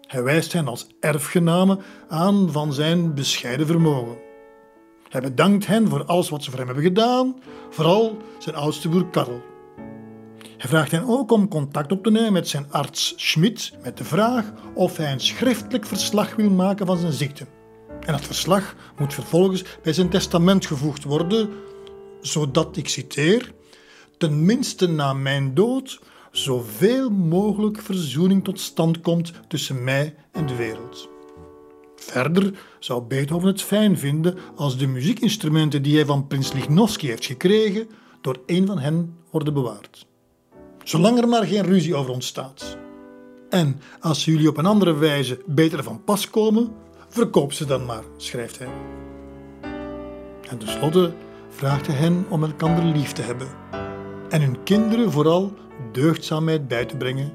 Hij 0.00 0.22
wijst 0.22 0.52
hen 0.52 0.68
als 0.68 0.86
erfgenamen 1.00 1.78
aan 2.08 2.52
van 2.52 2.72
zijn 2.72 3.14
bescheiden 3.14 3.66
vermogen. 3.66 4.16
Hij 5.08 5.20
bedankt 5.20 5.66
hen 5.66 5.88
voor 5.88 6.04
alles 6.04 6.28
wat 6.28 6.42
ze 6.42 6.50
voor 6.50 6.58
hem 6.58 6.68
hebben 6.68 6.84
gedaan, 6.84 7.36
vooral 7.70 8.16
zijn 8.38 8.56
oudste 8.56 8.88
broer 8.88 9.06
Karel. 9.06 9.49
Hij 10.60 10.68
vraagt 10.68 10.90
hen 10.90 11.08
ook 11.08 11.30
om 11.30 11.48
contact 11.48 11.92
op 11.92 12.02
te 12.02 12.10
nemen 12.10 12.32
met 12.32 12.48
zijn 12.48 12.66
arts 12.70 13.12
Schmidt 13.16 13.72
met 13.82 13.98
de 13.98 14.04
vraag 14.04 14.52
of 14.74 14.96
hij 14.96 15.12
een 15.12 15.20
schriftelijk 15.20 15.86
verslag 15.86 16.36
wil 16.36 16.50
maken 16.50 16.86
van 16.86 16.98
zijn 16.98 17.12
ziekte. 17.12 17.46
En 18.00 18.12
dat 18.12 18.24
verslag 18.24 18.74
moet 18.98 19.14
vervolgens 19.14 19.64
bij 19.82 19.92
zijn 19.92 20.08
testament 20.08 20.66
gevoegd 20.66 21.04
worden, 21.04 21.50
zodat, 22.20 22.76
ik 22.76 22.88
citeer, 22.88 23.52
tenminste 24.18 24.88
na 24.88 25.12
mijn 25.12 25.54
dood 25.54 26.00
zoveel 26.30 27.10
mogelijk 27.10 27.80
verzoening 27.80 28.44
tot 28.44 28.60
stand 28.60 29.00
komt 29.00 29.32
tussen 29.48 29.84
mij 29.84 30.14
en 30.32 30.46
de 30.46 30.54
wereld. 30.54 31.08
Verder 31.96 32.58
zou 32.78 33.02
Beethoven 33.02 33.48
het 33.48 33.62
fijn 33.62 33.98
vinden 33.98 34.38
als 34.56 34.78
de 34.78 34.86
muziekinstrumenten 34.86 35.82
die 35.82 35.94
hij 35.94 36.06
van 36.06 36.26
prins 36.26 36.52
Lichnowsky 36.52 37.06
heeft 37.06 37.26
gekregen 37.26 37.88
door 38.20 38.40
een 38.46 38.66
van 38.66 38.78
hen 38.78 39.16
worden 39.30 39.54
bewaard. 39.54 40.08
Zolang 40.90 41.18
er 41.18 41.28
maar 41.28 41.46
geen 41.46 41.64
ruzie 41.64 41.94
over 41.94 42.12
ontstaat. 42.12 42.76
En 43.48 43.80
als 44.00 44.24
jullie 44.24 44.48
op 44.48 44.56
een 44.56 44.66
andere 44.66 44.94
wijze 44.94 45.42
beter 45.46 45.82
van 45.82 46.04
pas 46.04 46.30
komen, 46.30 46.72
verkoop 47.08 47.52
ze 47.52 47.64
dan 47.64 47.84
maar, 47.84 48.02
schrijft 48.16 48.58
hij. 48.58 48.68
En 50.48 50.58
tenslotte 50.58 51.12
vraagt 51.48 51.86
hij 51.86 51.96
hen 51.96 52.26
om 52.28 52.44
elkander 52.44 52.84
lief 52.84 53.12
te 53.12 53.22
hebben 53.22 53.48
en 54.28 54.42
hun 54.42 54.62
kinderen 54.62 55.12
vooral 55.12 55.52
deugdzaamheid 55.92 56.68
bij 56.68 56.84
te 56.84 56.96
brengen. 56.96 57.32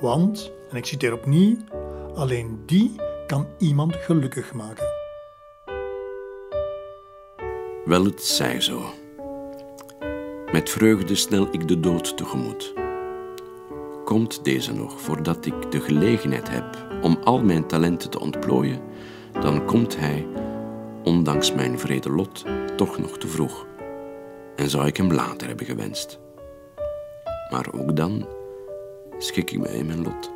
Want, 0.00 0.52
en 0.70 0.76
ik 0.76 0.84
citeer 0.84 1.12
opnieuw, 1.12 1.56
alleen 2.14 2.62
die 2.66 2.94
kan 3.26 3.46
iemand 3.58 3.96
gelukkig 3.96 4.52
maken. 4.52 4.86
Wel, 7.84 8.04
het 8.04 8.22
zij 8.22 8.60
zo. 8.60 8.99
Met 10.52 10.70
vreugde 10.70 11.14
snel 11.14 11.48
ik 11.50 11.68
de 11.68 11.80
dood 11.80 12.16
tegemoet. 12.16 12.74
Komt 14.04 14.44
deze 14.44 14.72
nog 14.72 15.00
voordat 15.00 15.46
ik 15.46 15.72
de 15.72 15.80
gelegenheid 15.80 16.48
heb 16.48 16.86
om 17.02 17.18
al 17.24 17.42
mijn 17.42 17.66
talenten 17.66 18.10
te 18.10 18.20
ontplooien, 18.20 18.80
dan 19.40 19.64
komt 19.64 19.98
hij, 19.98 20.26
ondanks 21.04 21.54
mijn 21.54 21.78
vrede 21.78 22.10
lot, 22.10 22.44
toch 22.76 22.98
nog 22.98 23.18
te 23.18 23.28
vroeg. 23.28 23.66
En 24.56 24.70
zou 24.70 24.86
ik 24.86 24.96
hem 24.96 25.12
later 25.12 25.48
hebben 25.48 25.66
gewenst. 25.66 26.18
Maar 27.50 27.66
ook 27.72 27.96
dan 27.96 28.26
schik 29.18 29.50
ik 29.50 29.58
me 29.58 29.68
in 29.68 29.86
mijn 29.86 30.02
lot. 30.02 30.30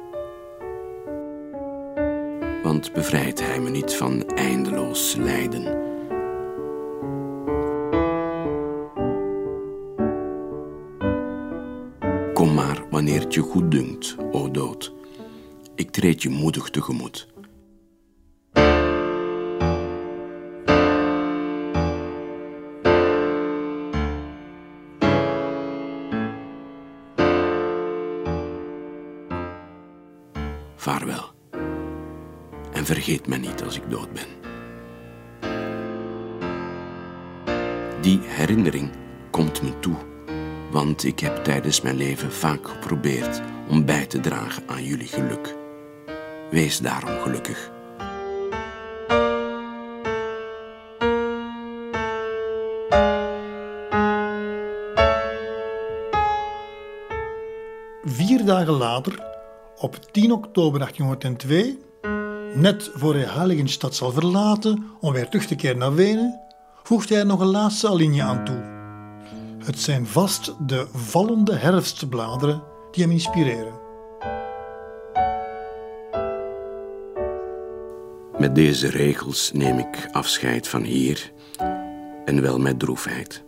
Want 2.62 2.92
bevrijdt 2.92 3.46
hij 3.46 3.60
me 3.60 3.70
niet 3.70 3.94
van 3.94 4.26
eindeloos 4.26 5.14
lijden. 5.14 5.83
Kom 12.44 12.54
maar 12.54 12.82
wanneer 12.90 13.20
het 13.20 13.34
je 13.34 13.40
goed 13.40 13.70
dunkt, 13.70 14.16
o 14.32 14.50
dood. 14.50 14.92
Ik 15.74 15.90
treed 15.90 16.22
je 16.22 16.28
moedig 16.28 16.70
tegemoet. 16.70 17.28
Vaarwel. 30.76 31.32
En 32.72 32.84
vergeet 32.84 33.26
mij 33.26 33.38
niet 33.38 33.62
als 33.62 33.76
ik 33.76 33.90
dood 33.90 34.08
ben. 34.12 34.26
Die 38.00 38.20
herinnering 38.22 38.90
komt 39.30 39.62
me 39.62 39.78
toe, 39.78 39.96
want 40.74 41.04
ik 41.04 41.20
heb 41.20 41.44
tijdens 41.44 41.80
mijn 41.80 41.96
leven 41.96 42.32
vaak 42.32 42.68
geprobeerd 42.68 43.40
om 43.68 43.84
bij 43.84 44.06
te 44.06 44.20
dragen 44.20 44.62
aan 44.66 44.84
jullie 44.84 45.06
geluk. 45.06 45.54
Wees 46.50 46.78
daarom 46.78 47.20
gelukkig. 47.22 47.70
Vier 58.04 58.44
dagen 58.44 58.72
later 58.72 59.24
op 59.76 59.98
10 60.12 60.32
oktober 60.32 60.78
1802, 60.78 61.78
net 62.54 62.90
voor 62.94 63.14
hij 63.14 63.24
Heiligenstad 63.24 63.94
zal 63.94 64.12
verlaten 64.12 64.84
om 65.00 65.12
weer 65.12 65.28
terug 65.28 65.46
te 65.46 65.54
keren 65.54 65.78
naar 65.78 65.94
Wenen, 65.94 66.40
voegt 66.82 67.08
hij 67.08 67.22
nog 67.22 67.40
een 67.40 67.46
laatste 67.46 67.88
alinea 67.88 68.26
aan 68.26 68.44
toe. 68.44 68.73
Het 69.64 69.80
zijn 69.80 70.06
vast 70.06 70.54
de 70.68 70.86
vallende 70.92 71.54
herfstbladeren 71.54 72.62
die 72.90 73.02
hem 73.02 73.12
inspireren. 73.12 73.72
Met 78.38 78.54
deze 78.54 78.88
regels 78.88 79.52
neem 79.52 79.78
ik 79.78 80.08
afscheid 80.12 80.68
van 80.68 80.82
hier 80.82 81.32
en 82.24 82.42
wel 82.42 82.58
met 82.58 82.78
droefheid. 82.78 83.44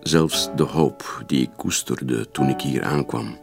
Zelfs 0.00 0.48
de 0.56 0.62
hoop 0.62 1.22
die 1.26 1.42
ik 1.42 1.50
koesterde 1.56 2.30
toen 2.30 2.48
ik 2.48 2.60
hier 2.60 2.84
aankwam, 2.84 3.38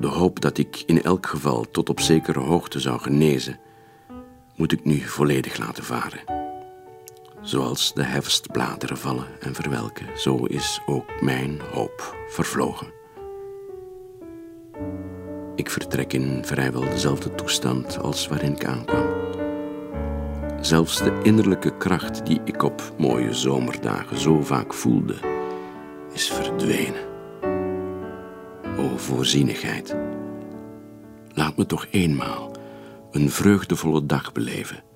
de 0.00 0.06
hoop 0.06 0.40
dat 0.40 0.58
ik 0.58 0.82
in 0.86 1.02
elk 1.02 1.26
geval 1.26 1.66
tot 1.70 1.88
op 1.88 2.00
zekere 2.00 2.40
hoogte 2.40 2.80
zou 2.80 3.00
genezen, 3.00 3.58
moet 4.56 4.72
ik 4.72 4.84
nu 4.84 5.00
volledig 5.00 5.56
laten 5.56 5.84
varen. 5.84 6.41
Zoals 7.42 7.94
de 7.94 8.02
herfstbladeren 8.02 8.96
vallen 8.96 9.26
en 9.40 9.54
verwelken, 9.54 10.18
zo 10.18 10.44
is 10.44 10.80
ook 10.86 11.20
mijn 11.20 11.60
hoop 11.72 12.16
vervlogen. 12.28 12.92
Ik 15.54 15.70
vertrek 15.70 16.12
in 16.12 16.44
vrijwel 16.44 16.80
dezelfde 16.80 17.34
toestand 17.34 17.98
als 17.98 18.28
waarin 18.28 18.52
ik 18.52 18.64
aankwam. 18.64 19.06
Zelfs 20.60 20.98
de 20.98 21.20
innerlijke 21.22 21.76
kracht 21.76 22.26
die 22.26 22.40
ik 22.44 22.62
op 22.62 22.92
mooie 22.98 23.34
zomerdagen 23.34 24.18
zo 24.18 24.42
vaak 24.42 24.74
voelde, 24.74 25.16
is 26.12 26.30
verdwenen. 26.30 27.10
O 28.78 28.96
voorzienigheid, 28.96 29.96
laat 31.34 31.56
me 31.56 31.66
toch 31.66 31.86
eenmaal 31.90 32.50
een 33.10 33.30
vreugdevolle 33.30 34.06
dag 34.06 34.32
beleven. 34.32 34.90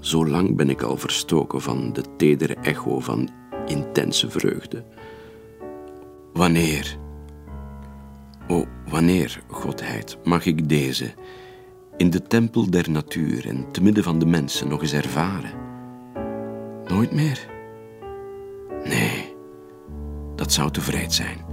Zo 0.00 0.26
lang 0.26 0.56
ben 0.56 0.70
ik 0.70 0.82
al 0.82 0.96
verstoken 0.96 1.60
van 1.60 1.92
de 1.92 2.02
tedere 2.16 2.54
echo 2.54 3.00
van 3.00 3.28
intense 3.66 4.30
vreugde. 4.30 4.84
Wanneer, 6.32 6.96
o 8.48 8.64
wanneer, 8.90 9.42
Godheid, 9.46 10.18
mag 10.24 10.46
ik 10.46 10.68
deze 10.68 11.14
in 11.96 12.10
de 12.10 12.22
tempel 12.22 12.70
der 12.70 12.90
natuur 12.90 13.48
en 13.48 13.72
te 13.72 13.82
midden 13.82 14.04
van 14.04 14.18
de 14.18 14.26
mensen 14.26 14.68
nog 14.68 14.80
eens 14.80 14.92
ervaren? 14.92 15.52
Nooit 16.88 17.12
meer? 17.12 17.46
Nee, 18.84 19.34
dat 20.34 20.52
zou 20.52 20.70
te 20.70 20.80
vreed 20.80 21.12
zijn. 21.12 21.47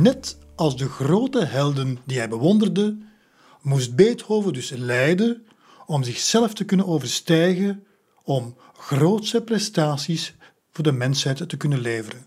Net 0.00 0.38
als 0.54 0.76
de 0.76 0.88
grote 0.88 1.44
helden 1.44 1.98
die 2.04 2.18
hij 2.18 2.28
bewonderde, 2.28 2.96
moest 3.62 3.94
Beethoven 3.96 4.52
dus 4.52 4.70
lijden 4.70 5.46
om 5.86 6.02
zichzelf 6.02 6.54
te 6.54 6.64
kunnen 6.64 6.86
overstijgen, 6.86 7.84
om 8.24 8.56
grootse 8.76 9.42
prestaties 9.42 10.34
voor 10.70 10.84
de 10.84 10.92
mensheid 10.92 11.48
te 11.48 11.56
kunnen 11.56 11.80
leveren. 11.80 12.26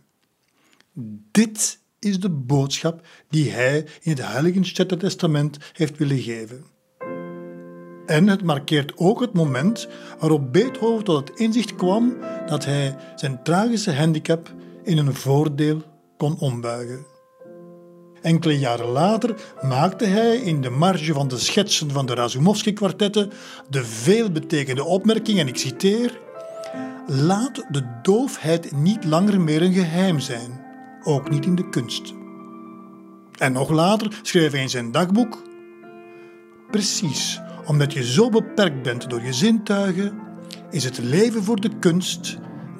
Dit 1.31 1.79
is 1.99 2.19
de 2.19 2.29
boodschap 2.29 3.07
die 3.29 3.51
hij 3.51 3.87
in 4.01 4.11
het 4.11 4.27
Heiligenstädter 4.27 4.97
Testament 4.97 5.57
heeft 5.73 5.97
willen 5.97 6.19
geven. 6.19 6.65
En 8.05 8.27
het 8.27 8.43
markeert 8.43 8.97
ook 8.97 9.19
het 9.19 9.33
moment 9.33 9.87
waarop 10.19 10.53
Beethoven 10.53 11.03
tot 11.03 11.29
het 11.29 11.39
inzicht 11.39 11.75
kwam 11.75 12.17
dat 12.47 12.65
hij 12.65 12.95
zijn 13.15 13.43
tragische 13.43 13.93
handicap 13.93 14.53
in 14.83 14.97
een 14.97 15.15
voordeel 15.15 15.81
kon 16.17 16.39
ombuigen. 16.39 17.11
Enkele 18.21 18.59
jaren 18.59 18.87
later 18.87 19.35
maakte 19.61 20.05
hij 20.05 20.35
in 20.35 20.61
de 20.61 20.69
marge 20.69 21.13
van 21.13 21.27
de 21.27 21.37
schetsen 21.37 21.91
van 21.91 22.05
de 22.05 22.13
Razumovsky-kwartetten 22.13 23.31
de 23.69 23.83
veelbetekende 23.83 24.83
opmerking, 24.83 25.39
en 25.39 25.47
ik 25.47 25.57
citeer: 25.57 26.19
Laat 27.07 27.65
de 27.69 27.99
doofheid 28.01 28.71
niet 28.71 29.05
langer 29.05 29.41
meer 29.41 29.61
een 29.61 29.73
geheim 29.73 30.19
zijn, 30.19 30.61
ook 31.03 31.29
niet 31.29 31.45
in 31.45 31.55
de 31.55 31.69
kunst. 31.69 32.13
En 33.37 33.51
nog 33.51 33.69
later 33.69 34.19
schreef 34.21 34.51
hij 34.51 34.61
in 34.61 34.69
zijn 34.69 34.91
dagboek: 34.91 35.41
Precies, 36.71 37.39
omdat 37.65 37.93
je 37.93 38.03
zo 38.03 38.29
beperkt 38.29 38.81
bent 38.81 39.09
door 39.09 39.21
je 39.21 39.33
zintuigen, 39.33 40.19
is 40.69 40.83
het 40.83 40.97
leven 40.97 41.43
voor 41.43 41.61
de 41.61 41.71
kunst 41.79 42.37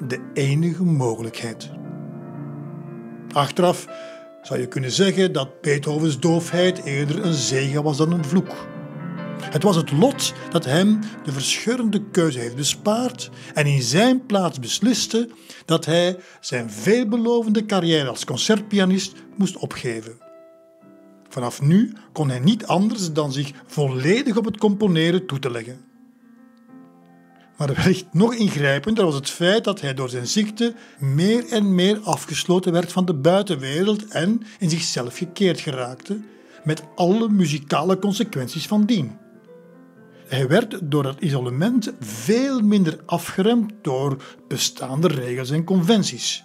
de 0.08 0.20
enige 0.34 0.84
mogelijkheid. 0.84 1.70
Achteraf 3.32 3.86
zou 4.42 4.60
je 4.60 4.66
kunnen 4.68 4.90
zeggen 4.90 5.32
dat 5.32 5.60
Beethovens 5.60 6.20
doofheid 6.20 6.84
eerder 6.84 7.24
een 7.24 7.34
zegen 7.34 7.82
was 7.82 7.96
dan 7.96 8.12
een 8.12 8.24
vloek. 8.24 8.70
Het 9.42 9.62
was 9.62 9.76
het 9.76 9.90
lot 9.90 10.32
dat 10.50 10.64
hem 10.64 10.98
de 11.24 11.32
verscheurende 11.32 12.02
keuze 12.10 12.38
heeft 12.38 12.56
bespaard 12.56 13.30
en 13.54 13.66
in 13.66 13.82
zijn 13.82 14.26
plaats 14.26 14.58
besliste 14.58 15.28
dat 15.64 15.84
hij 15.84 16.16
zijn 16.40 16.70
veelbelovende 16.70 17.66
carrière 17.66 18.08
als 18.08 18.24
concertpianist 18.24 19.12
moest 19.36 19.56
opgeven. 19.56 20.18
Vanaf 21.28 21.60
nu 21.60 21.92
kon 22.12 22.28
hij 22.28 22.38
niet 22.38 22.66
anders 22.66 23.12
dan 23.12 23.32
zich 23.32 23.52
volledig 23.66 24.36
op 24.36 24.44
het 24.44 24.56
componeren 24.56 25.26
toe 25.26 25.38
te 25.38 25.50
leggen. 25.50 25.91
Maar 27.62 27.74
wellicht 27.74 28.06
nog 28.12 28.34
ingrijpender 28.34 29.04
was 29.04 29.14
het 29.14 29.30
feit 29.30 29.64
dat 29.64 29.80
hij 29.80 29.94
door 29.94 30.08
zijn 30.08 30.26
ziekte 30.26 30.74
meer 30.98 31.48
en 31.48 31.74
meer 31.74 31.98
afgesloten 32.00 32.72
werd 32.72 32.92
van 32.92 33.04
de 33.04 33.14
buitenwereld 33.14 34.08
en 34.08 34.42
in 34.58 34.70
zichzelf 34.70 35.16
gekeerd 35.16 35.60
geraakte, 35.60 36.20
met 36.64 36.82
alle 36.94 37.28
muzikale 37.28 37.98
consequenties 37.98 38.66
van 38.66 38.84
dien. 38.84 39.18
Hij 40.28 40.48
werd 40.48 40.78
door 40.82 41.02
dat 41.02 41.20
isolement 41.20 41.92
veel 42.00 42.60
minder 42.60 43.00
afgeremd 43.06 43.72
door 43.82 44.22
bestaande 44.48 45.08
regels 45.08 45.50
en 45.50 45.64
conventies. 45.64 46.44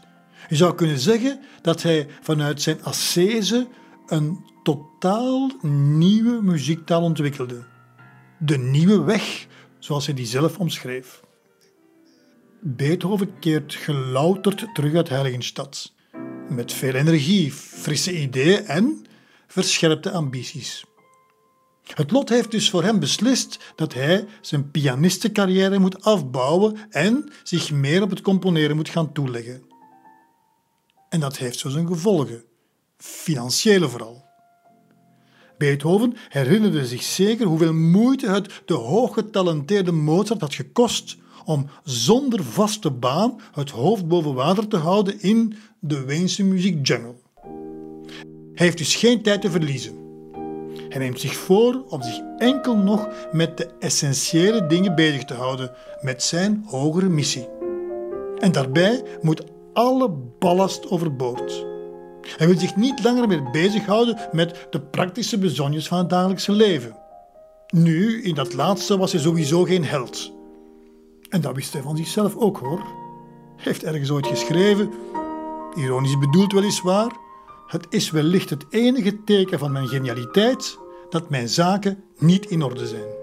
Je 0.50 0.56
zou 0.56 0.76
kunnen 0.76 1.00
zeggen 1.00 1.40
dat 1.62 1.82
hij 1.82 2.08
vanuit 2.22 2.62
zijn 2.62 2.84
ascese 2.84 3.68
een 4.08 4.46
totaal 4.64 5.52
nieuwe 5.98 6.42
muziektaal 6.42 7.02
ontwikkelde. 7.02 7.64
De 8.40 8.58
nieuwe 8.58 9.04
weg 9.04 9.48
zoals 9.88 10.06
hij 10.06 10.16
die 10.16 10.26
zelf 10.26 10.58
omschreef. 10.58 11.22
Beethoven 12.62 13.40
keert 13.40 13.74
gelouterd 13.74 14.68
terug 14.74 14.94
uit 14.96 15.10
Heiligenstad, 15.10 15.94
met 16.50 16.74
veel 16.74 16.94
energie, 16.94 17.52
frisse 17.52 18.20
ideeën 18.22 18.66
en 18.66 19.06
verscherpte 19.48 20.12
ambities. 20.12 20.86
Het 21.94 22.12
lot 22.12 22.30
heeft 22.30 22.52
dus 22.52 22.70
voor 22.70 22.84
hem 22.84 23.00
beslist 23.00 23.74
dat 23.76 23.94
hij 23.94 24.26
zijn 24.42 24.72
pianistencarrière 24.72 25.80
moet 25.80 26.04
afbouwen 26.04 26.78
en 26.90 27.32
zich 27.44 27.72
meer 27.72 28.02
op 28.02 28.10
het 28.10 28.22
componeren 28.22 28.76
moet 28.76 28.90
gaan 28.90 29.14
toeleggen. 29.14 29.64
En 31.10 31.20
dat 31.20 31.38
heeft 31.38 31.60
zo 31.60 31.70
zijn 31.70 31.88
gevolgen, 31.88 32.44
financiële 32.98 33.90
vooral. 33.90 34.27
Beethoven 35.58 36.14
herinnerde 36.30 36.86
zich 36.86 37.04
zeker 37.04 37.46
hoeveel 37.46 37.74
moeite 37.74 38.30
het 38.30 38.62
de 38.66 38.74
hooggetalenteerde 38.74 39.92
Mozart 39.92 40.42
had 40.42 40.54
gekost 40.54 41.18
om 41.46 41.70
zonder 41.84 42.44
vaste 42.44 42.92
baan 42.92 43.40
het 43.54 43.70
hoofd 43.70 44.08
boven 44.08 44.34
water 44.34 44.68
te 44.68 44.78
houden 44.78 45.22
in 45.22 45.56
de 45.80 46.04
Weense 46.06 46.44
muziekjungle. 46.44 47.16
Hij 48.54 48.66
heeft 48.66 48.78
dus 48.78 48.96
geen 48.96 49.22
tijd 49.22 49.42
te 49.42 49.52
verliezen. 49.52 50.06
Hij 50.90 51.00
neemt 51.00 51.20
zich 51.20 51.36
voor 51.36 51.84
om 51.90 52.02
zich 52.02 52.22
enkel 52.38 52.78
nog 52.78 53.10
met 53.32 53.58
de 53.58 53.70
essentiële 53.80 54.68
dingen 54.68 54.96
bezig 54.96 55.26
te 55.26 55.34
houden, 55.34 55.72
met 56.02 56.24
zijn 56.24 56.64
hogere 56.66 57.10
missie. 57.10 57.48
En 58.40 58.52
daarbij 58.52 59.04
moet 59.22 59.44
alle 59.74 60.10
ballast 60.40 60.90
overboord. 60.90 61.66
Hij 62.36 62.48
wil 62.48 62.60
zich 62.60 62.76
niet 62.76 63.04
langer 63.04 63.28
meer 63.28 63.44
bezighouden 63.52 64.18
met 64.32 64.68
de 64.70 64.82
praktische 64.82 65.38
bezonjes 65.38 65.88
van 65.88 65.98
het 65.98 66.10
dagelijkse 66.10 66.52
leven. 66.52 66.96
Nu, 67.68 68.24
in 68.24 68.36
dat 68.36 68.54
laatste, 68.54 68.98
was 68.98 69.12
hij 69.12 69.22
sowieso 69.22 69.64
geen 69.64 69.86
held. 69.86 70.32
En 71.30 71.42
dat 71.42 71.56
wist 71.56 71.74
hij 71.74 71.82
van 71.82 71.98
zichzelf 71.98 72.36
ook 72.36 72.58
hoor. 72.58 72.80
Hij 73.56 73.66
heeft 73.66 73.84
ergens 73.84 74.12
ooit 74.12 74.28
geschreven, 74.28 74.92
ironisch 75.76 76.20
bedoeld 76.20 76.52
weliswaar, 76.52 77.12
het 77.68 77.86
is 77.90 78.12
wellicht 78.12 78.50
het 78.50 78.66
enige 78.70 79.24
teken 79.24 79.60
van 79.60 79.72
mijn 79.72 79.88
genialiteit 79.88 80.78
dat 81.10 81.30
mijn 81.30 81.50
zaken 81.50 82.04
niet 82.18 82.46
in 82.46 82.64
orde 82.64 82.88
zijn. 82.88 83.16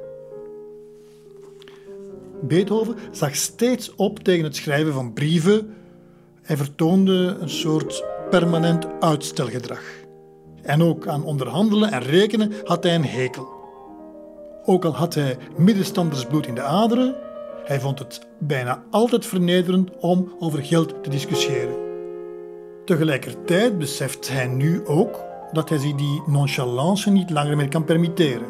Beethoven 2.42 2.96
zag 3.10 3.34
steeds 3.34 3.94
op 3.94 4.18
tegen 4.18 4.44
het 4.44 4.56
schrijven 4.56 4.92
van 4.92 5.12
brieven. 5.12 5.74
Hij 6.42 6.56
vertoonde 6.56 7.36
een 7.40 7.50
soort 7.50 8.04
permanent 8.30 8.86
uitstelgedrag. 9.00 9.82
En 10.62 10.82
ook 10.82 11.06
aan 11.06 11.24
onderhandelen 11.24 11.92
en 11.92 12.02
rekenen 12.02 12.52
had 12.64 12.84
hij 12.84 12.94
een 12.94 13.04
hekel. 13.04 13.48
Ook 14.64 14.84
al 14.84 14.94
had 14.94 15.14
hij 15.14 15.36
middenstandersbloed 15.56 16.46
in 16.46 16.54
de 16.54 16.62
aderen, 16.62 17.14
hij 17.64 17.80
vond 17.80 17.98
het 17.98 18.26
bijna 18.38 18.82
altijd 18.90 19.26
vernederend 19.26 19.90
om 20.00 20.32
over 20.38 20.64
geld 20.64 21.02
te 21.02 21.10
discussiëren. 21.10 21.74
Tegelijkertijd 22.84 23.78
beseft 23.78 24.28
hij 24.28 24.46
nu 24.46 24.86
ook 24.86 25.24
dat 25.52 25.68
hij 25.68 25.78
zich 25.78 25.94
die 25.94 26.22
nonchalance 26.26 27.10
niet 27.10 27.30
langer 27.30 27.56
meer 27.56 27.68
kan 27.68 27.84
permitteren. 27.84 28.46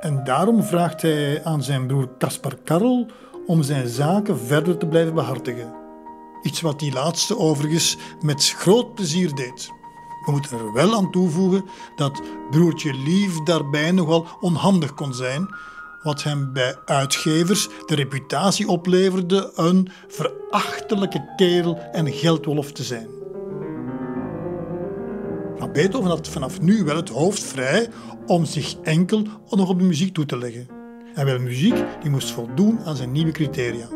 En 0.00 0.24
daarom 0.24 0.62
vraagt 0.62 1.02
hij 1.02 1.44
aan 1.44 1.62
zijn 1.62 1.86
broer 1.86 2.08
Caspar 2.18 2.56
Karl 2.64 3.06
om 3.46 3.62
zijn 3.62 3.88
zaken 3.88 4.38
verder 4.38 4.76
te 4.76 4.86
blijven 4.86 5.14
behartigen. 5.14 5.72
Iets 6.42 6.60
wat 6.60 6.78
die 6.78 6.92
laatste 6.92 7.38
overigens 7.38 7.96
met 8.20 8.54
groot 8.56 8.94
plezier 8.94 9.34
deed. 9.34 9.70
We 10.24 10.30
moeten 10.30 10.58
er 10.58 10.72
wel 10.72 10.94
aan 10.94 11.10
toevoegen 11.10 11.64
dat 11.96 12.22
broertje 12.50 12.94
Lief 12.94 13.42
daarbij 13.42 13.90
nogal 13.90 14.26
onhandig 14.40 14.94
kon 14.94 15.14
zijn, 15.14 15.48
wat 16.02 16.22
hem 16.22 16.52
bij 16.52 16.76
uitgevers 16.84 17.68
de 17.86 17.94
reputatie 17.94 18.68
opleverde 18.68 19.52
een 19.54 19.88
verachtelijke 20.08 21.32
kerel 21.36 21.78
en 21.92 22.12
geldwolf 22.12 22.72
te 22.72 22.82
zijn. 22.82 23.08
Maar 25.58 25.70
Beethoven 25.70 26.10
had 26.10 26.28
vanaf 26.28 26.60
nu 26.60 26.84
wel 26.84 26.96
het 26.96 27.08
hoofd 27.08 27.42
vrij 27.42 27.88
om 28.26 28.44
zich 28.44 28.76
enkel 28.82 29.22
nog 29.50 29.68
op 29.68 29.78
de 29.78 29.84
muziek 29.84 30.14
toe 30.14 30.26
te 30.26 30.38
leggen. 30.38 30.68
En 31.14 31.24
wel 31.24 31.38
muziek 31.38 31.84
die 32.00 32.10
moest 32.10 32.30
voldoen 32.30 32.80
aan 32.84 32.96
zijn 32.96 33.12
nieuwe 33.12 33.32
criteria. 33.32 33.88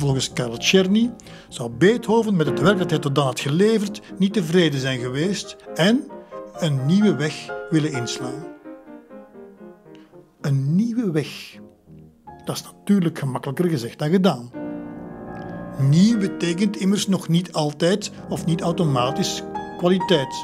Volgens 0.00 0.32
Karl 0.32 0.56
Czerny 0.56 1.10
zou 1.48 1.70
Beethoven 1.70 2.36
met 2.36 2.46
het 2.46 2.60
werk 2.60 2.78
dat 2.78 2.90
hij 2.90 2.98
tot 2.98 3.14
dan 3.14 3.24
had 3.24 3.40
geleverd 3.40 4.00
niet 4.18 4.32
tevreden 4.32 4.80
zijn 4.80 5.00
geweest 5.00 5.56
en 5.74 6.04
een 6.52 6.86
nieuwe 6.86 7.14
weg 7.14 7.48
willen 7.70 7.92
inslaan. 7.92 8.46
Een 10.40 10.74
nieuwe 10.74 11.10
weg. 11.10 11.58
Dat 12.44 12.56
is 12.56 12.62
natuurlijk 12.62 13.18
gemakkelijker 13.18 13.68
gezegd 13.68 13.98
dan 13.98 14.10
gedaan. 14.10 14.50
Nieuw 15.78 16.18
betekent 16.18 16.76
immers 16.76 17.06
nog 17.06 17.28
niet 17.28 17.52
altijd 17.52 18.10
of 18.28 18.46
niet 18.46 18.60
automatisch 18.60 19.42
kwaliteit. 19.78 20.34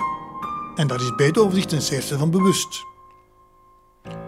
En 0.75 0.87
daar 0.87 1.01
is 1.01 1.15
Beethoven 1.15 1.55
zich 1.55 1.65
ten 1.65 1.83
zeerste 1.83 2.19
van 2.19 2.31
bewust. 2.31 2.85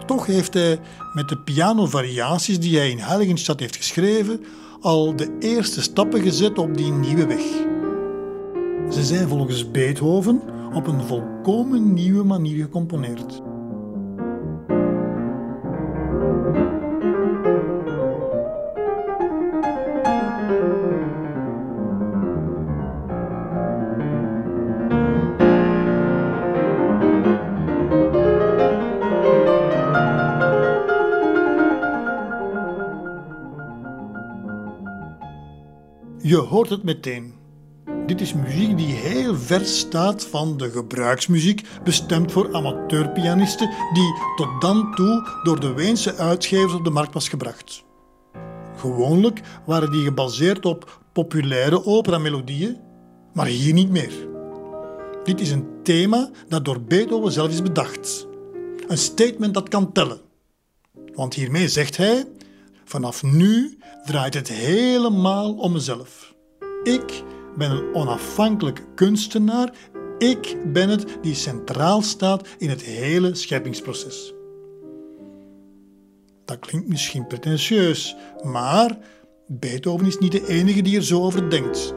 Toch 0.07 0.27
heeft 0.27 0.55
hij 0.55 0.81
met 1.13 1.29
de 1.29 1.39
pianovariaties 1.39 2.61
die 2.61 2.79
hij 2.79 2.91
in 2.91 2.99
Heiligenstadt 2.99 3.61
heeft 3.61 3.77
geschreven 3.77 4.45
al 4.81 5.17
de 5.17 5.37
eerste 5.39 5.83
stappen 5.83 6.21
gezet 6.21 6.59
op 6.59 6.77
die 6.77 6.93
nieuwe 6.93 7.27
weg. 7.27 7.43
Ze 8.95 9.05
zijn 9.05 9.29
volgens 9.29 9.71
Beethoven 9.71 10.41
op 10.75 10.87
een 10.87 11.03
volkomen 11.03 11.95
nieuwe 11.95 12.25
manier 12.25 12.63
gecomponeerd. 12.65 13.41
Hoort 36.49 36.69
het 36.69 36.83
meteen. 36.83 37.35
Dit 38.07 38.21
is 38.21 38.35
muziek 38.35 38.77
die 38.77 38.95
heel 38.95 39.37
ver 39.37 39.65
staat 39.65 40.27
van 40.27 40.57
de 40.57 40.71
gebruiksmuziek, 40.71 41.67
bestemd 41.85 42.33
voor 42.33 42.55
amateurpianisten, 42.55 43.71
die 43.93 44.15
tot 44.37 44.61
dan 44.61 44.95
toe 44.95 45.29
door 45.43 45.61
de 45.61 45.73
Weense 45.73 46.15
uitgevers 46.15 46.75
op 46.75 46.85
de 46.85 46.91
markt 46.91 47.15
was 47.15 47.29
gebracht. 47.29 47.85
Gewoonlijk 48.77 49.41
waren 49.67 49.91
die 49.91 50.05
gebaseerd 50.05 50.67
op 50.67 51.01
populaire 51.13 51.85
operamelodieën, 51.85 52.77
maar 53.33 53.47
hier 53.47 53.73
niet 53.73 53.91
meer. 53.91 54.13
Dit 55.25 55.41
is 55.41 55.51
een 55.51 55.67
thema 55.83 56.31
dat 56.49 56.65
door 56.65 56.81
Beethoven 56.81 57.33
zelf 57.33 57.51
is 57.51 57.63
bedacht. 57.63 58.27
Een 58.87 58.99
statement 58.99 59.55
dat 59.55 59.69
kan 59.69 59.93
tellen. 59.93 60.21
Want 61.15 61.35
hiermee 61.35 61.69
zegt 61.69 61.97
hij: 61.97 62.25
Vanaf 62.85 63.23
nu 63.23 63.79
draait 64.05 64.35
het 64.35 64.49
helemaal 64.49 65.55
om 65.55 65.73
mezelf. 65.73 66.28
Ik 66.89 67.23
ben 67.57 67.71
een 67.71 67.95
onafhankelijk 67.95 68.85
kunstenaar. 68.95 69.73
Ik 70.19 70.57
ben 70.73 70.89
het 70.89 71.07
die 71.23 71.35
centraal 71.35 72.03
staat 72.03 72.49
in 72.59 72.69
het 72.69 72.83
hele 72.83 73.35
scheppingsproces. 73.35 74.35
Dat 76.45 76.59
klinkt 76.59 76.89
misschien 76.89 77.27
pretentieus, 77.27 78.17
maar 78.43 78.99
Beethoven 79.47 80.07
is 80.07 80.19
niet 80.19 80.33
de 80.33 80.47
enige 80.47 80.83
die 80.83 80.97
er 80.97 81.05
zo 81.05 81.23
over 81.23 81.51
denkt. 81.51 81.95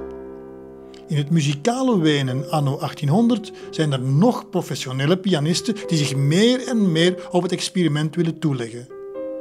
In 1.07 1.17
het 1.17 1.29
muzikale 1.29 1.99
Wenen 1.99 2.49
anno 2.49 2.77
1800 2.77 3.51
zijn 3.69 3.91
er 3.91 4.01
nog 4.01 4.49
professionele 4.49 5.17
pianisten 5.17 5.75
die 5.87 5.97
zich 5.97 6.15
meer 6.15 6.67
en 6.67 6.91
meer 6.91 7.27
op 7.31 7.43
het 7.43 7.51
experiment 7.51 8.15
willen 8.15 8.39
toeleggen. 8.39 8.87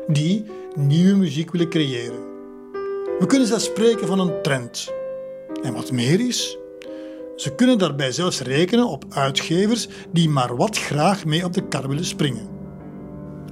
Die 0.07 0.45
nieuwe 0.75 1.17
muziek 1.17 1.51
willen 1.51 1.69
creëren. 1.69 2.29
We 3.19 3.25
kunnen 3.27 3.49
zelfs 3.49 3.65
spreken 3.65 4.07
van 4.07 4.21
een 4.21 4.43
trend. 4.43 4.99
En 5.63 5.73
wat 5.73 5.93
meer 5.93 6.27
is, 6.27 6.59
ze 7.37 7.55
kunnen 7.55 7.79
daarbij 7.79 8.13
zelfs 8.13 8.41
rekenen 8.41 8.89
op 8.89 9.05
uitgevers 9.09 9.89
die 10.13 10.29
maar 10.29 10.57
wat 10.57 10.79
graag 10.79 11.25
mee 11.25 11.45
op 11.45 11.53
de 11.53 11.69
kar 11.69 11.89
willen 11.89 12.05
springen. 12.05 12.49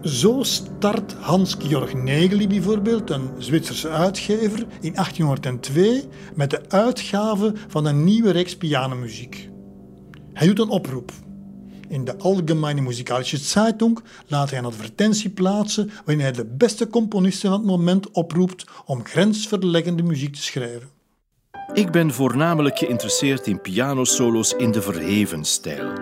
Zo 0.02 0.42
start 0.42 1.12
Hans-Georg 1.12 1.94
Negeli 1.94 2.48
bijvoorbeeld, 2.48 3.10
een 3.10 3.28
Zwitserse 3.38 3.88
uitgever, 3.88 4.58
in 4.80 4.94
1802 4.94 6.04
met 6.34 6.50
de 6.50 6.60
uitgave 6.68 7.52
van 7.68 7.86
een 7.86 8.04
nieuwe 8.04 8.30
reeks 8.30 8.56
pianomuziek. 8.56 9.50
Hij 10.32 10.46
doet 10.46 10.58
een 10.58 10.68
oproep. 10.68 11.12
In 11.88 12.04
de 12.04 12.16
Allgemeine 12.16 12.80
Musikalische 12.80 13.36
Zeitung 13.36 13.98
laat 14.26 14.50
hij 14.50 14.58
een 14.58 14.64
advertentie 14.64 15.30
plaatsen 15.30 15.90
waarin 16.04 16.20
hij 16.20 16.32
de 16.32 16.44
beste 16.44 16.88
componisten 16.88 17.50
van 17.50 17.58
het 17.58 17.68
moment 17.68 18.10
oproept 18.10 18.64
om 18.86 19.04
grensverleggende 19.04 20.02
muziek 20.02 20.34
te 20.34 20.42
schrijven. 20.42 20.97
Ik 21.72 21.90
ben 21.90 22.12
voornamelijk 22.12 22.78
geïnteresseerd 22.78 23.46
in 23.46 23.60
pianosolo's 23.60 24.52
in 24.52 24.70
de 24.70 24.82
verheven 24.82 25.44
stijl, 25.44 25.92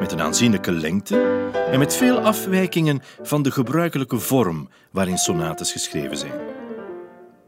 met 0.00 0.12
een 0.12 0.20
aanzienlijke 0.20 0.72
lengte 0.72 1.50
en 1.70 1.78
met 1.78 1.94
veel 1.94 2.18
afwijkingen 2.18 3.02
van 3.22 3.42
de 3.42 3.50
gebruikelijke 3.50 4.18
vorm 4.18 4.68
waarin 4.90 5.18
sonates 5.18 5.72
geschreven 5.72 6.16
zijn. 6.16 6.32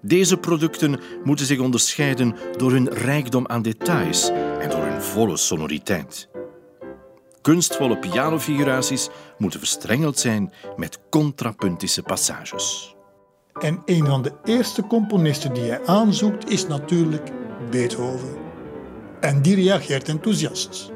Deze 0.01 0.37
producten 0.37 1.01
moeten 1.25 1.47
zich 1.47 1.59
onderscheiden 1.59 2.37
door 2.57 2.71
hun 2.71 2.89
rijkdom 2.89 3.47
aan 3.47 3.63
details 3.63 4.31
en 4.61 4.71
door 4.71 4.85
hun 4.85 5.03
volle 5.03 5.37
sonoriteit. 5.37 6.29
Kunstvolle 7.41 7.99
pianofiguraties 7.99 9.09
moeten 9.39 9.59
verstrengeld 9.59 10.19
zijn 10.19 10.53
met 10.77 10.99
contrapuntische 11.11 12.03
passages. 12.03 12.97
En 13.61 13.83
een 13.85 14.07
van 14.07 14.23
de 14.23 14.33
eerste 14.45 14.87
componisten 14.87 15.53
die 15.53 15.65
hij 15.65 15.87
aanzoekt 15.87 16.51
is 16.51 16.67
natuurlijk 16.67 17.31
Beethoven. 17.71 18.37
En 19.21 19.43
die 19.43 19.55
reageert 19.55 20.09
enthousiast. 20.09 20.93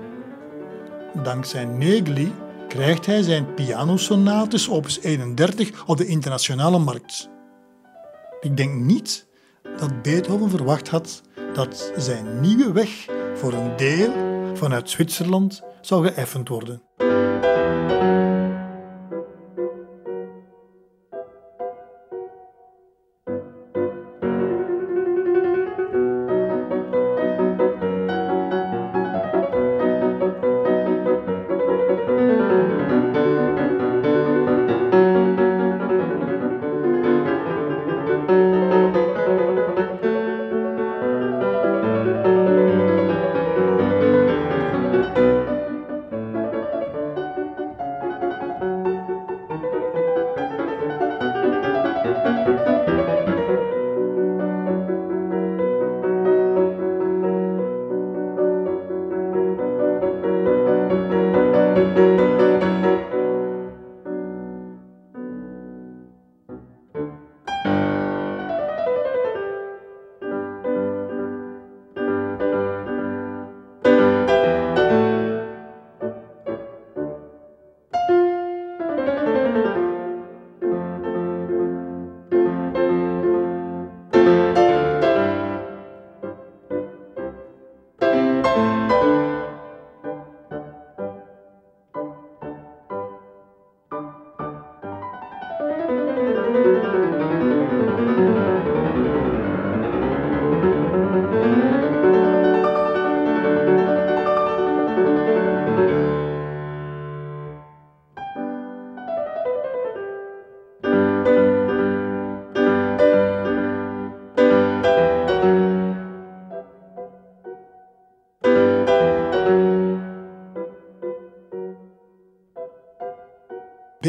Dankzij 1.22 1.64
Negli 1.64 2.32
krijgt 2.68 3.06
hij 3.06 3.22
zijn 3.22 3.54
pianosonates 3.54 4.70
opus 4.70 5.00
31 5.00 5.86
op 5.86 5.96
de 5.96 6.06
internationale 6.06 6.78
markt. 6.78 7.28
Ik 8.40 8.56
denk 8.56 8.74
niet 8.74 9.26
dat 9.76 10.02
Beethoven 10.02 10.50
verwacht 10.50 10.88
had 10.88 11.22
dat 11.52 11.92
zijn 11.96 12.40
nieuwe 12.40 12.72
weg 12.72 13.06
voor 13.34 13.52
een 13.52 13.76
deel 13.76 14.12
vanuit 14.54 14.90
Zwitserland 14.90 15.62
zou 15.80 16.06
geëffend 16.06 16.48
worden. 16.48 16.82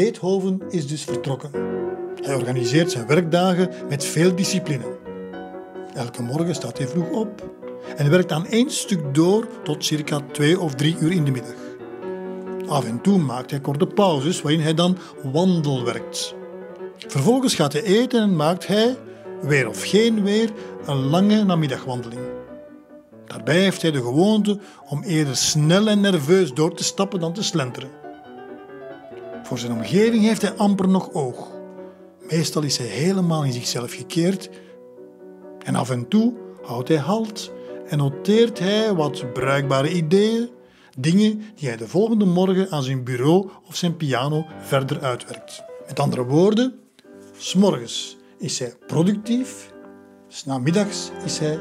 Beethoven 0.02 0.62
is 0.68 0.86
dus 0.86 1.04
vertrokken. 1.04 1.50
Hij 2.22 2.34
organiseert 2.34 2.90
zijn 2.90 3.06
werkdagen 3.06 3.70
met 3.88 4.04
veel 4.04 4.34
discipline. 4.34 4.98
Elke 5.94 6.22
morgen 6.22 6.54
staat 6.54 6.78
hij 6.78 6.88
vroeg 6.88 7.10
op 7.10 7.50
en 7.96 8.10
werkt 8.10 8.32
aan 8.32 8.46
één 8.46 8.70
stuk 8.70 9.14
door 9.14 9.46
tot 9.64 9.84
circa 9.84 10.20
twee 10.32 10.60
of 10.60 10.74
drie 10.74 10.96
uur 11.00 11.12
in 11.12 11.24
de 11.24 11.30
middag. 11.30 11.54
Af 12.66 12.84
en 12.84 13.00
toe 13.00 13.18
maakt 13.18 13.50
hij 13.50 13.60
korte 13.60 13.86
pauzes 13.86 14.42
waarin 14.42 14.60
hij 14.60 14.74
dan 14.74 14.98
wandelwerkt. 15.22 16.34
Vervolgens 16.96 17.54
gaat 17.54 17.72
hij 17.72 17.82
eten 17.82 18.22
en 18.22 18.36
maakt 18.36 18.66
hij, 18.66 18.96
weer 19.42 19.68
of 19.68 19.82
geen 19.82 20.24
weer, 20.24 20.50
een 20.86 21.06
lange 21.06 21.44
namiddagwandeling. 21.44 22.20
Daarbij 23.26 23.60
heeft 23.60 23.82
hij 23.82 23.90
de 23.90 24.02
gewoonte 24.02 24.58
om 24.88 25.02
eerder 25.02 25.36
snel 25.36 25.88
en 25.88 26.00
nerveus 26.00 26.52
door 26.52 26.74
te 26.74 26.84
stappen 26.84 27.20
dan 27.20 27.32
te 27.32 27.42
slenteren. 27.42 28.01
Voor 29.52 29.60
zijn 29.60 29.72
omgeving 29.72 30.24
heeft 30.24 30.42
hij 30.42 30.54
amper 30.54 30.88
nog 30.88 31.12
oog. 31.12 31.50
Meestal 32.30 32.62
is 32.62 32.76
hij 32.76 32.86
helemaal 32.86 33.44
in 33.44 33.52
zichzelf 33.52 33.92
gekeerd 33.92 34.50
en 35.64 35.74
af 35.74 35.90
en 35.90 36.08
toe 36.08 36.32
houdt 36.62 36.88
hij 36.88 36.96
halt 36.96 37.52
en 37.88 37.98
noteert 37.98 38.58
hij 38.58 38.94
wat 38.94 39.32
bruikbare 39.32 39.92
ideeën, 39.92 40.48
dingen 40.98 41.42
die 41.54 41.68
hij 41.68 41.76
de 41.76 41.88
volgende 41.88 42.24
morgen 42.24 42.70
aan 42.70 42.82
zijn 42.82 43.04
bureau 43.04 43.48
of 43.68 43.76
zijn 43.76 43.96
piano 43.96 44.46
verder 44.60 45.00
uitwerkt. 45.00 45.62
Met 45.86 46.00
andere 46.00 46.24
woorden, 46.24 46.74
s'morgens 47.36 48.16
is 48.38 48.58
hij 48.58 48.74
productief, 48.86 49.72
s'namiddags 50.28 51.10
is 51.24 51.38
hij 51.38 51.60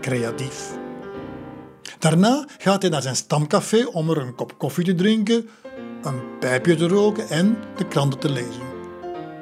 creatief. 0.00 0.76
Daarna 1.98 2.46
gaat 2.58 2.82
hij 2.82 2.90
naar 2.90 3.02
zijn 3.02 3.16
stamcafé 3.16 3.86
om 3.86 4.10
er 4.10 4.18
een 4.18 4.34
kop 4.34 4.58
koffie 4.58 4.84
te 4.84 4.94
drinken, 4.94 5.48
een 6.02 6.38
pijpje 6.40 6.76
te 6.76 6.88
roken 6.88 7.28
en 7.28 7.56
de 7.76 7.86
kranten 7.86 8.20
te 8.20 8.30
lezen. 8.30 8.66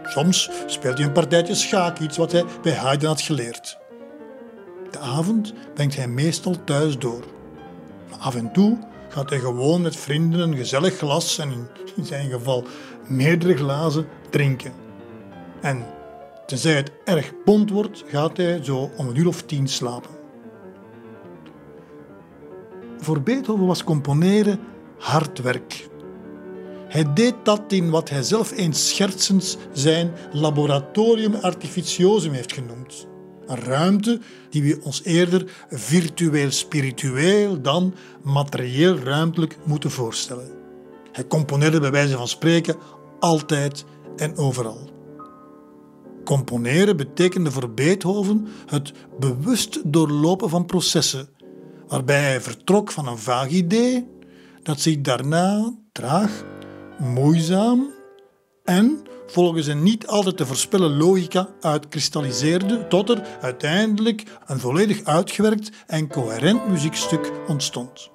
Soms 0.04 0.50
speelt 0.66 0.96
hij 0.98 1.06
een 1.06 1.12
partijtje 1.12 1.54
schaak, 1.54 1.98
iets 1.98 2.16
wat 2.16 2.32
hij 2.32 2.44
bij 2.62 2.72
Haydn 2.72 3.06
had 3.06 3.20
geleerd. 3.20 3.78
De 4.90 4.98
avond 4.98 5.54
brengt 5.74 5.96
hij 5.96 6.08
meestal 6.08 6.64
thuis 6.64 6.98
door. 6.98 7.24
Maar 8.10 8.18
af 8.18 8.34
en 8.34 8.52
toe 8.52 8.78
gaat 9.08 9.30
hij 9.30 9.38
gewoon 9.38 9.82
met 9.82 9.96
vrienden 9.96 10.40
een 10.40 10.56
gezellig 10.56 10.96
glas 10.98 11.38
en 11.38 11.68
in 11.96 12.04
zijn 12.04 12.30
geval 12.30 12.64
meerdere 13.06 13.56
glazen 13.56 14.06
drinken. 14.30 14.72
En 15.60 15.84
tenzij 16.46 16.74
het 16.74 16.92
erg 17.04 17.32
pond 17.44 17.70
wordt, 17.70 18.04
gaat 18.06 18.36
hij 18.36 18.64
zo 18.64 18.90
om 18.96 19.08
een 19.08 19.16
uur 19.16 19.26
of 19.26 19.42
tien 19.42 19.68
slapen. 19.68 20.10
Voor 22.98 23.22
Beethoven 23.22 23.66
was 23.66 23.84
componeren 23.84 24.60
hard 24.98 25.38
werk. 25.38 25.88
Hij 26.88 27.12
deed 27.14 27.34
dat 27.42 27.62
in 27.68 27.90
wat 27.90 28.10
hij 28.10 28.22
zelf 28.22 28.52
eens 28.52 28.88
schertsends 28.88 29.56
zijn 29.72 30.12
laboratorium 30.32 31.34
artificiosum 31.34 32.32
heeft 32.32 32.52
genoemd. 32.52 33.06
Een 33.46 33.60
ruimte 33.60 34.20
die 34.50 34.62
we 34.62 34.80
ons 34.82 35.04
eerder 35.04 35.66
virtueel-spiritueel 35.70 37.60
dan 37.62 37.94
materieel-ruimtelijk 38.22 39.56
moeten 39.64 39.90
voorstellen. 39.90 40.50
Hij 41.12 41.26
componeerde 41.26 41.80
bij 41.80 41.90
wijze 41.90 42.16
van 42.16 42.28
spreken 42.28 42.76
altijd 43.20 43.84
en 44.16 44.36
overal. 44.36 44.90
Componeren 46.24 46.96
betekende 46.96 47.50
voor 47.50 47.70
Beethoven 47.70 48.46
het 48.66 48.92
bewust 49.18 49.80
doorlopen 49.92 50.48
van 50.48 50.66
processen, 50.66 51.28
waarbij 51.88 52.20
hij 52.20 52.40
vertrok 52.40 52.90
van 52.90 53.08
een 53.08 53.18
vaag 53.18 53.48
idee 53.48 54.06
dat 54.62 54.80
zich 54.80 55.00
daarna 55.00 55.74
traag, 55.92 56.44
moeizaam 56.98 57.90
en 58.64 59.06
volgens 59.26 59.66
een 59.66 59.82
niet 59.82 60.06
altijd 60.06 60.36
te 60.36 60.46
voorspellen 60.46 60.96
logica 60.96 61.48
uitkristalliseerde 61.60 62.86
tot 62.88 63.10
er 63.10 63.26
uiteindelijk 63.40 64.22
een 64.46 64.58
volledig 64.58 65.04
uitgewerkt 65.04 65.70
en 65.86 66.08
coherent 66.08 66.68
muziekstuk 66.68 67.32
ontstond. 67.48 68.10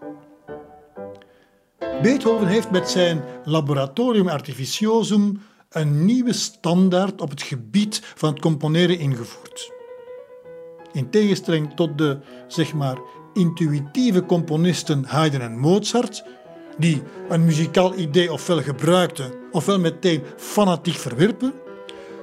Beethoven 2.01 2.47
heeft 2.47 2.71
met 2.71 2.89
zijn 2.89 3.23
Laboratorium 3.43 4.27
Artificiosum 4.27 5.41
een 5.69 6.05
nieuwe 6.05 6.33
standaard 6.33 7.21
op 7.21 7.29
het 7.29 7.41
gebied 7.41 8.01
van 8.15 8.29
het 8.29 8.41
componeren 8.41 8.99
ingevoerd. 8.99 9.71
In 10.91 11.09
tegenstelling 11.09 11.73
tot 11.75 11.97
de, 11.97 12.19
zeg 12.47 12.73
maar, 12.73 12.97
intuïtieve 13.33 14.25
componisten 14.25 15.05
Haydn 15.05 15.41
en 15.41 15.59
Mozart, 15.59 16.23
die 16.77 17.01
een 17.29 17.45
muzikaal 17.45 17.95
idee 17.95 18.31
ofwel 18.31 18.61
gebruikten 18.61 19.33
ofwel 19.51 19.79
meteen 19.79 20.23
fanatiek 20.37 20.95
verwierpen, 20.95 21.53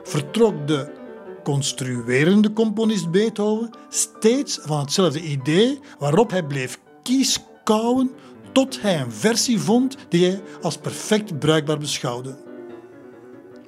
vertrok 0.02 0.66
de 0.66 0.96
construerende 1.42 2.52
componist 2.52 3.10
Beethoven 3.10 3.70
steeds 3.88 4.58
van 4.62 4.80
hetzelfde 4.80 5.20
idee 5.20 5.80
waarop 5.98 6.30
hij 6.30 6.42
bleef 6.44 6.78
kieskouwen 7.02 8.10
tot 8.52 8.80
hij 8.80 9.00
een 9.00 9.12
versie 9.12 9.60
vond 9.60 9.96
die 10.08 10.24
hij 10.26 10.40
als 10.62 10.76
perfect 10.76 11.38
bruikbaar 11.38 11.78
beschouwde. 11.78 12.36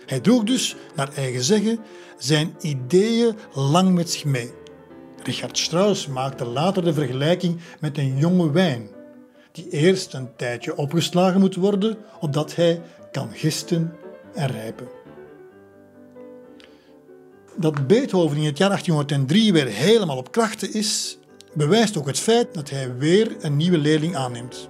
Hij 0.06 0.20
droeg 0.20 0.42
dus, 0.44 0.76
naar 0.94 1.12
eigen 1.14 1.42
zeggen, 1.42 1.78
zijn 2.18 2.54
ideeën 2.60 3.36
lang 3.54 3.94
met 3.94 4.10
zich 4.10 4.24
mee. 4.24 4.52
Richard 5.22 5.58
Strauss 5.58 6.06
maakte 6.06 6.44
later 6.44 6.84
de 6.84 6.92
vergelijking 6.92 7.60
met 7.80 7.98
een 7.98 8.16
jonge 8.16 8.50
wijn, 8.50 8.88
eerst 9.68 10.14
een 10.14 10.28
tijdje 10.36 10.76
opgeslagen 10.76 11.40
moet 11.40 11.54
worden, 11.54 11.96
opdat 12.20 12.54
hij 12.54 12.80
kan 13.12 13.28
gisten 13.32 13.92
en 14.34 14.46
rijpen. 14.46 14.88
Dat 17.56 17.86
Beethoven 17.86 18.36
in 18.36 18.44
het 18.44 18.58
jaar 18.58 18.68
1803 18.68 19.52
weer 19.52 19.66
helemaal 19.66 20.16
op 20.16 20.32
krachten 20.32 20.72
is, 20.74 21.18
bewijst 21.52 21.98
ook 21.98 22.06
het 22.06 22.18
feit 22.18 22.54
dat 22.54 22.70
hij 22.70 22.96
weer 22.96 23.36
een 23.40 23.56
nieuwe 23.56 23.78
leerling 23.78 24.16
aanneemt. 24.16 24.68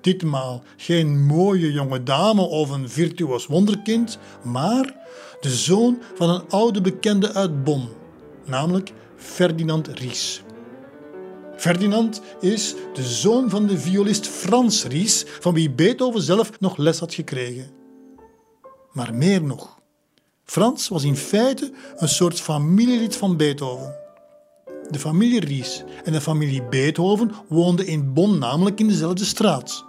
Ditmaal 0.00 0.62
geen 0.76 1.24
mooie 1.24 1.72
jonge 1.72 2.02
dame 2.02 2.42
of 2.42 2.70
een 2.70 2.88
virtuoos 2.88 3.46
wonderkind, 3.46 4.18
maar 4.42 4.94
de 5.40 5.50
zoon 5.50 6.02
van 6.14 6.30
een 6.30 6.48
oude 6.48 6.80
bekende 6.80 7.32
uit 7.34 7.64
Bonn, 7.64 7.88
namelijk 8.44 8.92
Ferdinand 9.16 9.88
Ries. 9.88 10.42
Ferdinand 11.62 12.22
is 12.40 12.74
de 12.94 13.02
zoon 13.02 13.50
van 13.50 13.66
de 13.66 13.78
violist 13.78 14.26
Frans 14.26 14.84
Ries, 14.84 15.24
van 15.40 15.54
wie 15.54 15.70
Beethoven 15.70 16.22
zelf 16.22 16.60
nog 16.60 16.76
les 16.76 16.98
had 16.98 17.14
gekregen. 17.14 17.70
Maar 18.92 19.14
meer 19.14 19.42
nog. 19.42 19.78
Frans 20.44 20.88
was 20.88 21.04
in 21.04 21.16
feite 21.16 21.72
een 21.96 22.08
soort 22.08 22.40
familielid 22.40 23.16
van 23.16 23.36
Beethoven. 23.36 23.94
De 24.90 24.98
familie 24.98 25.40
Ries 25.40 25.84
en 26.04 26.12
de 26.12 26.20
familie 26.20 26.62
Beethoven 26.62 27.30
woonden 27.48 27.86
in 27.86 28.12
Bonn 28.12 28.38
namelijk 28.38 28.80
in 28.80 28.88
dezelfde 28.88 29.24
straat. 29.24 29.84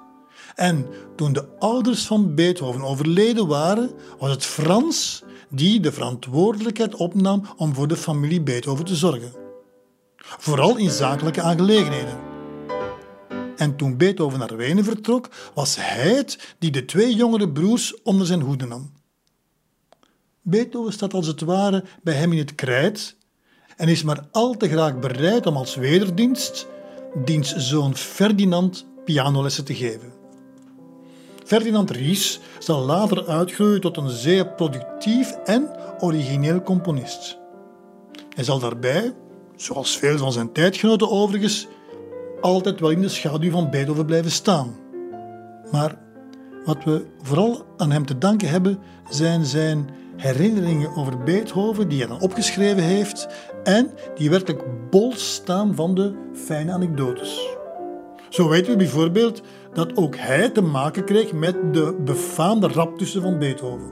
En 0.55 0.87
toen 1.15 1.33
de 1.33 1.47
ouders 1.59 2.05
van 2.05 2.35
Beethoven 2.35 2.81
overleden 2.81 3.47
waren, 3.47 3.91
was 4.19 4.31
het 4.31 4.45
Frans 4.45 5.23
die 5.49 5.79
de 5.79 5.91
verantwoordelijkheid 5.91 6.95
opnam 6.95 7.43
om 7.57 7.73
voor 7.73 7.87
de 7.87 7.97
familie 7.97 8.41
Beethoven 8.41 8.85
te 8.85 8.95
zorgen. 8.95 9.42
Vooral 10.25 10.77
in 10.77 10.89
zakelijke 10.89 11.41
aangelegenheden. 11.41 12.17
En 13.55 13.75
toen 13.75 13.97
Beethoven 13.97 14.39
naar 14.39 14.55
Wenen 14.55 14.83
vertrok, 14.83 15.29
was 15.53 15.75
hij 15.75 16.15
het 16.15 16.55
die 16.59 16.71
de 16.71 16.85
twee 16.85 17.15
jongere 17.15 17.49
broers 17.49 18.01
onder 18.01 18.27
zijn 18.27 18.41
hoede 18.41 18.65
nam. 18.65 18.91
Beethoven 20.41 20.93
staat 20.93 21.13
als 21.13 21.27
het 21.27 21.41
ware 21.41 21.83
bij 22.03 22.13
hem 22.13 22.31
in 22.31 22.37
het 22.37 22.55
krijt 22.55 23.15
en 23.77 23.87
is 23.87 24.03
maar 24.03 24.27
al 24.31 24.57
te 24.57 24.69
graag 24.69 24.99
bereid 24.99 25.45
om 25.45 25.55
als 25.55 25.75
wederdienst 25.75 26.67
diens 27.25 27.55
zoon 27.55 27.95
Ferdinand 27.95 28.85
pianolessen 29.05 29.65
te 29.65 29.75
geven. 29.75 30.13
Ferdinand 31.45 31.91
Ries 31.91 32.39
zal 32.59 32.85
later 32.85 33.27
uitgroeien 33.27 33.81
tot 33.81 33.97
een 33.97 34.09
zeer 34.09 34.47
productief 34.47 35.31
en 35.31 35.69
origineel 35.99 36.61
componist. 36.61 37.37
Hij 38.35 38.43
zal 38.43 38.59
daarbij, 38.59 39.13
zoals 39.55 39.97
veel 39.97 40.17
van 40.17 40.31
zijn 40.31 40.51
tijdgenoten 40.51 41.09
overigens, 41.09 41.67
altijd 42.41 42.79
wel 42.79 42.89
in 42.89 43.01
de 43.01 43.09
schaduw 43.09 43.51
van 43.51 43.69
Beethoven 43.69 44.05
blijven 44.05 44.31
staan. 44.31 44.75
Maar 45.71 45.95
wat 46.65 46.83
we 46.83 47.05
vooral 47.21 47.65
aan 47.77 47.91
hem 47.91 48.05
te 48.05 48.17
danken 48.17 48.49
hebben, 48.49 48.79
zijn 49.09 49.45
zijn 49.45 49.89
herinneringen 50.15 50.95
over 50.95 51.23
Beethoven 51.23 51.87
die 51.87 51.99
hij 51.99 52.07
dan 52.07 52.21
opgeschreven 52.21 52.83
heeft 52.83 53.27
en 53.63 53.91
die 54.15 54.29
werkelijk 54.29 54.89
bol 54.89 55.13
staan 55.15 55.75
van 55.75 55.95
de 55.95 56.13
fijne 56.33 56.71
anekdotes. 56.71 57.49
Zo 58.29 58.49
weten 58.49 58.71
we 58.71 58.77
bijvoorbeeld 58.77 59.41
dat 59.73 59.97
ook 59.97 60.15
hij 60.15 60.49
te 60.49 60.61
maken 60.61 61.05
kreeg 61.05 61.33
met 61.33 61.73
de 61.73 61.95
befaamde 62.03 62.67
raptussen 62.67 63.21
van 63.21 63.39
Beethoven. 63.39 63.91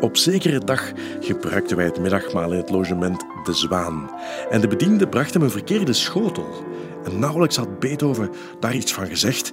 Op 0.00 0.16
zekere 0.16 0.58
dag 0.58 0.92
gebruikten 1.20 1.76
wij 1.76 1.84
het 1.84 2.00
middagmaal 2.00 2.52
in 2.52 2.58
het 2.58 2.70
logement 2.70 3.24
De 3.44 3.52
Zwaan. 3.52 4.10
En 4.50 4.60
de 4.60 4.68
bediende 4.68 5.08
bracht 5.08 5.34
hem 5.34 5.42
een 5.42 5.50
verkeerde 5.50 5.92
schotel. 5.92 6.64
En 7.04 7.18
nauwelijks 7.18 7.56
had 7.56 7.78
Beethoven 7.78 8.30
daar 8.60 8.74
iets 8.74 8.92
van 8.92 9.06
gezegd, 9.06 9.52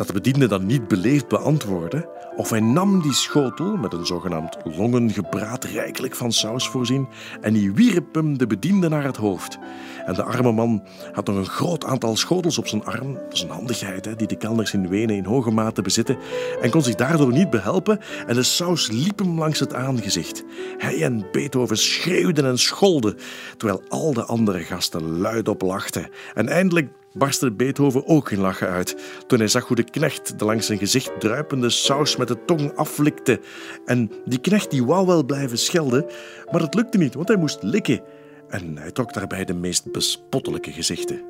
dat 0.00 0.08
de 0.08 0.14
bediende 0.14 0.48
dan 0.48 0.66
niet 0.66 0.88
beleefd 0.88 1.28
beantwoordde, 1.28 2.08
of 2.36 2.50
hij 2.50 2.60
nam 2.60 3.02
die 3.02 3.12
schotel 3.12 3.76
met 3.76 3.92
een 3.92 4.06
zogenaamd 4.06 4.56
longengebraad 4.64 5.64
rijkelijk 5.64 6.16
van 6.16 6.32
saus 6.32 6.68
voorzien 6.68 7.08
en 7.40 7.52
die 7.52 7.72
wierp 7.72 8.14
hem 8.14 8.38
de 8.38 8.46
bediende 8.46 8.88
naar 8.88 9.04
het 9.04 9.16
hoofd. 9.16 9.58
En 10.06 10.14
de 10.14 10.22
arme 10.22 10.52
man 10.52 10.82
had 11.12 11.26
nog 11.26 11.36
een 11.36 11.46
groot 11.46 11.84
aantal 11.84 12.16
schotels 12.16 12.58
op 12.58 12.68
zijn 12.68 12.84
arm, 12.84 13.14
dat 13.14 13.32
is 13.32 13.42
een 13.42 13.50
handigheid 13.50 14.04
hè, 14.04 14.16
die 14.16 14.26
de 14.26 14.36
kelners 14.36 14.72
in 14.72 14.88
Wenen 14.88 15.16
in 15.16 15.24
hoge 15.24 15.50
mate 15.50 15.82
bezitten, 15.82 16.18
en 16.60 16.70
kon 16.70 16.82
zich 16.82 16.94
daardoor 16.94 17.32
niet 17.32 17.50
behelpen 17.50 17.98
en 18.26 18.34
de 18.34 18.42
saus 18.42 18.90
liep 18.90 19.18
hem 19.18 19.38
langs 19.38 19.60
het 19.60 19.74
aangezicht. 19.74 20.44
Hij 20.78 21.02
en 21.02 21.26
Beethoven 21.32 21.76
schreeuwden 21.76 22.44
en 22.44 22.58
scholden, 22.58 23.16
terwijl 23.56 23.82
al 23.88 24.12
de 24.12 24.24
andere 24.24 24.58
gasten 24.58 25.18
luidop 25.18 25.62
lachten. 25.62 26.08
En 26.34 26.48
eindelijk 26.48 26.88
barstte 27.12 27.52
Beethoven 27.52 28.06
ook 28.06 28.30
in 28.30 28.38
lachen 28.38 28.68
uit 28.68 28.96
toen 29.26 29.38
hij 29.38 29.48
zag 29.48 29.66
hoe 29.66 29.76
de 29.76 29.84
knecht 29.84 30.38
de 30.38 30.44
langs 30.44 30.66
zijn 30.66 30.78
gezicht 30.78 31.20
druipende 31.20 31.70
saus 31.70 32.16
met 32.16 32.28
de 32.28 32.44
tong 32.44 32.76
aflikte. 32.76 33.40
En 33.84 34.10
die 34.24 34.40
knecht 34.40 34.70
die 34.70 34.84
wou 34.84 35.06
wel 35.06 35.24
blijven 35.24 35.58
schelden, 35.58 36.06
maar 36.50 36.60
het 36.60 36.74
lukte 36.74 36.98
niet, 36.98 37.14
want 37.14 37.28
hij 37.28 37.36
moest 37.36 37.62
likken. 37.62 38.00
En 38.48 38.78
hij 38.78 38.90
trok 38.90 39.12
daarbij 39.12 39.44
de 39.44 39.54
meest 39.54 39.92
bespottelijke 39.92 40.72
gezichten. 40.72 41.20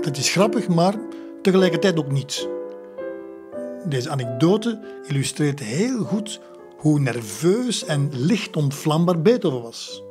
Het 0.00 0.16
is 0.16 0.30
grappig, 0.30 0.68
maar 0.68 0.94
tegelijkertijd 1.42 1.98
ook 1.98 2.12
niet. 2.12 2.48
Deze 3.84 4.10
anekdote 4.10 4.80
illustreert 5.06 5.60
heel 5.60 6.04
goed 6.04 6.40
hoe 6.82 7.00
nerveus 7.00 7.84
en 7.84 8.10
licht 8.12 8.56
ontvlambaar 8.56 9.22
Beethoven 9.22 9.62
was. 9.62 10.02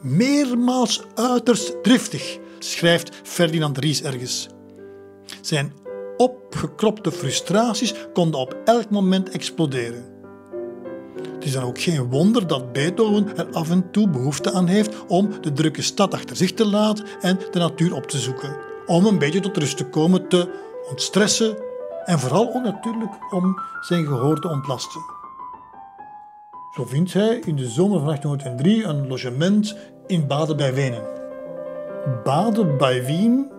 Meermaals 0.00 1.02
uiterst 1.14 1.82
driftig, 1.82 2.38
schrijft 2.58 3.20
Ferdinand 3.22 3.78
Ries 3.78 4.02
ergens. 4.02 4.48
Zijn 5.40 5.72
opgekropte 6.16 7.12
frustraties 7.12 7.94
konden 8.12 8.40
op 8.40 8.56
elk 8.64 8.90
moment 8.90 9.28
exploderen. 9.28 10.04
Het 11.34 11.44
is 11.44 11.52
dan 11.52 11.62
ook 11.62 11.80
geen 11.80 12.10
wonder 12.10 12.46
dat 12.46 12.72
Beethoven 12.72 13.36
er 13.36 13.48
af 13.52 13.70
en 13.70 13.90
toe 13.90 14.08
behoefte 14.08 14.52
aan 14.52 14.66
heeft 14.66 15.06
om 15.06 15.30
de 15.40 15.52
drukke 15.52 15.82
stad 15.82 16.14
achter 16.14 16.36
zich 16.36 16.52
te 16.52 16.66
laten 16.66 17.06
en 17.20 17.38
de 17.50 17.58
natuur 17.58 17.94
op 17.94 18.06
te 18.06 18.18
zoeken. 18.18 18.56
Om 18.86 19.06
een 19.06 19.18
beetje 19.18 19.40
tot 19.40 19.56
rust 19.56 19.76
te 19.76 19.86
komen, 19.86 20.28
te 20.28 20.48
ontstressen 20.90 21.56
en 22.04 22.18
vooral 22.18 22.54
ook 22.54 22.62
natuurlijk 22.62 23.32
om 23.32 23.60
zijn 23.80 24.06
gehoor 24.06 24.40
te 24.40 24.48
ontlasten. 24.48 25.13
Zo 26.74 26.84
vindt 26.84 27.12
hij 27.12 27.42
in 27.44 27.56
de 27.56 27.68
zomer 27.68 27.98
van 27.98 28.06
1803 28.06 28.84
een 28.84 29.08
logement 29.08 29.76
in 30.06 30.26
Baden 30.26 30.56
bij 30.56 30.74
Wenen. 30.74 31.02
Baden 32.24 32.76
bij 32.76 33.04
Wien 33.04 33.50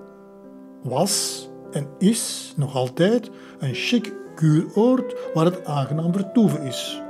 was 0.83 1.47
en 1.71 1.87
is 1.99 2.53
nog 2.55 2.75
altijd 2.75 3.29
een 3.59 3.73
chic 3.73 4.13
kuuroord 4.35 5.15
waar 5.33 5.45
het 5.45 5.65
aangenaam 5.65 6.13
vertoeven 6.13 6.61
is. 6.61 7.01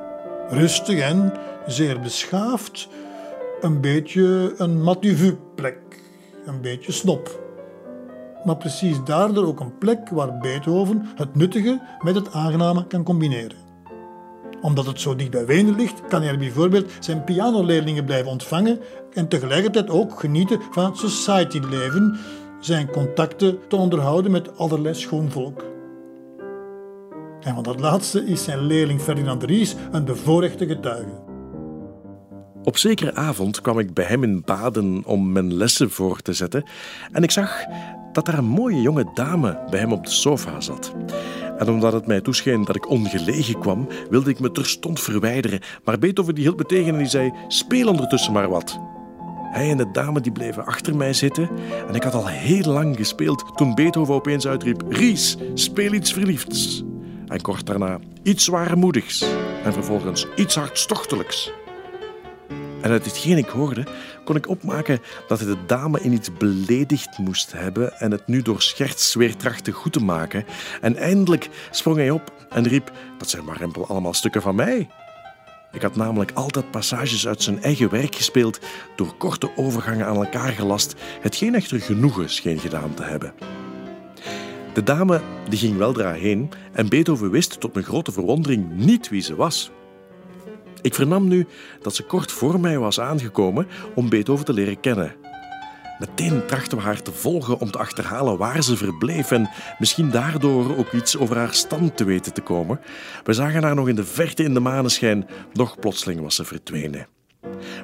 Rustig 0.50 1.00
en 1.00 1.34
zeer 1.66 2.00
beschaafd, 2.00 2.88
een 3.62 3.82
beetje 3.82 4.54
een 4.58 4.82
matuvu 4.82 5.38
plek, 5.56 6.02
een 6.46 6.62
beetje 6.62 6.92
snop. 6.92 7.44
Maar 8.44 8.58
precies 8.58 9.04
daardoor 9.04 9.46
ook 9.46 9.60
een 9.60 9.78
plek 9.78 10.10
waar 10.10 10.38
Beethoven 10.38 11.06
het 11.16 11.36
nuttige 11.36 11.82
met 12.00 12.16
het 12.16 12.32
aangename 12.32 12.88
kan 12.88 13.04
combineren 13.04 13.65
omdat 14.66 14.86
het 14.86 15.02
zo 15.02 15.16
dicht 15.16 15.32
bij 15.32 15.46
Wenen 15.46 15.76
ligt, 15.76 16.02
kan 16.08 16.22
hij 16.22 16.38
bijvoorbeeld 16.38 16.92
zijn 17.00 17.24
pianoleerlingen 17.24 18.06
blijven 18.06 18.32
ontvangen 18.32 18.80
en 19.14 19.28
tegelijkertijd 19.28 19.90
ook 19.90 20.20
genieten 20.20 20.60
van 20.72 20.86
het 20.86 20.98
society-leven, 20.98 22.18
zijn 22.60 22.92
contacten 22.92 23.60
te 23.68 23.76
onderhouden 23.76 24.32
met 24.32 24.58
allerlei 24.58 24.96
schoon 24.96 25.32
volk. 25.32 25.64
En 27.42 27.54
van 27.54 27.64
dat 27.64 27.80
laatste 27.80 28.26
is 28.26 28.44
zijn 28.44 28.60
leerling 28.60 29.02
Ferdinand 29.02 29.44
Ries 29.44 29.76
een 29.92 30.06
bevoorrechte 30.06 30.68
getuige. 30.68 31.24
Op 32.64 32.78
zekere 32.78 33.16
avond 33.16 33.62
kwam 33.62 33.80
ik 33.80 33.94
bij 33.94 34.06
hem 34.06 34.24
in 34.24 34.42
Baden 34.46 35.02
om 35.06 35.32
mijn 35.32 35.54
lessen 35.54 35.90
voor 35.90 36.22
te 36.22 36.34
zetten 36.34 36.64
en 37.12 37.24
ik 37.24 37.32
zag 37.32 37.66
dat 38.12 38.26
daar 38.26 38.38
een 38.38 38.46
mooie 38.46 38.82
jonge 38.82 39.12
dame 39.14 39.60
bij 39.70 39.80
hem 39.80 39.92
op 39.92 40.06
de 40.06 40.12
sofa 40.12 40.62
zat. 40.62 40.94
En 41.58 41.70
omdat 41.70 41.94
het 41.94 42.08
mij 42.08 42.22
toescheen 42.22 42.66
dat 42.66 42.76
ik 42.76 42.90
ongelegen 42.90 43.60
kwam, 43.60 43.88
wilde 44.10 44.30
ik 44.30 44.40
me 44.40 44.52
terstond 44.52 45.00
verwijderen. 45.00 45.60
Maar 45.84 46.00
Beethoven 46.00 46.36
die 46.36 46.44
hield 46.44 46.58
me 46.58 46.66
tegen 46.66 46.94
en 46.94 46.98
die 46.98 47.08
zei: 47.08 47.34
Speel 47.48 47.88
ondertussen 47.88 48.34
maar 48.34 48.50
wat. 48.50 48.80
Hij 49.52 49.70
en 49.70 49.78
de 49.78 49.92
dame 49.92 50.22
die 50.22 50.32
bleven 50.32 50.66
achter 50.66 50.96
mij 50.96 51.14
zitten 51.14 51.50
en 51.88 51.96
ik 51.96 52.04
had 52.04 52.14
al 52.14 52.28
heel 52.28 52.72
lang 52.72 52.96
gespeeld 52.96 53.44
toen 53.56 53.76
Beethoven 53.76 54.14
opeens 54.14 54.48
uitriep: 54.48 54.84
Ries, 54.90 55.38
speel 55.54 55.94
iets 55.94 56.14
verliefds. 56.14 56.84
En 57.28 57.42
kort 57.42 57.66
daarna 57.66 58.00
iets 58.24 58.44
zwaarmoedigs 58.44 59.26
en 59.64 59.74
vervolgens 59.74 60.28
iets 60.36 60.56
hartstochtelijks. 60.56 61.52
En 62.86 62.92
uit 62.92 63.06
hetgeen 63.06 63.38
ik 63.38 63.50
hoorde, 63.50 63.84
kon 64.24 64.36
ik 64.36 64.50
opmaken 64.50 65.00
dat 65.28 65.40
hij 65.40 65.48
de 65.48 65.66
dame 65.66 66.02
in 66.02 66.14
iets 66.14 66.34
beledigd 66.34 67.18
moest 67.18 67.52
hebben 67.52 68.00
en 68.00 68.12
het 68.12 68.28
nu 68.28 68.42
door 68.42 68.62
scherts 68.62 69.14
weer 69.14 69.36
trachtte 69.36 69.72
goed 69.72 69.94
te 69.94 70.04
maken. 70.04 70.46
En 70.82 70.96
eindelijk 70.96 71.50
sprong 71.72 71.98
hij 71.98 72.10
op 72.10 72.34
en 72.50 72.68
riep: 72.68 72.92
Dat 73.18 73.30
zijn 73.30 73.44
maar 73.44 73.62
enkel 73.62 73.88
allemaal 73.88 74.14
stukken 74.14 74.42
van 74.42 74.56
mij. 74.56 74.90
Ik 75.72 75.82
had 75.82 75.96
namelijk 75.96 76.32
altijd 76.34 76.72
passages 76.72 77.28
uit 77.28 77.42
zijn 77.42 77.64
eigen 77.64 77.90
werk 77.90 78.16
gespeeld, 78.16 78.60
door 78.96 79.16
korte 79.18 79.50
overgangen 79.56 80.06
aan 80.06 80.16
elkaar 80.16 80.52
gelast, 80.52 80.96
hetgeen 81.22 81.56
echter 81.56 81.82
genoegen 81.82 82.30
scheen 82.30 82.60
gedaan 82.60 82.94
te 82.94 83.04
hebben. 83.04 83.34
De 84.74 84.84
dame 84.84 85.22
die 85.50 85.60
ging 85.60 85.78
weldra 85.78 86.12
heen 86.12 86.50
en 86.74 86.90
Beethoven 86.90 87.32
wist 87.32 87.60
tot 87.60 87.74
mijn 87.74 87.86
grote 87.86 88.12
verwondering 88.12 88.76
niet 88.76 89.10
wie 89.10 89.22
ze 89.22 89.36
was. 89.36 89.72
Ik 90.86 90.94
vernam 90.94 91.28
nu 91.28 91.48
dat 91.82 91.96
ze 91.96 92.04
kort 92.04 92.32
voor 92.32 92.60
mij 92.60 92.80
was 92.80 93.00
aangekomen 93.00 93.68
om 93.96 94.10
Beethoven 94.10 94.46
te 94.46 94.54
leren 94.54 94.80
kennen. 94.80 95.16
Meteen 96.00 96.46
trachten 96.46 96.78
we 96.78 96.84
haar 96.84 97.02
te 97.02 97.12
volgen 97.12 97.60
om 97.60 97.72
te 97.72 97.78
achterhalen 97.78 98.38
waar 98.38 98.64
ze 98.64 98.78
verbleef 98.78 99.32
en 99.32 99.50
misschien 99.80 100.10
daardoor 100.10 100.78
ook 100.78 100.92
iets 100.92 101.18
over 101.18 101.38
haar 101.38 101.54
stand 101.54 101.98
te 101.98 102.04
weten 102.04 102.34
te 102.34 102.42
komen. 102.42 102.80
We 103.24 103.34
zagen 103.34 103.64
haar 103.64 103.76
nog 103.76 103.88
in 103.88 103.96
de 103.96 104.06
verte 104.06 104.44
in 104.44 104.54
de 104.54 104.60
maneschijn, 104.60 105.28
nog 105.54 105.80
plotseling 105.80 106.22
was 106.22 106.36
ze 106.36 106.44
verdwenen. 106.44 107.08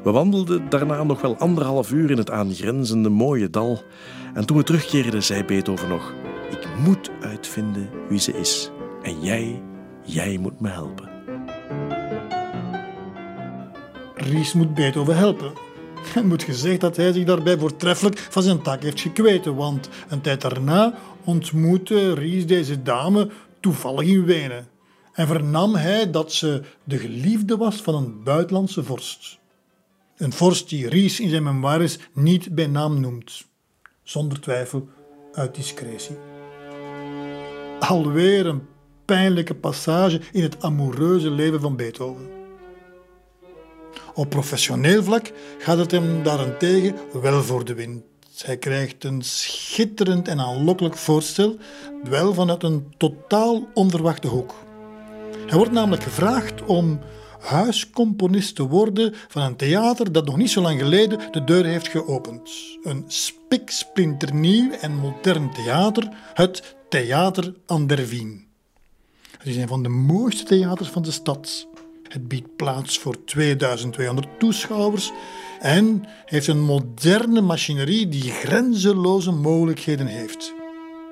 We 0.04 0.12
wandelden 0.12 0.70
daarna 0.70 1.04
nog 1.04 1.22
wel 1.22 1.38
anderhalf 1.38 1.92
uur 1.92 2.12
in 2.12 2.18
het 2.18 2.32
aangrenzende 2.32 3.10
mooie 3.10 3.50
dal. 3.50 3.84
En 4.34 4.46
toen 4.46 4.58
we 4.58 4.64
terugkeerden, 4.64 5.24
zei 5.24 5.44
Beethoven 5.44 5.90
nog: 5.90 6.14
Ik 6.50 6.68
moet 6.78 7.12
uitvinden 7.22 7.90
wie 8.10 8.20
ze 8.20 8.40
is. 8.40 8.72
En 9.02 9.22
jij, 9.22 9.62
jij 10.04 10.38
moet 10.38 10.60
me 10.60 10.70
helpen. 10.70 11.11
Ries 14.22 14.54
moet 14.54 14.74
Beethoven 14.74 15.18
helpen. 15.18 15.54
Het 16.02 16.24
moet 16.24 16.44
gezegd 16.44 16.82
dat 16.82 16.96
hij 16.96 17.14
zich 17.14 17.26
daarbij 17.26 17.58
voortreffelijk 17.58 18.18
van 18.18 18.44
zijn 18.44 18.62
taak 18.62 18.84
heeft 18.84 19.00
gekweten, 19.00 19.56
want 19.56 19.90
een 20.10 20.22
tijd 20.22 20.42
daarna 20.42 20.94
ontmoette 21.24 22.14
Ries 22.14 22.46
deze 22.46 22.82
dame 22.82 23.30
toevallig 23.60 24.08
in 24.08 24.26
Wenen 24.26 24.68
en 25.14 25.28
vernam 25.28 25.76
hij 25.76 26.12
dat 26.12 26.34
ze 26.34 26.62
de 26.84 26.98
geliefde 26.98 27.58
was 27.58 27.76
van 27.76 27.96
een 27.96 28.24
buitenlandse 28.24 28.84
vorst. 28.84 29.40
Een 30.18 30.34
vorst 30.34 30.70
die 30.70 30.90
Ries 30.90 31.20
in 31.20 31.30
zijn 31.30 31.44
memoires 31.44 32.00
niet 32.14 32.56
bij 32.56 32.68
naam 32.68 33.00
noemt, 33.00 33.46
zonder 34.04 34.42
twijfel 34.42 34.90
uit 35.34 35.56
discretie. 35.56 36.18
Alweer 37.80 38.46
een 38.46 38.62
pijnlijke 39.06 39.56
passage 39.56 40.22
in 40.32 40.44
het 40.44 40.64
amoureuze 40.64 41.30
leven 41.30 41.62
van 41.62 41.76
Beethoven. 41.76 42.41
Op 44.14 44.30
professioneel 44.30 45.04
vlak 45.04 45.32
gaat 45.58 45.78
het 45.78 45.92
hem 45.92 46.24
daarentegen 46.24 46.96
wel 47.22 47.44
voor 47.44 47.66
de 47.66 47.74
wind. 47.74 48.04
Hij 48.46 48.58
krijgt 48.58 49.04
een 49.04 49.22
schitterend 49.22 50.28
en 50.28 50.40
aanlokkelijk 50.40 50.96
voorstel, 50.96 51.58
wel 52.04 52.34
vanuit 52.34 52.64
een 52.64 52.94
totaal 52.98 53.68
onverwachte 53.74 54.28
hoek. 54.28 54.54
Hij 55.48 55.58
wordt 55.58 55.72
namelijk 55.72 56.04
gevraagd 56.04 56.66
om 56.66 57.00
huiscomponist 57.40 58.56
te 58.56 58.68
worden 58.68 59.14
van 59.28 59.42
een 59.42 59.56
theater 59.56 60.12
dat 60.12 60.26
nog 60.26 60.38
niet 60.38 60.52
zo 60.52 60.62
lang 60.62 60.80
geleden 60.80 61.20
de 61.32 61.44
deur 61.44 61.66
heeft 61.66 61.88
geopend. 61.88 62.52
Een 62.84 63.04
spiksplinternieuw 63.08 64.72
en 64.72 64.96
modern 64.96 65.54
theater, 65.54 66.10
het 66.34 66.76
Theater 66.92 67.54
aan 67.66 67.88
der 67.88 68.08
Wien. 68.08 68.48
Het 69.38 69.48
is 69.48 69.56
een 69.56 69.68
van 69.68 69.84
de 69.84 69.90
mooiste 69.90 70.44
theaters 70.44 70.90
van 70.90 71.02
de 71.02 71.12
stad. 71.12 71.68
Het 72.12 72.28
biedt 72.28 72.56
plaats 72.56 73.00
voor 73.00 73.24
2200 73.26 74.28
toeschouwers 74.40 75.12
en 75.60 76.04
heeft 76.26 76.48
een 76.48 76.62
moderne 76.62 77.42
machinerie 77.42 78.08
die 78.08 78.32
grenzeloze 78.32 79.32
mogelijkheden 79.32 80.08
heeft. 80.08 80.54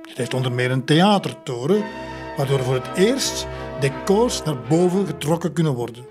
Het 0.02 0.18
heeft 0.18 0.34
onder 0.34 0.52
meer 0.52 0.72
een 0.72 0.86
theatertoren, 0.86 1.84
waardoor 2.38 2.60
voor 2.60 2.74
het 2.74 2.98
eerst 2.98 3.48
decors 3.80 4.44
naar 4.44 4.62
boven 4.62 5.06
getrokken 5.06 5.54
kunnen 5.54 5.74
worden. 5.74 6.06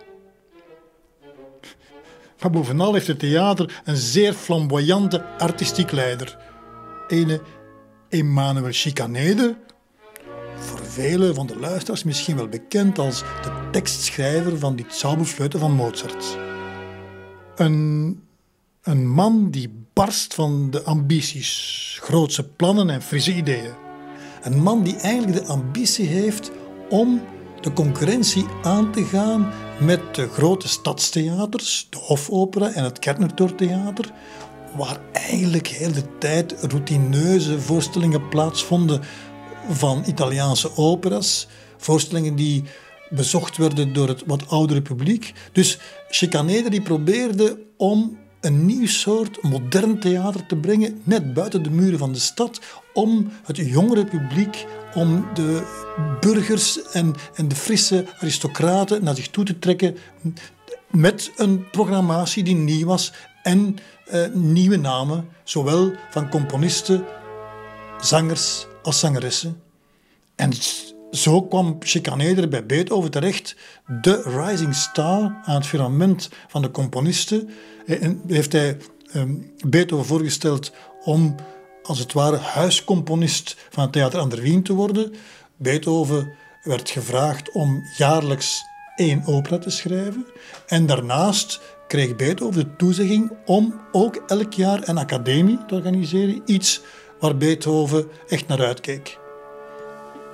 Maar 2.40 2.51
bovenal 2.51 2.94
heeft 2.94 3.06
het 3.06 3.19
theater 3.19 3.81
een 3.85 3.97
zeer 3.97 4.32
flamboyante 4.32 5.24
artistiek 5.24 5.90
leider. 5.90 6.39
Ene 7.09 7.40
Emmanuel 8.09 8.73
Chicanede, 8.73 9.56
voor 10.55 10.81
velen 10.85 11.35
van 11.35 11.47
de 11.47 11.59
luisteraars 11.59 12.05
misschien 12.05 12.36
wel 12.36 12.48
bekend 12.48 12.98
als 12.98 13.20
de 13.43 13.57
tekstschrijver 13.70 14.59
van 14.59 14.77
die 14.77 14.86
Zauberfleuten 14.89 15.61
van 15.61 15.73
Mozart. 15.73 16.39
Een, 17.57 18.23
een 18.82 19.09
man 19.09 19.51
die 19.51 19.86
barst 19.93 20.35
van 20.35 20.70
de 20.70 20.82
ambities, 20.82 21.99
grootse 22.03 22.49
plannen 22.49 22.90
en 22.90 23.03
frisse 23.03 23.35
ideeën. 23.35 23.74
Een 24.43 24.62
man 24.62 24.82
die 24.82 24.97
eigenlijk 24.97 25.39
de 25.39 25.53
ambitie 25.53 26.07
heeft 26.07 26.51
om 26.89 27.23
de 27.61 27.73
concurrentie 27.73 28.47
aan 28.62 28.93
te 28.93 29.05
gaan 29.05 29.53
met 29.81 30.15
de 30.15 30.28
grote 30.28 30.69
stadstheaters, 30.69 31.86
de 31.90 31.99
Hofopera 31.99 32.73
en 32.73 32.85
het 32.85 32.99
Kernertortheater, 32.99 34.12
waar 34.77 35.01
eigenlijk 35.12 35.66
heel 35.66 35.93
de 35.93 36.19
tijd 36.19 36.55
routineuze 36.61 37.61
voorstellingen 37.61 38.28
plaatsvonden 38.28 39.03
van 39.69 40.03
Italiaanse 40.07 40.77
operas, 40.77 41.49
voorstellingen 41.77 42.36
die 42.36 42.65
bezocht 43.10 43.56
werden 43.56 43.93
door 43.93 44.09
het 44.09 44.22
wat 44.26 44.48
oudere 44.48 44.82
publiek. 44.82 45.32
Dus 45.52 45.78
Chicaneder 46.09 46.70
die 46.70 46.82
probeerde 46.82 47.59
om 47.76 48.18
een 48.40 48.66
nieuw 48.66 48.86
soort 48.86 49.43
modern 49.43 50.01
theater 50.01 50.47
te 50.47 50.56
brengen, 50.56 51.01
net 51.05 51.35
buiten 51.35 51.62
de 51.62 51.70
muren 51.70 51.98
van 51.98 52.12
de 52.12 52.18
stad, 52.18 52.60
om 52.94 53.30
het 53.44 53.56
jongere 53.56 54.05
publiek, 54.05 54.66
om 54.94 55.26
de 55.35 55.62
burgers 56.20 56.82
en, 56.90 57.14
en 57.35 57.48
de 57.48 57.55
frisse 57.55 58.06
aristocraten 58.20 59.05
naar 59.05 59.14
zich 59.16 59.28
toe 59.28 59.44
te 59.44 59.59
trekken 59.59 59.97
met 60.90 61.32
een 61.36 61.70
programmatie 61.70 62.44
die 62.44 62.55
nieuw 62.55 62.86
was 62.86 63.12
en 63.43 63.76
eh, 64.06 64.26
nieuwe 64.32 64.76
namen, 64.76 65.28
zowel 65.44 65.93
van 66.10 66.28
componisten, 66.28 67.05
zangers 68.01 68.66
als 68.82 68.98
zangeressen. 68.98 69.62
En 70.35 70.52
zo 71.10 71.43
kwam 71.43 71.76
Chicaneder 71.80 72.48
bij 72.48 72.66
Beethoven 72.66 73.10
terecht, 73.10 73.56
de 74.01 74.22
rising 74.22 74.74
star 74.74 75.40
aan 75.44 75.55
het 75.55 75.66
firmament 75.66 76.28
van 76.48 76.62
de 76.62 76.70
componisten. 76.70 77.48
En 77.86 78.22
heeft 78.26 78.52
hij 78.52 78.76
ehm, 79.12 79.35
Beethoven 79.66 80.06
voorgesteld 80.06 80.72
om, 81.05 81.35
als 81.82 81.98
het 81.98 82.12
ware, 82.12 82.36
huiscomponist 82.36 83.56
van 83.70 83.82
het 83.82 83.93
Theater 83.93 84.20
aan 84.20 84.28
der 84.28 84.43
Wien 84.43 84.62
te 84.62 84.72
worden. 84.72 85.14
Beethoven 85.56 86.32
werd 86.62 86.90
gevraagd 86.90 87.52
om 87.52 87.82
jaarlijks 87.97 88.62
één 88.97 89.22
opera 89.26 89.59
te 89.59 89.70
schrijven. 89.70 90.26
En 90.66 90.86
daarnaast 90.86 91.60
kreeg 91.86 92.16
Beethoven 92.16 92.64
de 92.64 92.76
toezegging 92.76 93.32
om 93.47 93.80
ook 93.93 94.22
elk 94.26 94.52
jaar 94.52 94.89
een 94.89 94.98
academie 94.98 95.64
te 95.66 95.74
organiseren. 95.74 96.43
Iets 96.44 96.80
waar 97.20 97.36
Beethoven 97.36 98.09
echt 98.28 98.47
naar 98.47 98.64
uitkeek. 98.64 99.18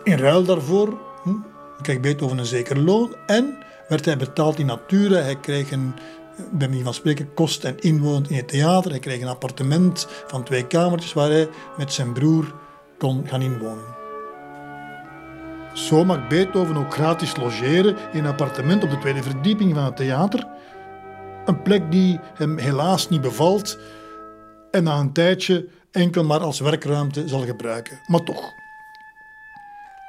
In 0.05 0.19
ruil 0.19 0.45
daarvoor 0.45 0.99
hm, 1.23 1.35
kreeg 1.83 2.01
Beethoven 2.01 2.39
een 2.39 2.47
zeker 2.47 2.79
loon 2.79 3.15
en 3.27 3.59
werd 3.89 4.05
hij 4.05 4.17
betaald 4.17 4.59
in 4.59 4.67
natura. 4.67 5.17
Hij 5.17 5.37
kreeg 5.37 5.71
een, 5.71 5.95
bij 6.53 6.69
manier 6.69 6.85
van 6.85 6.95
spreken, 6.95 7.35
kost 7.35 7.65
en 7.65 7.79
inwoont 7.79 8.31
in 8.31 8.37
het 8.37 8.49
theater. 8.49 8.91
Hij 8.91 9.01
kreeg 9.01 9.21
een 9.21 9.29
appartement 9.29 10.07
van 10.27 10.45
twee 10.45 10.67
kamertjes 10.67 11.13
waar 11.13 11.31
hij 11.31 11.49
met 11.77 11.93
zijn 11.93 12.13
broer 12.13 12.55
kon 12.99 13.29
gaan 13.29 13.43
inwonen. 13.43 13.95
Zo 15.73 16.05
mag 16.05 16.29
Beethoven 16.29 16.77
ook 16.77 16.95
gratis 16.95 17.37
logeren 17.37 17.97
in 18.13 18.19
een 18.19 18.31
appartement 18.31 18.85
op 18.85 18.91
de 18.91 18.99
tweede 18.99 19.23
verdieping 19.23 19.75
van 19.75 19.85
het 19.85 19.97
theater. 19.97 20.47
Een 21.45 21.63
plek 21.63 21.91
die 21.91 22.21
hem 22.35 22.59
helaas 22.59 23.09
niet 23.09 23.21
bevalt 23.21 23.79
en 24.71 24.85
na 24.85 24.99
een 24.99 25.13
tijdje 25.13 25.69
enkel 25.91 26.25
maar 26.25 26.41
als 26.41 26.61
werkruimte 26.61 27.29
zal 27.29 27.41
gebruiken. 27.41 28.01
Maar 28.07 28.23
toch. 28.23 28.64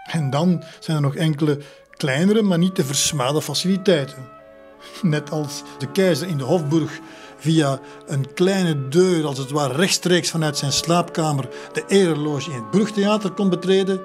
En 0.05 0.29
dan 0.29 0.63
zijn 0.79 0.97
er 0.97 1.03
nog 1.03 1.15
enkele 1.15 1.59
kleinere, 1.89 2.41
maar 2.41 2.57
niet 2.57 2.75
te 2.75 2.85
versmade 2.85 3.41
faciliteiten. 3.41 4.33
Net 5.01 5.31
als 5.31 5.63
de 5.77 5.91
keizer 5.91 6.27
in 6.27 6.37
de 6.37 6.43
Hofburg 6.43 6.99
via 7.37 7.79
een 8.05 8.33
kleine 8.33 8.87
deur, 8.87 9.25
als 9.25 9.37
het 9.37 9.51
ware 9.51 9.73
rechtstreeks 9.73 10.29
vanuit 10.29 10.57
zijn 10.57 10.71
slaapkamer, 10.71 11.49
de 11.73 11.83
ereloge 11.87 12.49
in 12.49 12.55
het 12.55 12.71
Brugtheater 12.71 13.31
kon 13.31 13.49
betreden, 13.49 14.01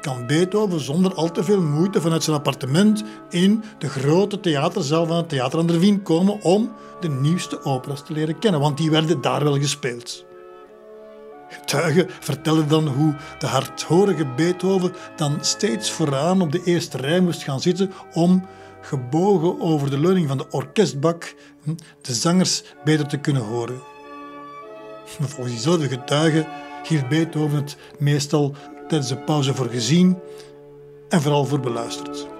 kan 0.00 0.26
Beethoven 0.26 0.80
zonder 0.80 1.14
al 1.14 1.30
te 1.30 1.44
veel 1.44 1.60
moeite 1.60 2.00
vanuit 2.00 2.22
zijn 2.22 2.36
appartement 2.36 3.04
in 3.30 3.64
de 3.78 3.88
grote 3.88 4.40
theaterzaal 4.40 5.06
van 5.06 5.16
het 5.16 5.28
Theater 5.28 5.58
aan 5.58 5.66
der 5.66 5.80
Wien 5.80 6.02
komen 6.02 6.42
om 6.42 6.72
de 7.00 7.08
nieuwste 7.08 7.64
operas 7.64 8.04
te 8.04 8.12
leren 8.12 8.38
kennen, 8.38 8.60
want 8.60 8.76
die 8.76 8.90
werden 8.90 9.20
daar 9.20 9.44
wel 9.44 9.58
gespeeld. 9.58 10.24
Getuigen 11.48 12.06
vertellen 12.20 12.68
dan 12.68 12.88
hoe 12.88 13.14
de 13.38 13.46
hardhorige 13.46 14.26
Beethoven 14.26 14.92
dan 15.16 15.38
steeds 15.40 15.90
vooraan 15.90 16.40
op 16.40 16.52
de 16.52 16.62
eerste 16.64 16.96
rij 16.96 17.20
moest 17.20 17.42
gaan 17.42 17.60
zitten 17.60 17.92
om, 18.12 18.46
gebogen 18.80 19.60
over 19.60 19.90
de 19.90 19.98
leuning 19.98 20.28
van 20.28 20.38
de 20.38 20.50
orkestbak, 20.50 21.34
hm, 21.62 21.74
de 22.00 22.14
zangers 22.14 22.62
beter 22.84 23.06
te 23.06 23.18
kunnen 23.18 23.42
horen. 23.42 23.80
Volgens 25.06 25.50
diezelfde 25.54 25.88
getuigen 25.88 26.46
hield 26.88 27.08
Beethoven 27.08 27.56
het 27.56 27.76
meestal 27.98 28.54
tijdens 28.88 29.08
de 29.08 29.18
pauze 29.18 29.54
voor 29.54 29.68
gezien 29.68 30.18
en 31.08 31.20
vooral 31.20 31.44
voor 31.44 31.60
beluisterd. 31.60 32.35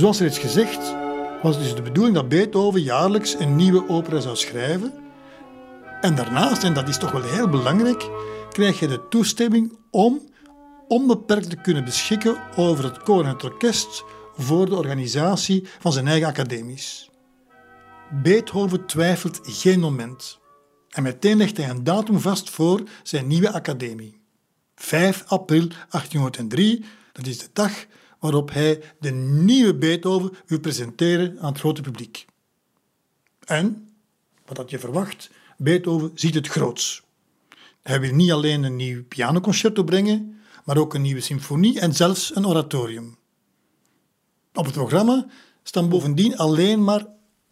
Zoals 0.00 0.20
reeds 0.20 0.38
gezegd, 0.38 0.94
was 1.42 1.58
dus 1.58 1.74
de 1.74 1.82
bedoeling 1.82 2.16
dat 2.16 2.28
Beethoven 2.28 2.82
jaarlijks 2.82 3.34
een 3.38 3.56
nieuwe 3.56 3.88
opera 3.88 4.20
zou 4.20 4.36
schrijven. 4.36 4.92
En 6.00 6.14
daarnaast, 6.14 6.64
en 6.64 6.74
dat 6.74 6.88
is 6.88 6.98
toch 6.98 7.10
wel 7.10 7.22
heel 7.22 7.48
belangrijk, 7.48 8.08
krijg 8.50 8.80
je 8.80 8.86
de 8.86 9.08
toestemming 9.08 9.78
om 9.90 10.20
onbeperkt 10.88 11.50
te 11.50 11.56
kunnen 11.56 11.84
beschikken 11.84 12.36
over 12.56 12.84
het 12.84 13.02
koor 13.02 13.24
en 13.24 13.28
het 13.28 13.44
orkest 13.44 14.04
voor 14.36 14.66
de 14.66 14.76
organisatie 14.76 15.68
van 15.78 15.92
zijn 15.92 16.08
eigen 16.08 16.28
academies. 16.28 17.10
Beethoven 18.22 18.86
twijfelt 18.86 19.40
geen 19.42 19.80
moment. 19.80 20.38
En 20.88 21.02
meteen 21.02 21.36
legt 21.36 21.56
hij 21.56 21.68
een 21.68 21.84
datum 21.84 22.20
vast 22.20 22.50
voor 22.50 22.82
zijn 23.02 23.26
nieuwe 23.26 23.52
academie. 23.52 24.20
5 24.74 25.24
april 25.26 25.66
1803, 25.68 26.84
dat 27.12 27.26
is 27.26 27.38
de 27.38 27.48
dag 27.52 27.72
waarop 28.20 28.52
hij 28.52 28.82
de 29.00 29.10
nieuwe 29.10 29.74
Beethoven 29.74 30.32
wil 30.46 30.60
presenteren 30.60 31.40
aan 31.40 31.48
het 31.48 31.58
grote 31.58 31.82
publiek. 31.82 32.26
En, 33.44 33.88
wat 34.46 34.56
had 34.56 34.70
je 34.70 34.78
verwacht, 34.78 35.30
Beethoven 35.56 36.10
ziet 36.14 36.34
het 36.34 36.48
groots. 36.48 37.02
Hij 37.82 38.00
wil 38.00 38.14
niet 38.14 38.30
alleen 38.30 38.62
een 38.62 38.76
nieuw 38.76 39.04
pianoconcerto 39.04 39.84
brengen, 39.84 40.40
maar 40.64 40.76
ook 40.76 40.94
een 40.94 41.02
nieuwe 41.02 41.20
symfonie 41.20 41.80
en 41.80 41.94
zelfs 41.94 42.36
een 42.36 42.46
oratorium. 42.46 43.16
Op 44.54 44.64
het 44.64 44.74
programma 44.74 45.26
staan 45.62 45.88
bovendien 45.88 46.36
alleen 46.36 46.84
maar 46.84 47.06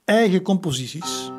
eigen 0.05 0.43
composities. 0.43 1.31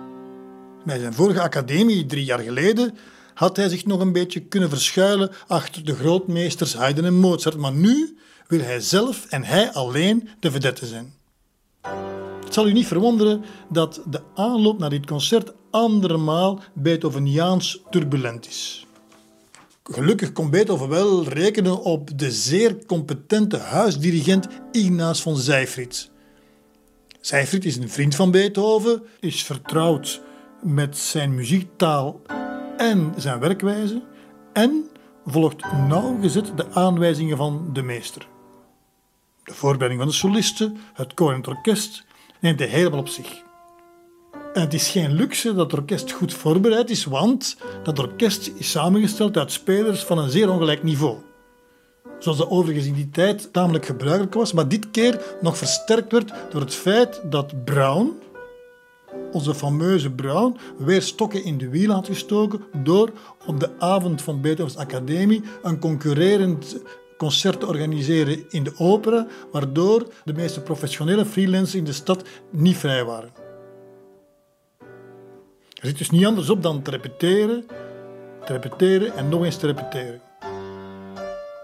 Bij 0.85 0.99
zijn 0.99 1.13
vorige 1.13 1.41
academie, 1.41 2.05
drie 2.05 2.23
jaar 2.23 2.39
geleden, 2.39 2.97
had 3.33 3.55
hij 3.55 3.69
zich 3.69 3.85
nog 3.85 3.99
een 3.99 4.11
beetje 4.11 4.39
kunnen 4.39 4.69
verschuilen 4.69 5.31
achter 5.47 5.85
de 5.85 5.95
grootmeesters 5.95 6.73
Haydn 6.73 7.05
en 7.05 7.15
Mozart, 7.15 7.57
maar 7.57 7.73
nu 7.73 8.17
wil 8.49 8.61
hij 8.61 8.79
zelf 8.79 9.25
en 9.25 9.43
hij 9.43 9.71
alleen 9.71 10.29
de 10.39 10.51
vedette 10.51 10.85
zijn. 10.85 11.13
Het 12.43 12.53
zal 12.53 12.67
u 12.67 12.73
niet 12.73 12.87
verwonderen 12.87 13.43
dat 13.69 14.01
de 14.09 14.21
aanloop 14.35 14.79
naar 14.79 14.89
dit 14.89 15.05
concert 15.05 15.53
andermaal 15.69 16.59
Beethoveniaans 16.73 17.81
turbulent 17.89 18.47
is. 18.47 18.87
Gelukkig 19.83 20.31
kon 20.31 20.49
Beethoven 20.49 20.89
wel 20.89 21.23
rekenen 21.23 21.83
op 21.83 22.19
de 22.19 22.31
zeer 22.31 22.85
competente 22.85 23.57
huisdirigent 23.57 24.47
Ignaas 24.71 25.21
von 25.21 25.37
Seyfried. 25.37 26.09
Seyfried 27.21 27.65
is 27.65 27.77
een 27.77 27.89
vriend 27.89 28.15
van 28.15 28.31
Beethoven, 28.31 29.03
is 29.19 29.43
vertrouwd 29.43 30.21
met 30.61 30.97
zijn 30.97 31.35
muziektaal 31.35 32.21
en 32.77 33.13
zijn 33.17 33.39
werkwijze 33.39 34.01
en 34.53 34.89
volgt 35.25 35.71
nauwgezet 35.87 36.51
de 36.55 36.65
aanwijzingen 36.71 37.37
van 37.37 37.69
de 37.73 37.81
meester. 37.81 38.27
De 39.49 39.55
voorbereiding 39.55 40.01
van 40.01 40.09
de 40.09 40.17
solisten, 40.17 40.77
het 40.93 41.13
koor 41.13 41.39
orkest 41.47 42.05
neemt 42.39 42.59
hij 42.59 42.67
helemaal 42.67 42.99
op 42.99 43.07
zich. 43.07 43.43
En 44.53 44.61
het 44.61 44.73
is 44.73 44.89
geen 44.89 45.13
luxe 45.13 45.53
dat 45.53 45.71
het 45.71 45.79
orkest 45.79 46.11
goed 46.11 46.33
voorbereid 46.33 46.89
is, 46.89 47.05
want 47.05 47.57
dat 47.83 47.99
orkest 47.99 48.51
is 48.55 48.71
samengesteld 48.71 49.37
uit 49.37 49.51
spelers 49.51 50.03
van 50.03 50.17
een 50.17 50.29
zeer 50.29 50.49
ongelijk 50.49 50.83
niveau. 50.83 51.17
Zoals 52.19 52.37
de 52.37 52.49
overigens 52.49 52.85
in 52.85 52.93
die 52.93 53.09
tijd 53.09 53.53
tamelijk 53.53 53.85
gebruikelijk 53.85 54.33
was, 54.33 54.53
maar 54.53 54.67
dit 54.67 54.91
keer 54.91 55.21
nog 55.41 55.57
versterkt 55.57 56.11
werd 56.11 56.33
door 56.51 56.61
het 56.61 56.75
feit 56.75 57.21
dat 57.23 57.63
Brown, 57.63 58.11
onze 59.31 59.55
fameuze 59.55 60.11
Brown 60.11 60.57
weer 60.77 61.01
stokken 61.01 61.43
in 61.43 61.57
de 61.57 61.69
wiel 61.69 61.91
had 61.91 62.07
gestoken 62.07 62.61
door 62.83 63.11
op 63.45 63.59
de 63.59 63.69
avond 63.79 64.21
van 64.21 64.41
Beethovens 64.41 64.77
Academie 64.77 65.43
een 65.61 65.79
concurrerend 65.79 66.81
concert 67.19 67.59
te 67.59 67.67
organiseren 67.67 68.45
in 68.49 68.63
de 68.63 68.73
opera, 68.77 69.27
waardoor 69.51 70.07
de 70.25 70.33
meeste 70.33 70.61
professionele 70.61 71.25
freelancers 71.25 71.75
in 71.75 71.83
de 71.83 71.93
stad 71.93 72.23
niet 72.49 72.77
vrij 72.77 73.03
waren. 73.05 73.29
Er 75.73 75.87
zit 75.87 75.97
dus 75.97 76.09
niet 76.09 76.25
anders 76.25 76.49
op 76.49 76.63
dan 76.63 76.81
te 76.81 76.91
repeteren, 76.91 77.65
te 78.45 78.53
repeteren 78.53 79.15
en 79.15 79.29
nog 79.29 79.43
eens 79.43 79.57
te 79.57 79.65
repeteren. 79.65 80.21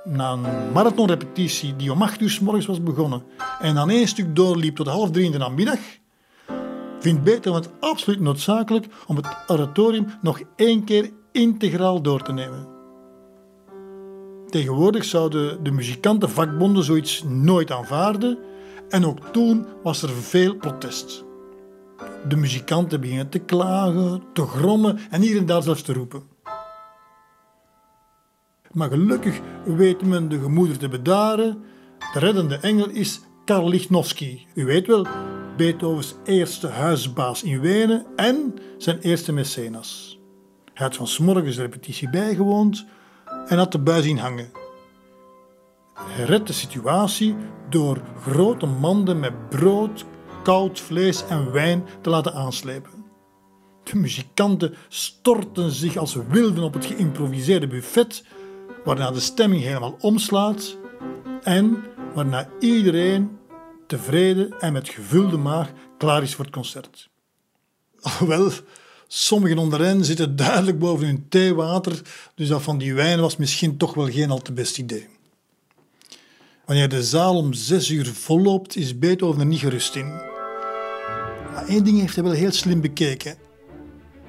Na 0.03 0.31
een 0.31 0.71
marathonrepetitie 0.71 1.75
die 1.75 1.91
om 1.91 2.01
8 2.01 2.21
uur 2.21 2.29
s 2.29 2.39
morgens 2.39 2.65
was 2.65 2.83
begonnen 2.83 3.23
en 3.59 3.75
dan 3.75 3.89
één 3.89 4.07
stuk 4.07 4.35
doorliep 4.35 4.75
tot 4.75 4.87
half 4.87 5.11
drie 5.11 5.25
in 5.25 5.31
de 5.31 5.37
namiddag, 5.37 5.79
vindt 6.99 7.23
Beethoven 7.23 7.61
het 7.61 7.71
absoluut 7.79 8.19
noodzakelijk 8.19 8.85
om 9.07 9.15
het 9.15 9.27
oratorium 9.47 10.07
nog 10.21 10.41
één 10.55 10.83
keer 10.83 11.11
integraal 11.31 12.01
door 12.01 12.21
te 12.21 12.33
nemen. 12.33 12.74
Tegenwoordig 14.55 15.03
zouden 15.03 15.63
de 15.63 15.71
muzikantenvakbonden 15.71 16.83
zoiets 16.83 17.23
nooit 17.23 17.71
aanvaarden 17.71 18.37
en 18.89 19.05
ook 19.05 19.19
toen 19.31 19.65
was 19.83 20.01
er 20.01 20.09
veel 20.09 20.55
protest. 20.55 21.23
De 22.27 22.35
muzikanten 22.35 23.01
beginnen 23.01 23.29
te 23.29 23.39
klagen, 23.39 24.23
te 24.33 24.41
grommen 24.45 24.99
en 25.09 25.21
hier 25.21 25.37
en 25.37 25.45
daar 25.45 25.63
zelfs 25.63 25.81
te 25.81 25.93
roepen. 25.93 26.23
Maar 28.71 28.89
gelukkig 28.89 29.39
weet 29.65 30.05
men 30.05 30.29
de 30.29 30.39
gemoeder 30.39 30.77
te 30.77 30.89
bedaren. 30.89 31.63
De 32.13 32.19
reddende 32.19 32.57
engel 32.57 32.89
is 32.89 33.21
Karl 33.45 33.69
Lichnowsky. 33.69 34.45
U 34.53 34.65
weet 34.65 34.87
wel, 34.87 35.07
Beethovens 35.57 36.15
eerste 36.23 36.67
huisbaas 36.67 37.43
in 37.43 37.59
Wenen 37.59 38.05
en 38.15 38.53
zijn 38.77 38.99
eerste 38.99 39.33
mecenas. 39.33 40.19
Hij 40.73 40.87
had 40.87 40.95
van 40.95 41.33
de 41.33 41.51
repetitie 41.51 42.09
bijgewoond 42.09 42.85
en 43.47 43.57
had 43.57 43.71
de 43.71 43.79
buis 43.79 44.03
zien 44.03 44.17
hangen. 44.17 44.51
Hij 45.93 46.43
de 46.43 46.53
situatie 46.53 47.35
door 47.69 48.01
grote 48.21 48.65
manden 48.65 49.19
met 49.19 49.49
brood, 49.49 50.05
koud 50.43 50.79
vlees 50.79 51.27
en 51.27 51.51
wijn 51.51 51.85
te 52.01 52.09
laten 52.09 52.33
aanslepen. 52.33 53.05
De 53.83 53.95
muzikanten 53.95 54.75
storten 54.87 55.71
zich 55.71 55.97
als 55.97 56.17
wilden 56.29 56.63
op 56.63 56.73
het 56.73 56.85
geïmproviseerde 56.85 57.67
buffet, 57.67 58.23
waarna 58.83 59.11
de 59.11 59.19
stemming 59.19 59.63
helemaal 59.63 59.97
omslaat 59.99 60.77
en 61.43 61.83
waarna 62.13 62.49
iedereen 62.59 63.37
tevreden 63.87 64.59
en 64.59 64.73
met 64.73 64.89
gevulde 64.89 65.37
maag 65.37 65.71
klaar 65.97 66.23
is 66.23 66.35
voor 66.35 66.45
het 66.45 66.53
concert. 66.53 67.09
Alhoewel, 68.01 68.51
sommigen 69.17 69.57
onder 69.57 69.79
hen 69.79 70.05
zitten 70.05 70.35
duidelijk 70.35 70.79
boven 70.79 71.05
hun 71.05 71.25
theewater, 71.29 72.01
dus 72.35 72.47
dat 72.47 72.61
van 72.61 72.77
die 72.77 72.93
wijn 72.93 73.19
was 73.19 73.37
misschien 73.37 73.77
toch 73.77 73.93
wel 73.93 74.09
geen 74.09 74.31
al 74.31 74.41
te 74.41 74.53
best 74.53 74.77
idee. 74.77 75.07
Wanneer 76.65 76.89
de 76.89 77.03
zaal 77.03 77.37
om 77.37 77.53
zes 77.53 77.89
uur 77.89 78.05
volloopt, 78.05 78.75
is 78.75 78.99
Beethoven 78.99 79.39
er 79.39 79.45
niet 79.45 79.59
gerust 79.59 79.95
in. 79.95 80.07
Maar 81.53 81.65
één 81.67 81.83
ding 81.83 81.99
heeft 81.99 82.15
hij 82.15 82.23
wel 82.23 82.33
heel 82.33 82.51
slim 82.51 82.81
bekeken. 82.81 83.35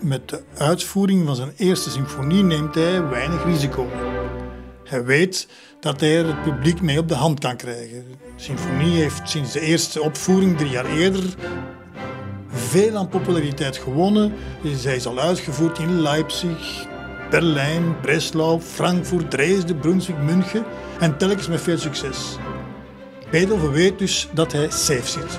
Met 0.01 0.29
de 0.29 0.43
uitvoering 0.57 1.27
van 1.27 1.37
zijn 1.37 1.53
eerste 1.57 1.91
symfonie 1.91 2.43
neemt 2.43 2.75
hij 2.75 3.09
weinig 3.09 3.45
risico. 3.45 3.87
Hij 4.85 5.05
weet 5.05 5.49
dat 5.81 6.01
hij 6.01 6.19
er 6.19 6.27
het 6.27 6.43
publiek 6.43 6.81
mee 6.81 6.99
op 6.99 7.09
de 7.09 7.15
hand 7.15 7.41
kan 7.41 7.57
krijgen. 7.57 8.05
De 8.09 8.43
symfonie 8.43 9.01
heeft 9.01 9.29
sinds 9.31 9.53
de 9.53 9.61
eerste 9.61 10.03
opvoering 10.03 10.57
drie 10.57 10.71
jaar 10.71 10.97
eerder 10.97 11.35
veel 12.57 12.97
aan 12.97 13.09
populariteit 13.09 13.77
gewonnen. 13.77 14.33
Zij 14.75 14.97
is 14.97 15.07
al 15.07 15.19
uitgevoerd 15.19 15.79
in 15.79 16.01
Leipzig, 16.01 16.87
Berlijn, 17.31 18.01
Breslau, 18.01 18.61
Frankfurt, 18.61 19.31
Dresden, 19.31 19.79
Brunswick, 19.79 20.19
München 20.19 20.65
en 21.01 21.19
telkens 21.19 21.49
met 21.49 21.61
veel 21.61 21.79
succes. 21.79 22.37
Beethoven 23.31 23.73
weet 23.73 23.99
dus 23.99 24.29
dat 24.33 24.53
hij 24.53 24.71
safe 24.71 25.07
zit. 25.07 25.39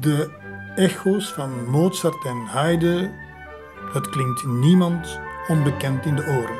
De 0.00 0.30
echo's 0.74 1.32
van 1.32 1.70
Mozart 1.70 2.24
en 2.24 2.36
Haydn, 2.46 3.10
dat 3.92 4.08
klinkt 4.08 4.46
niemand 4.46 5.20
onbekend 5.48 6.06
in 6.06 6.14
de 6.14 6.22
oren. 6.22 6.58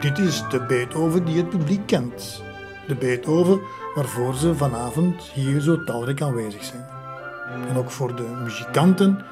Dit 0.00 0.18
is 0.18 0.44
de 0.50 0.60
Beethoven 0.60 1.24
die 1.24 1.36
het 1.36 1.48
publiek 1.48 1.86
kent. 1.86 2.42
De 2.86 2.94
Beethoven 2.94 3.60
waarvoor 3.94 4.34
ze 4.34 4.54
vanavond 4.54 5.22
hier 5.22 5.60
zo 5.60 5.84
talrijk 5.84 6.22
aanwezig 6.22 6.64
zijn. 6.64 6.86
En 7.68 7.76
ook 7.76 7.90
voor 7.90 8.16
de 8.16 8.40
muzikanten 8.42 9.24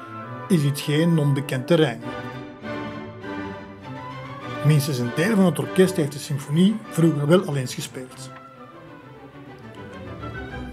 is 0.47 0.61
dit 0.61 0.79
geen 0.79 1.17
onbekend 1.17 1.67
terrein. 1.67 2.01
Minstens 4.65 4.99
een 4.99 5.11
deel 5.15 5.35
van 5.35 5.45
het 5.45 5.59
orkest 5.59 5.95
heeft 5.95 6.11
de 6.11 6.19
symfonie 6.19 6.75
vroeger 6.89 7.27
wel 7.27 7.45
al 7.45 7.55
eens 7.55 7.73
gespeeld. 7.73 8.29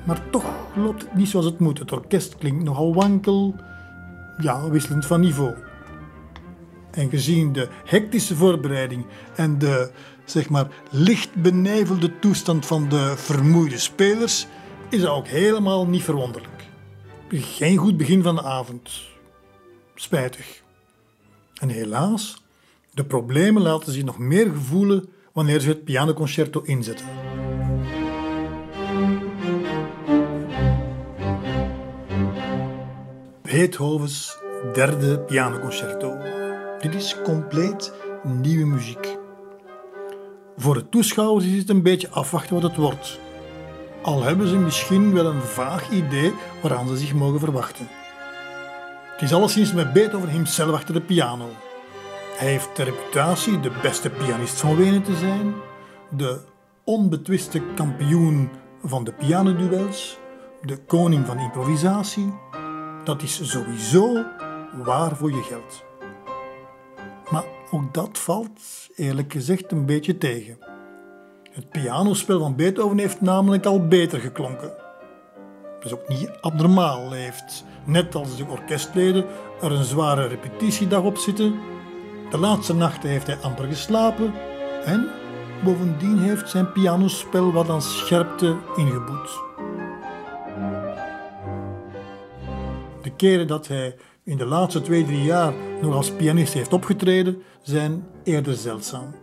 Maar 0.05 0.31
toch 0.31 0.45
loopt 0.75 1.03
het 1.03 1.15
niet 1.15 1.29
zoals 1.29 1.47
het 1.47 1.59
moet. 1.59 1.79
Het 1.79 1.93
orkest 1.93 2.37
klinkt 2.37 2.65
nogal 2.65 2.95
wankel, 2.95 3.55
ja, 4.39 4.69
wisselend 4.69 5.07
van 5.07 5.21
niveau. 5.21 5.55
En 6.95 7.11
gezien 7.11 7.53
de 7.53 7.69
hectische 7.85 8.37
voorbereiding 8.37 9.07
en 9.35 9.59
de 9.59 9.91
zeg 10.25 10.49
maar, 10.49 10.69
licht 10.91 11.35
benevelde 11.35 12.19
toestand 12.19 12.67
van 12.67 12.89
de 12.89 13.13
vermoeide 13.17 13.79
spelers, 13.79 14.47
is 14.91 15.01
dat 15.01 15.11
ook 15.11 15.27
helemaal 15.27 15.87
niet 15.87 16.03
verwonderlijk. 16.03 16.53
Geen 17.29 17.77
goed 17.77 17.97
begin 17.97 18.23
van 18.23 18.35
de 18.35 18.43
avond. 18.43 19.03
Spijtig. 19.95 20.63
En 21.55 21.69
helaas, 21.69 22.43
de 22.91 23.05
problemen 23.05 23.63
laten 23.63 23.93
zich 23.93 24.05
nog 24.05 24.19
meer 24.19 24.51
gevoelen 24.51 25.09
wanneer 25.33 25.61
ze 25.61 25.69
het 25.69 25.85
pianoconcerto 25.85 26.61
inzetten. 26.61 27.07
Beethovens 33.43 34.39
derde 34.73 35.19
pianoconcerto. 35.19 36.43
Dit 36.85 36.95
is 36.95 37.23
compleet 37.23 37.93
nieuwe 38.23 38.67
muziek. 38.67 39.17
Voor 40.57 40.75
de 40.75 40.89
toeschouwers 40.89 41.45
is 41.45 41.59
het 41.59 41.69
een 41.69 41.83
beetje 41.83 42.11
afwachten 42.11 42.55
wat 42.55 42.63
het 42.63 42.77
wordt. 42.77 43.19
Al 44.03 44.23
hebben 44.23 44.49
ze 44.49 44.57
misschien 44.57 45.15
wel 45.15 45.27
een 45.27 45.43
vaag 45.43 45.91
idee 45.91 46.33
waaraan 46.63 46.89
ze 46.89 46.97
zich 46.97 47.15
mogen 47.15 47.41
verwachten. 47.41 47.87
Het 49.13 49.23
is 49.23 49.33
alleszins 49.33 49.73
met 49.73 49.93
Beethoven 49.93 50.29
hemzelf 50.29 50.75
achter 50.75 50.95
de 50.95 51.01
piano. 51.01 51.49
Hij 52.37 52.49
heeft 52.49 52.77
de 52.77 52.83
reputatie 52.83 53.61
de 53.61 53.73
beste 53.83 54.11
pianist 54.11 54.61
van 54.61 54.77
Wenen 54.77 55.03
te 55.03 55.17
zijn, 55.17 55.55
de 56.11 56.41
onbetwiste 56.85 57.63
kampioen 57.75 58.51
van 58.83 59.05
de 59.05 59.13
pianoduels, 59.13 60.19
de 60.63 60.77
koning 60.77 61.27
van 61.27 61.39
improvisatie. 61.39 62.35
Dat 63.05 63.23
is 63.23 63.51
sowieso 63.51 64.25
waar 64.85 65.17
voor 65.17 65.31
je 65.31 65.43
geld. 65.43 65.85
Maar 67.31 67.45
ook 67.71 67.95
dat 67.95 68.19
valt, 68.19 68.61
eerlijk 68.97 69.33
gezegd, 69.33 69.73
een 69.73 69.87
beetje 69.87 70.19
tegen. 70.19 70.59
Het 71.51 71.71
pianospel 71.71 72.39
van 72.41 72.57
Beethoven 72.57 72.99
heeft 72.99 73.21
namelijk 73.21 73.67
al 73.67 73.87
beter 73.89 74.21
geklonken. 74.21 74.73
Dat 75.81 75.85
is 75.85 75.93
ook 75.93 76.09
niet 76.09 76.31
abnormaal. 76.41 77.13
Heeft, 77.13 77.65
net 77.85 78.15
als 78.15 78.37
de 78.37 78.47
orkestleden, 78.47 79.25
er 79.61 79.73
een 79.73 79.85
zware 79.85 80.27
repetitiedag 80.27 81.03
op 81.03 81.17
zitten. 81.17 81.55
De 82.31 82.39
laatste 82.39 82.75
nachten 82.75 83.09
heeft 83.09 83.27
hij 83.27 83.37
amper 83.37 83.67
geslapen. 83.67 84.35
En 84.85 85.09
bovendien 85.65 86.19
heeft 86.19 86.51
zijn 86.51 86.73
pianospel 86.73 87.53
wat 87.53 87.69
aan 87.69 87.83
scherpte 87.83 88.57
ingeboet. 88.77 89.43
De 93.03 93.11
keren 93.17 93.47
dat 93.47 93.69
hij 93.69 93.97
in 94.25 94.37
de 94.37 94.47
laatste 94.47 94.81
twee, 94.81 95.05
drie 95.05 95.23
jaar 95.23 95.53
nog 95.81 95.95
als 95.95 96.11
pianist 96.11 96.53
heeft 96.53 96.73
opgetreden, 96.73 97.43
zijn 97.63 98.07
eerder 98.23 98.55
zeldzaam. 98.55 99.15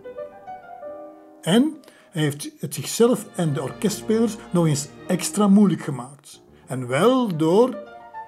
En 1.41 1.77
hij 2.11 2.21
heeft 2.21 2.49
het 2.59 2.73
zichzelf 2.73 3.25
en 3.35 3.53
de 3.53 3.61
orkestspelers 3.61 4.35
nog 4.51 4.67
eens 4.67 4.87
extra 5.07 5.47
moeilijk 5.47 5.81
gemaakt. 5.81 6.41
En 6.67 6.87
wel 6.87 7.37
door, 7.37 7.77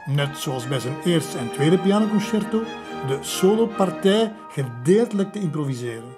net 0.05 0.37
zoals 0.37 0.67
bij 0.67 0.79
zijn 0.79 0.95
eerste 1.05 1.37
en 1.37 1.51
tweede 1.51 1.77
pianoconcerto, 1.77 2.63
de 3.07 3.17
solopartij 3.21 4.33
gedeeltelijk 4.49 5.31
te 5.31 5.39
improviseren. 5.39 6.15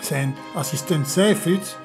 Zijn 0.00 0.34
assistent 0.54 1.08
Seyfried, 1.08 1.78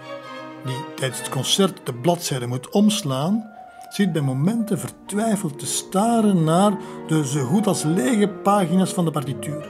die 0.66 0.76
tijdens 0.96 1.20
het 1.20 1.30
concert 1.30 1.86
de 1.86 1.94
bladzijde 1.94 2.48
moet 2.48 2.70
omslaan, 2.70 3.57
zit 3.98 4.12
bij 4.12 4.22
momenten 4.22 4.80
vertwijfeld 4.80 5.60
te 5.60 5.66
staren 5.66 6.44
naar 6.44 6.78
de 7.08 7.28
zo 7.28 7.46
goed 7.46 7.68
als 7.68 7.84
lege 7.84 8.28
pagina's 8.28 8.94
van 8.94 9.06
de 9.06 9.12
partituur. 9.12 9.70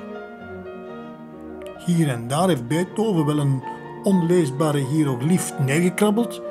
Hier 1.85 2.09
en 2.09 2.27
daar 2.27 2.47
heeft 2.47 2.67
Beethoven 2.67 3.25
wel 3.25 3.37
een 3.37 3.63
onleesbare 4.03 4.77
hieroglyf 4.77 5.53
neergekrabbeld, 5.59 6.41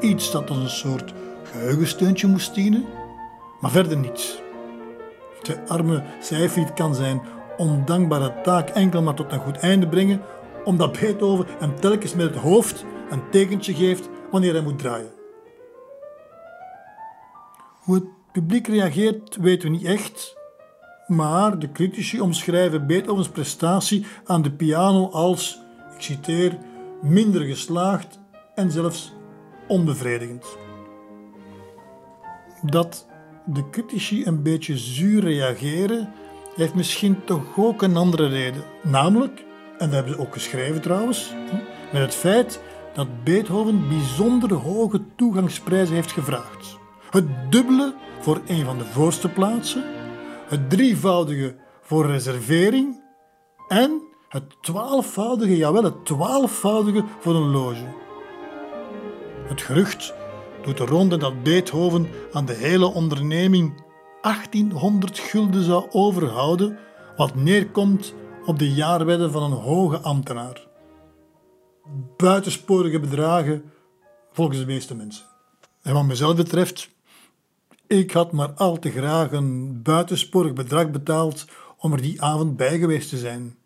iets 0.00 0.30
dat 0.30 0.48
als 0.48 0.58
een 0.58 0.70
soort 0.70 1.12
geheugensteuntje 1.42 2.26
moest 2.26 2.54
dienen, 2.54 2.84
maar 3.60 3.70
verder 3.70 3.98
niets. 3.98 4.40
De 5.42 5.66
arme 5.66 6.02
Seyfried 6.20 6.72
kan 6.72 6.94
zijn 6.94 7.20
ondankbare 7.56 8.34
taak 8.42 8.68
enkel 8.68 9.02
maar 9.02 9.14
tot 9.14 9.32
een 9.32 9.40
goed 9.40 9.56
einde 9.56 9.88
brengen, 9.88 10.20
omdat 10.64 11.00
Beethoven 11.00 11.46
hem 11.58 11.80
telkens 11.80 12.14
met 12.14 12.26
het 12.26 12.42
hoofd 12.42 12.84
een 13.10 13.30
tekentje 13.30 13.74
geeft 13.74 14.08
wanneer 14.30 14.52
hij 14.52 14.62
moet 14.62 14.78
draaien. 14.78 15.21
Hoe 17.92 18.00
het 18.00 18.32
publiek 18.32 18.66
reageert 18.66 19.36
weten 19.36 19.70
we 19.70 19.76
niet 19.76 19.84
echt, 19.84 20.36
maar 21.06 21.58
de 21.58 21.72
critici 21.72 22.20
omschrijven 22.20 22.86
Beethovens 22.86 23.28
prestatie 23.28 24.06
aan 24.24 24.42
de 24.42 24.50
piano 24.52 25.08
als, 25.10 25.60
ik 25.94 26.02
citeer, 26.02 26.58
minder 27.02 27.42
geslaagd 27.42 28.18
en 28.54 28.70
zelfs 28.70 29.12
onbevredigend. 29.68 30.56
Dat 32.62 33.06
de 33.44 33.70
critici 33.70 34.26
een 34.26 34.42
beetje 34.42 34.78
zuur 34.78 35.22
reageren, 35.22 36.12
heeft 36.56 36.74
misschien 36.74 37.24
toch 37.24 37.58
ook 37.58 37.82
een 37.82 37.96
andere 37.96 38.26
reden. 38.26 38.62
Namelijk, 38.82 39.44
en 39.78 39.86
dat 39.86 39.92
hebben 39.92 40.12
ze 40.12 40.20
ook 40.20 40.32
geschreven 40.32 40.80
trouwens, 40.80 41.34
met 41.92 42.02
het 42.02 42.14
feit 42.14 42.60
dat 42.94 43.24
Beethoven 43.24 43.88
bijzonder 43.88 44.54
hoge 44.54 45.00
toegangsprijzen 45.16 45.94
heeft 45.94 46.12
gevraagd. 46.12 46.71
Het 47.12 47.52
dubbele 47.52 47.94
voor 48.20 48.40
een 48.46 48.64
van 48.64 48.78
de 48.78 48.84
voorste 48.84 49.28
plaatsen, 49.28 49.84
het 50.48 50.70
drievoudige 50.70 51.56
voor 51.82 52.06
reservering 52.06 53.02
en 53.68 54.02
het 54.28 54.62
twaalfvoudige, 54.62 55.56
jawel, 55.56 55.84
het 55.84 56.04
twaalfvoudige 56.04 57.04
voor 57.20 57.34
een 57.34 57.50
loge. 57.50 57.86
Het 59.46 59.62
gerucht 59.62 60.14
doet 60.62 60.76
de 60.76 60.84
ronde 60.84 61.16
dat 61.16 61.42
Beethoven 61.42 62.08
aan 62.32 62.44
de 62.44 62.54
hele 62.54 62.86
onderneming 62.86 63.82
1800 64.22 65.18
gulden 65.18 65.62
zou 65.62 65.86
overhouden, 65.90 66.78
wat 67.16 67.34
neerkomt 67.34 68.14
op 68.44 68.58
de 68.58 68.72
jaarwedde 68.72 69.30
van 69.30 69.42
een 69.42 69.58
hoge 69.58 69.98
ambtenaar. 69.98 70.66
Buitensporige 72.16 73.00
bedragen 73.00 73.72
volgens 74.30 74.58
de 74.58 74.66
meeste 74.66 74.94
mensen. 74.94 75.24
En 75.82 75.94
wat 75.94 76.04
mezelf 76.04 76.36
betreft, 76.36 76.90
ik 77.98 78.10
had 78.10 78.32
maar 78.32 78.52
al 78.52 78.78
te 78.78 78.90
graag 78.90 79.32
een 79.32 79.82
buitensporig 79.82 80.52
bedrag 80.52 80.90
betaald 80.90 81.44
om 81.76 81.92
er 81.92 82.02
die 82.02 82.22
avond 82.22 82.56
bij 82.56 82.78
geweest 82.78 83.08
te 83.08 83.18
zijn. 83.18 83.56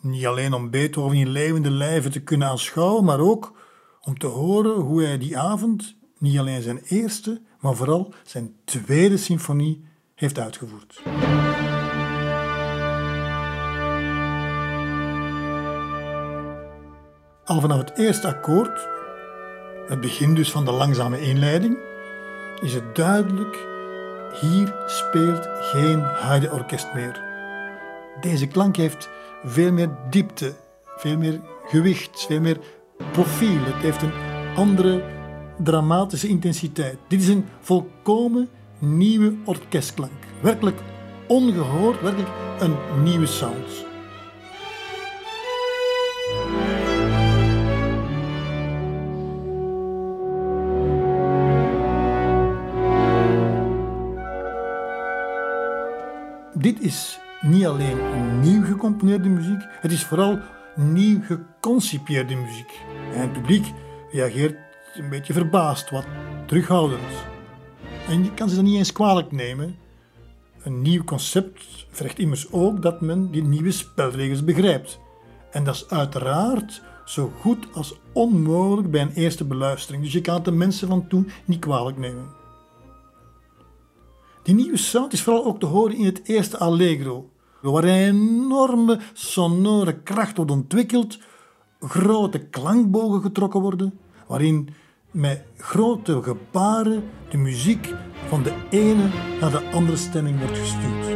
Niet 0.00 0.26
alleen 0.26 0.52
om 0.52 0.70
Beethoven 0.70 1.16
in 1.16 1.28
levende 1.28 1.70
lijven 1.70 2.10
te 2.10 2.22
kunnen 2.22 2.48
aanschouwen, 2.48 3.04
maar 3.04 3.20
ook 3.20 3.52
om 4.00 4.18
te 4.18 4.26
horen 4.26 4.74
hoe 4.74 5.02
hij 5.02 5.18
die 5.18 5.38
avond 5.38 5.96
niet 6.18 6.38
alleen 6.38 6.62
zijn 6.62 6.80
eerste, 6.84 7.40
maar 7.60 7.74
vooral 7.74 8.14
zijn 8.24 8.54
tweede 8.64 9.16
symfonie 9.16 9.84
heeft 10.14 10.38
uitgevoerd. 10.38 11.02
Al 17.44 17.60
vanaf 17.60 17.78
het 17.78 17.98
eerste 17.98 18.26
akkoord, 18.26 18.88
het 19.86 20.00
begin 20.00 20.34
dus 20.34 20.50
van 20.50 20.64
de 20.64 20.72
langzame 20.72 21.20
inleiding, 21.20 21.90
is 22.62 22.74
het 22.74 22.94
duidelijk: 22.94 23.66
hier 24.40 24.74
speelt 24.86 25.48
geen 25.60 26.00
Haydn-orkest 26.00 26.94
meer. 26.94 27.22
Deze 28.20 28.46
klank 28.46 28.76
heeft 28.76 29.08
veel 29.44 29.72
meer 29.72 29.90
diepte, 30.10 30.54
veel 30.96 31.16
meer 31.16 31.40
gewicht, 31.64 32.26
veel 32.26 32.40
meer 32.40 32.58
profiel. 33.12 33.64
Het 33.64 33.82
heeft 33.82 34.02
een 34.02 34.12
andere 34.56 35.04
dramatische 35.58 36.28
intensiteit. 36.28 36.98
Dit 37.08 37.20
is 37.20 37.28
een 37.28 37.46
volkomen 37.60 38.48
nieuwe 38.78 39.34
orkestklank. 39.44 40.12
Werkelijk 40.40 40.78
ongehoord, 41.26 42.00
werkelijk 42.00 42.30
een 42.58 42.76
nieuwe 43.02 43.26
sound. 43.26 43.91
Is 56.82 57.18
niet 57.40 57.66
alleen 57.66 57.98
nieuw 58.40 58.64
gecomponeerde 58.64 59.28
muziek, 59.28 59.60
het 59.80 59.92
is 59.92 60.04
vooral 60.04 60.38
nieuw 60.74 61.20
geconcipieerde 61.22 62.34
muziek. 62.34 62.80
En 63.14 63.20
het 63.20 63.32
publiek 63.32 63.66
reageert 64.10 64.56
een 64.94 65.08
beetje 65.08 65.32
verbaasd, 65.32 65.90
wat 65.90 66.04
terughoudend. 66.46 67.12
En 68.08 68.24
je 68.24 68.34
kan 68.34 68.48
ze 68.48 68.54
dat 68.54 68.64
niet 68.64 68.76
eens 68.76 68.92
kwalijk 68.92 69.32
nemen. 69.32 69.76
Een 70.62 70.82
nieuw 70.82 71.04
concept 71.04 71.86
vergt 71.90 72.18
immers 72.18 72.52
ook 72.52 72.82
dat 72.82 73.00
men 73.00 73.30
die 73.30 73.42
nieuwe 73.42 73.70
spelregels 73.70 74.44
begrijpt. 74.44 74.98
En 75.50 75.64
dat 75.64 75.74
is 75.74 75.88
uiteraard 75.88 76.82
zo 77.04 77.32
goed 77.40 77.66
als 77.72 77.94
onmogelijk 78.12 78.90
bij 78.90 79.00
een 79.00 79.12
eerste 79.14 79.44
beluistering. 79.44 80.02
Dus 80.02 80.12
je 80.12 80.20
kan 80.20 80.34
het 80.34 80.44
de 80.44 80.52
mensen 80.52 80.88
van 80.88 81.06
toen 81.06 81.30
niet 81.44 81.60
kwalijk 81.60 81.98
nemen. 81.98 82.41
Die 84.42 84.54
nieuwe 84.54 84.76
sound 84.76 85.12
is 85.12 85.22
vooral 85.22 85.44
ook 85.44 85.60
te 85.60 85.66
horen 85.66 85.96
in 85.96 86.04
het 86.04 86.20
eerste 86.24 86.58
allegro, 86.58 87.30
waar 87.60 87.84
een 87.84 88.08
enorme 88.08 89.00
sonore 89.12 90.02
kracht 90.02 90.36
wordt 90.36 90.50
ontwikkeld, 90.50 91.18
grote 91.80 92.38
klankbogen 92.38 93.22
getrokken 93.22 93.60
worden, 93.60 93.98
waarin 94.26 94.68
met 95.10 95.42
grote 95.56 96.22
gebaren 96.22 97.04
de 97.30 97.36
muziek 97.36 97.94
van 98.28 98.42
de 98.42 98.52
ene 98.70 99.08
naar 99.40 99.50
de 99.50 99.70
andere 99.70 99.96
stemming 99.96 100.38
wordt 100.38 100.58
gestuurd. 100.58 101.06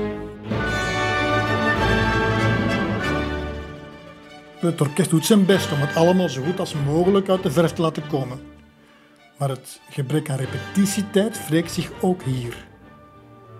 Het 4.56 4.80
orkest 4.80 5.10
doet 5.10 5.26
zijn 5.26 5.46
best 5.46 5.72
om 5.72 5.78
het 5.78 5.96
allemaal 5.96 6.28
zo 6.28 6.42
goed 6.42 6.60
als 6.60 6.74
mogelijk 6.74 7.28
uit 7.28 7.42
de 7.42 7.50
verf 7.50 7.72
te 7.72 7.82
laten 7.82 8.06
komen. 8.06 8.40
Maar 9.38 9.48
het 9.48 9.80
gebrek 9.90 10.30
aan 10.30 10.36
repetitietijd 10.36 11.48
wreekt 11.48 11.72
zich 11.72 11.90
ook 12.00 12.22
hier. 12.22 12.65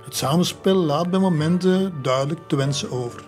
Het 0.07 0.17
samenspel 0.17 0.75
laat 0.75 1.11
bij 1.11 1.21
momenten 1.21 2.03
duidelijk 2.03 2.41
te 2.49 2.57
wensen 2.57 2.91
over. 2.91 3.25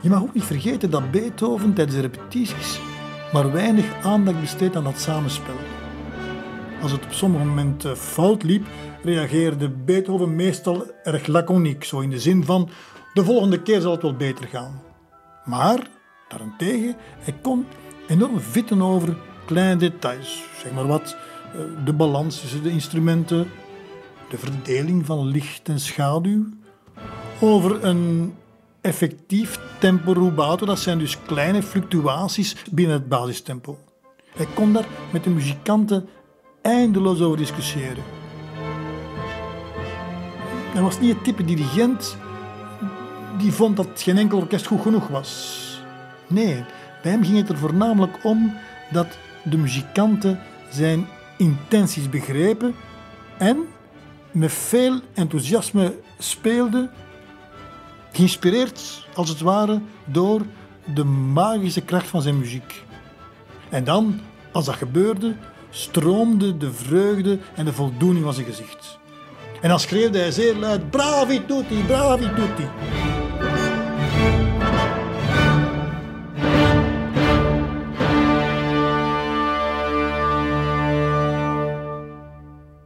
Je 0.00 0.08
mag 0.08 0.22
ook 0.22 0.34
niet 0.34 0.44
vergeten 0.44 0.90
dat 0.90 1.10
Beethoven 1.10 1.74
tijdens 1.74 1.96
de 1.96 2.02
repetities 2.02 2.80
maar 3.32 3.52
weinig 3.52 4.04
aandacht 4.04 4.40
besteedt 4.40 4.76
aan 4.76 4.84
dat 4.84 4.98
samenspel. 4.98 5.54
Als 6.82 6.92
het 6.92 7.04
op 7.04 7.12
sommige 7.12 7.44
momenten 7.44 7.96
fout 7.96 8.42
liep, 8.42 8.66
reageerde 9.02 9.68
Beethoven 9.70 10.36
meestal 10.36 10.86
erg 11.02 11.26
laconiek, 11.26 11.84
zo 11.84 12.00
in 12.00 12.10
de 12.10 12.20
zin 12.20 12.44
van 12.44 12.68
de 13.14 13.24
volgende 13.24 13.62
keer 13.62 13.80
zal 13.80 13.92
het 13.92 14.02
wel 14.02 14.16
beter 14.16 14.46
gaan. 14.46 14.82
Maar, 15.44 15.86
daarentegen, 16.28 16.96
hij 17.18 17.34
kon 17.42 17.66
enorm 18.08 18.40
vitten 18.40 18.82
over 18.82 19.16
kleine 19.44 19.76
details, 19.76 20.44
zeg 20.62 20.72
maar 20.72 20.86
wat, 20.86 21.16
eh, 21.52 21.84
de 21.84 21.92
balans 21.92 22.40
tussen 22.40 22.62
de 22.62 22.70
instrumenten, 22.70 23.50
de 24.32 24.38
verdeling 24.38 25.06
van 25.06 25.26
licht 25.26 25.68
en 25.68 25.80
schaduw, 25.80 26.44
over 27.40 27.84
een 27.84 28.34
effectief 28.80 29.60
tempo 29.78 30.12
rubato, 30.12 30.66
dat 30.66 30.78
zijn 30.78 30.98
dus 30.98 31.22
kleine 31.22 31.62
fluctuaties 31.62 32.56
binnen 32.70 32.96
het 32.96 33.08
basistempo. 33.08 33.78
Hij 34.34 34.46
kon 34.54 34.72
daar 34.72 34.86
met 35.12 35.24
de 35.24 35.30
muzikanten 35.30 36.08
eindeloos 36.62 37.20
over 37.20 37.36
discussiëren. 37.36 38.02
Hij 40.72 40.82
was 40.82 41.00
niet 41.00 41.14
het 41.14 41.24
type 41.24 41.44
dirigent 41.44 42.16
die 43.38 43.52
vond 43.52 43.76
dat 43.76 43.88
geen 43.94 44.18
enkel 44.18 44.38
orkest 44.38 44.66
goed 44.66 44.80
genoeg 44.80 45.08
was. 45.08 45.60
Nee, 46.26 46.64
bij 47.02 47.12
hem 47.12 47.24
ging 47.24 47.36
het 47.36 47.48
er 47.48 47.58
voornamelijk 47.58 48.18
om 48.22 48.54
dat 48.92 49.18
de 49.44 49.56
muzikanten 49.56 50.40
zijn 50.70 51.06
intenties 51.36 52.08
begrepen 52.08 52.74
en 53.38 53.66
met 54.32 54.52
veel 54.52 55.00
enthousiasme 55.14 55.94
speelden, 56.18 56.90
geïnspireerd 58.12 59.06
als 59.14 59.28
het 59.28 59.40
ware 59.40 59.80
door 60.04 60.40
de 60.94 61.04
magische 61.04 61.80
kracht 61.80 62.06
van 62.06 62.22
zijn 62.22 62.38
muziek. 62.38 62.84
En 63.68 63.84
dan, 63.84 64.20
als 64.52 64.64
dat 64.64 64.74
gebeurde, 64.74 65.34
stroomde 65.70 66.56
de 66.56 66.72
vreugde 66.72 67.38
en 67.54 67.64
de 67.64 67.72
voldoening 67.72 68.24
van 68.24 68.34
zijn 68.34 68.46
gezicht. 68.46 68.98
En 69.60 69.68
dan 69.68 69.80
schreeuwde 69.80 70.18
hij 70.18 70.30
zeer 70.30 70.56
luid: 70.56 70.90
Bravi 70.90 71.44
tutti, 71.46 71.84
bravi 71.86 72.30
tutti. 72.34 72.68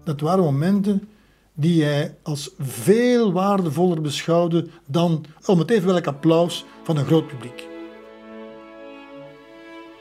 Dat 0.04 0.20
waren 0.20 0.44
momenten 0.44 1.08
die 1.58 1.84
hij 1.84 2.16
als 2.22 2.50
veel 2.58 3.32
waardevoller 3.32 4.00
beschouwde 4.00 4.68
dan 4.86 5.24
om 5.46 5.58
het 5.58 5.70
even 5.70 5.86
welk 5.86 6.06
applaus 6.06 6.64
van 6.82 6.96
een 6.96 7.06
groot 7.06 7.26
publiek. 7.26 7.68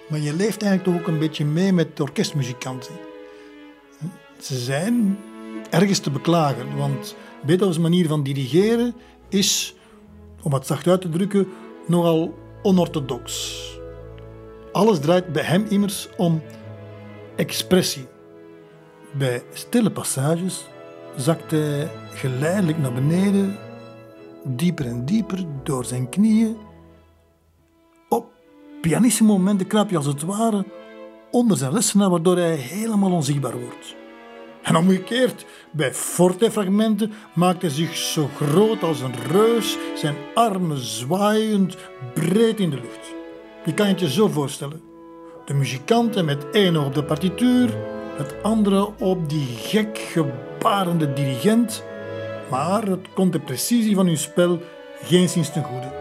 Maar 0.09 0.19
je 0.19 0.33
leeft 0.33 0.63
eigenlijk 0.63 0.99
ook 0.99 1.07
een 1.07 1.19
beetje 1.19 1.45
mee 1.45 1.73
met 1.73 1.97
de 1.97 2.03
orkestmuzikanten. 2.03 2.93
Ze 4.39 4.57
zijn 4.57 5.17
ergens 5.69 5.99
te 5.99 6.11
beklagen, 6.11 6.77
want 6.77 7.15
Beethovens 7.45 7.79
manier 7.79 8.07
van 8.07 8.23
dirigeren 8.23 8.95
is, 9.29 9.75
om 10.41 10.53
het 10.53 10.67
zacht 10.67 10.87
uit 10.87 11.01
te 11.01 11.09
drukken, 11.09 11.47
nogal 11.87 12.33
onorthodox. 12.61 13.59
Alles 14.71 14.99
draait 14.99 15.31
bij 15.31 15.43
hem 15.43 15.65
immers 15.69 16.09
om 16.17 16.41
expressie. 17.35 18.07
Bij 19.17 19.43
stille 19.53 19.91
passages 19.91 20.65
zakt 21.15 21.51
hij 21.51 21.91
geleidelijk 22.13 22.77
naar 22.77 22.93
beneden, 22.93 23.57
dieper 24.43 24.85
en 24.85 25.05
dieper 25.05 25.45
door 25.63 25.85
zijn 25.85 26.09
knieën. 26.09 26.57
Op 28.09 28.25
pianissimo 28.81 29.37
momenten 29.37 29.67
kruip 29.67 29.89
je 29.89 29.97
als 29.97 30.05
het 30.05 30.23
ware 30.23 30.65
onder 31.31 31.57
zijn 31.57 31.73
lessenaar, 31.73 32.09
waardoor 32.09 32.37
hij 32.37 32.55
helemaal 32.55 33.11
onzichtbaar 33.11 33.59
wordt. 33.59 33.95
En 34.63 34.75
omgekeerd, 34.75 35.45
bij 35.71 35.93
forte-fragmenten 35.93 37.11
maakt 37.33 37.61
hij 37.61 37.71
zich 37.71 37.95
zo 37.95 38.29
groot 38.35 38.83
als 38.83 39.01
een 39.01 39.15
reus, 39.31 39.77
zijn 39.95 40.15
armen 40.33 40.77
zwaaiend 40.77 41.77
breed 42.13 42.59
in 42.59 42.69
de 42.69 42.75
lucht. 42.75 43.13
Je 43.65 43.73
kan 43.73 43.87
het 43.87 43.99
je 43.99 44.09
zo 44.09 44.27
voorstellen. 44.27 44.81
De 45.45 45.53
muzikanten 45.53 46.25
met 46.25 46.49
één 46.49 46.75
oog 46.75 46.85
op 46.85 46.93
de 46.93 47.03
partituur, 47.03 47.77
het 48.17 48.35
andere 48.43 48.99
op 48.99 49.29
die 49.29 49.45
gek 49.45 49.97
gebarende 50.65 51.13
dirigent, 51.13 51.83
maar 52.49 52.87
het 52.87 53.13
komt 53.13 53.33
de 53.33 53.39
precisie 53.39 53.95
van 53.95 54.05
hun 54.05 54.17
spel 54.17 54.59
geen 55.03 55.29
sinds 55.29 55.51
ten 55.51 55.63
goede. 55.63 55.93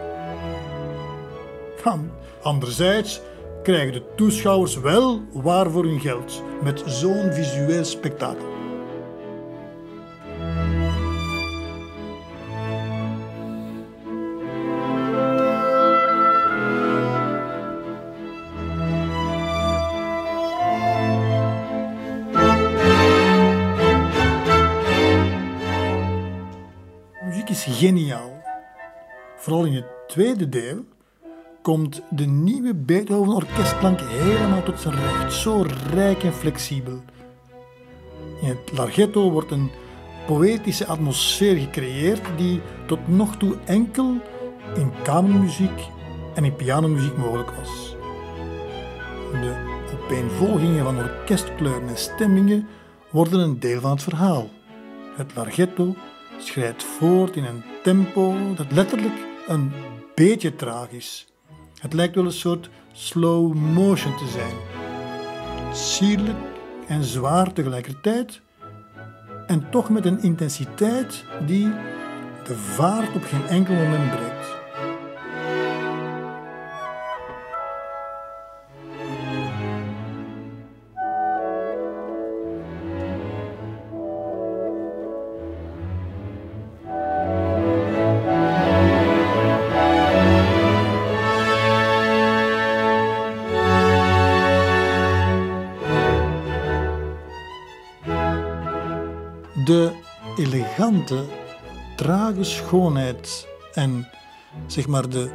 Anderzijds 2.41 3.21
krijgen 3.63 3.93
de 3.93 4.03
toeschouwers 4.15 4.79
wel 4.79 5.21
waar 5.33 5.71
voor 5.71 5.83
hun 5.83 5.99
geld 5.99 6.43
met 6.63 6.83
zo'n 6.85 7.33
visueel 7.33 7.83
spektakel. 7.83 8.54
Vooral 29.45 29.65
in 29.65 29.73
het 29.73 30.07
tweede 30.07 30.49
deel 30.49 30.85
komt 31.61 32.01
de 32.09 32.25
nieuwe 32.25 32.73
Beethoven 32.73 33.33
orkestklank 33.33 33.99
helemaal 34.01 34.63
tot 34.63 34.79
zijn 34.79 34.95
recht, 34.95 35.33
zo 35.33 35.65
rijk 35.93 36.23
en 36.23 36.33
flexibel. 36.33 37.01
In 38.41 38.47
het 38.47 38.77
larghetto 38.77 39.31
wordt 39.31 39.51
een 39.51 39.71
poëtische 40.27 40.85
atmosfeer 40.85 41.55
gecreëerd 41.57 42.21
die 42.37 42.61
tot 42.87 43.07
nog 43.07 43.37
toe 43.37 43.55
enkel 43.65 44.15
in 44.75 44.91
kamermuziek 45.03 45.87
en 46.35 46.45
in 46.45 46.55
pianomuziek 46.55 47.17
mogelijk 47.17 47.51
was. 47.51 47.95
De 49.31 49.55
opeenvolgingen 50.03 50.83
van 50.83 50.97
orkestkleuren 50.97 51.87
en 51.87 51.97
stemmingen 51.97 52.67
worden 53.09 53.39
een 53.39 53.59
deel 53.59 53.79
van 53.79 53.91
het 53.91 54.03
verhaal. 54.03 54.49
Het 55.15 55.35
larghetto 55.35 55.95
schrijdt 56.37 56.83
voort 56.83 57.35
in 57.35 57.43
een 57.43 57.63
tempo 57.83 58.35
dat 58.55 58.71
letterlijk 58.71 59.33
een 59.47 59.71
beetje 60.15 60.55
traag 60.55 60.89
is. 60.89 61.27
Het 61.79 61.93
lijkt 61.93 62.15
wel 62.15 62.25
een 62.25 62.31
soort 62.31 62.69
slow 62.91 63.53
motion 63.53 64.17
te 64.17 64.27
zijn. 64.27 64.55
Sierlijk 65.73 66.37
en 66.87 67.03
zwaar 67.03 67.53
tegelijkertijd, 67.53 68.41
en 69.47 69.69
toch 69.69 69.89
met 69.89 70.05
een 70.05 70.21
intensiteit 70.21 71.25
die 71.45 71.73
de 72.43 72.55
vaart 72.55 73.15
op 73.15 73.23
geen 73.23 73.47
enkel 73.47 73.73
moment 73.73 74.11
breekt. 74.11 74.34
Elegante, 101.11 101.33
trage 101.95 102.43
schoonheid 102.43 103.47
en 103.73 104.07
zeg 104.67 104.87
maar 104.87 105.09
de 105.09 105.29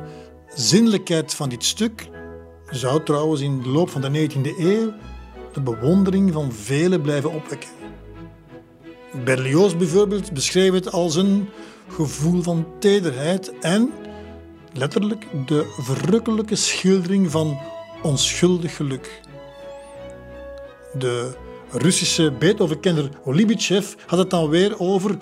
zinnelijkheid 0.55 1.35
van 1.35 1.49
dit 1.49 1.65
stuk 1.65 2.09
zou 2.71 3.03
trouwens 3.03 3.41
in 3.41 3.63
de 3.63 3.69
loop 3.69 3.91
van 3.91 4.01
de 4.01 4.29
19e 4.29 4.59
eeuw 4.59 4.93
de 5.53 5.61
bewondering 5.61 6.33
van 6.33 6.53
velen 6.53 7.01
blijven 7.01 7.33
opwekken. 7.33 7.69
Berlioz 9.25 9.75
bijvoorbeeld 9.77 10.33
beschreef 10.33 10.73
het 10.73 10.93
als 10.93 11.17
een 11.17 11.49
gevoel 11.89 12.43
van 12.43 12.67
tederheid 12.79 13.59
en 13.61 13.93
letterlijk 14.73 15.27
de 15.47 15.75
verrukkelijke 15.79 16.57
schildering 16.57 17.31
van 17.31 17.59
onschuldig 18.03 18.77
geluk. 18.77 19.21
De 20.99 21.37
Russische 21.73 22.33
Beethoven-kenner 22.39 23.11
Olibitschev 23.25 23.95
had 24.07 24.19
het 24.19 24.31
dan 24.31 24.49
weer 24.49 24.79
over 24.79 25.19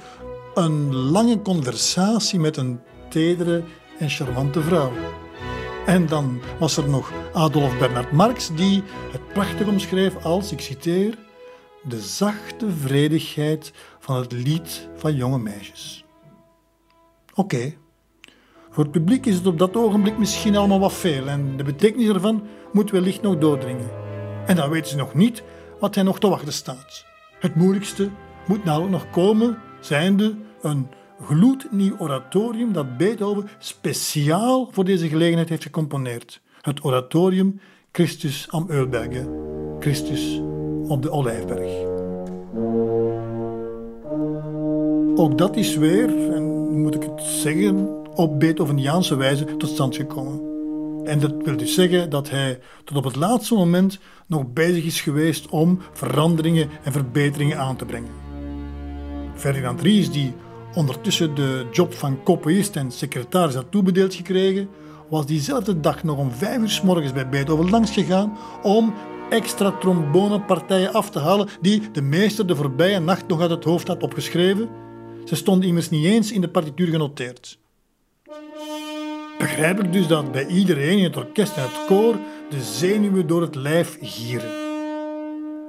een 0.58 0.94
lange 0.94 1.42
conversatie 1.42 2.38
met 2.38 2.56
een 2.56 2.80
tedere 3.08 3.62
en 3.98 4.10
charmante 4.10 4.60
vrouw. 4.60 4.92
En 5.86 6.06
dan 6.06 6.40
was 6.58 6.76
er 6.76 6.88
nog 6.88 7.12
Adolf 7.32 7.78
Bernhard 7.78 8.12
Marx, 8.12 8.50
die 8.54 8.82
het 9.12 9.28
prachtig 9.32 9.66
omschreef 9.66 10.24
als, 10.24 10.52
ik 10.52 10.60
citeer, 10.60 11.18
de 11.82 12.00
zachte 12.00 12.70
vredigheid 12.70 13.72
van 13.98 14.16
het 14.16 14.32
lied 14.32 14.88
van 14.96 15.14
jonge 15.14 15.38
meisjes. 15.38 16.04
Oké, 17.34 17.74
voor 18.70 18.82
het 18.82 18.92
publiek 18.92 19.26
is 19.26 19.34
het 19.34 19.46
op 19.46 19.58
dat 19.58 19.76
ogenblik 19.76 20.18
misschien 20.18 20.56
allemaal 20.56 20.80
wat 20.80 20.92
veel 20.92 21.28
en 21.28 21.56
de 21.56 21.64
betekenis 21.64 22.08
ervan 22.08 22.46
moet 22.72 22.90
wellicht 22.90 23.22
nog 23.22 23.38
doordringen. 23.38 23.90
En 24.46 24.56
dan 24.56 24.70
weten 24.70 24.90
ze 24.90 24.96
nog 24.96 25.14
niet 25.14 25.42
wat 25.80 25.94
hij 25.94 26.04
nog 26.04 26.18
te 26.18 26.28
wachten 26.28 26.52
staat. 26.52 27.04
Het 27.40 27.54
moeilijkste 27.54 28.10
moet 28.46 28.64
namelijk 28.64 28.92
nog 28.92 29.10
komen, 29.10 29.58
zijnde 29.80 30.46
een 30.62 30.86
gloednieuw 31.20 31.96
oratorium 31.98 32.72
dat 32.72 32.96
Beethoven 32.96 33.48
speciaal 33.58 34.68
voor 34.72 34.84
deze 34.84 35.08
gelegenheid 35.08 35.48
heeft 35.48 35.62
gecomponeerd. 35.62 36.40
Het 36.60 36.84
oratorium 36.84 37.60
Christus 37.92 38.46
am 38.50 38.66
Ölberge, 38.70 39.28
Christus 39.80 40.40
op 40.88 41.02
de 41.02 41.10
Olijfberg. 41.10 41.86
Ook 45.16 45.38
dat 45.38 45.56
is 45.56 45.76
weer, 45.76 46.32
en 46.32 46.80
moet 46.80 46.94
ik 46.94 47.02
het 47.02 47.22
zeggen, 47.22 47.88
op 48.14 48.40
Beethoveniaanse 48.40 49.16
wijze 49.16 49.56
tot 49.56 49.68
stand 49.68 49.96
gekomen. 49.96 50.40
En 51.04 51.20
dat 51.20 51.34
wil 51.44 51.56
dus 51.56 51.74
zeggen 51.74 52.10
dat 52.10 52.30
hij 52.30 52.60
tot 52.84 52.96
op 52.96 53.04
het 53.04 53.16
laatste 53.16 53.54
moment 53.54 53.98
nog 54.26 54.52
bezig 54.52 54.84
is 54.84 55.00
geweest 55.00 55.48
om 55.48 55.78
veranderingen 55.92 56.68
en 56.82 56.92
verbeteringen 56.92 57.58
aan 57.58 57.76
te 57.76 57.84
brengen. 57.84 58.10
Ferdinand 59.34 59.80
Ries, 59.80 60.10
die 60.10 60.32
ondertussen 60.74 61.34
de 61.34 61.66
job 61.72 61.92
van 61.92 62.22
copyist 62.22 62.76
en 62.76 62.90
secretaris 62.90 63.54
had 63.54 63.70
toebedeeld 63.70 64.14
gekregen, 64.14 64.68
was 65.08 65.26
diezelfde 65.26 65.80
dag 65.80 66.04
nog 66.04 66.18
om 66.18 66.30
vijf 66.30 66.58
uur 66.58 66.68
s 66.68 66.82
morgens 66.82 67.12
bij 67.12 67.28
Beethoven 67.28 67.70
langs 67.70 67.90
gegaan 67.90 68.38
om 68.62 68.94
extra 69.30 69.70
trombonepartijen 69.70 70.92
af 70.92 71.10
te 71.10 71.18
halen 71.18 71.48
die 71.60 71.90
de 71.90 72.02
meester 72.02 72.46
de 72.46 72.56
voorbije 72.56 72.98
nacht 72.98 73.28
nog 73.28 73.40
uit 73.40 73.50
het 73.50 73.64
hoofd 73.64 73.88
had 73.88 74.02
opgeschreven. 74.02 74.68
Ze 75.24 75.36
stonden 75.36 75.68
immers 75.68 75.90
niet 75.90 76.04
eens 76.04 76.32
in 76.32 76.40
de 76.40 76.48
partituur 76.48 76.88
genoteerd. 76.88 77.58
Begrijpelijk 79.38 79.92
dus 79.92 80.06
dat 80.06 80.32
bij 80.32 80.46
iedereen 80.46 80.98
in 80.98 81.04
het 81.04 81.16
orkest 81.16 81.56
en 81.56 81.62
het 81.62 81.84
koor 81.86 82.16
de 82.50 82.62
zenuwen 82.62 83.26
door 83.26 83.42
het 83.42 83.54
lijf 83.54 83.98
gieren. 84.00 84.50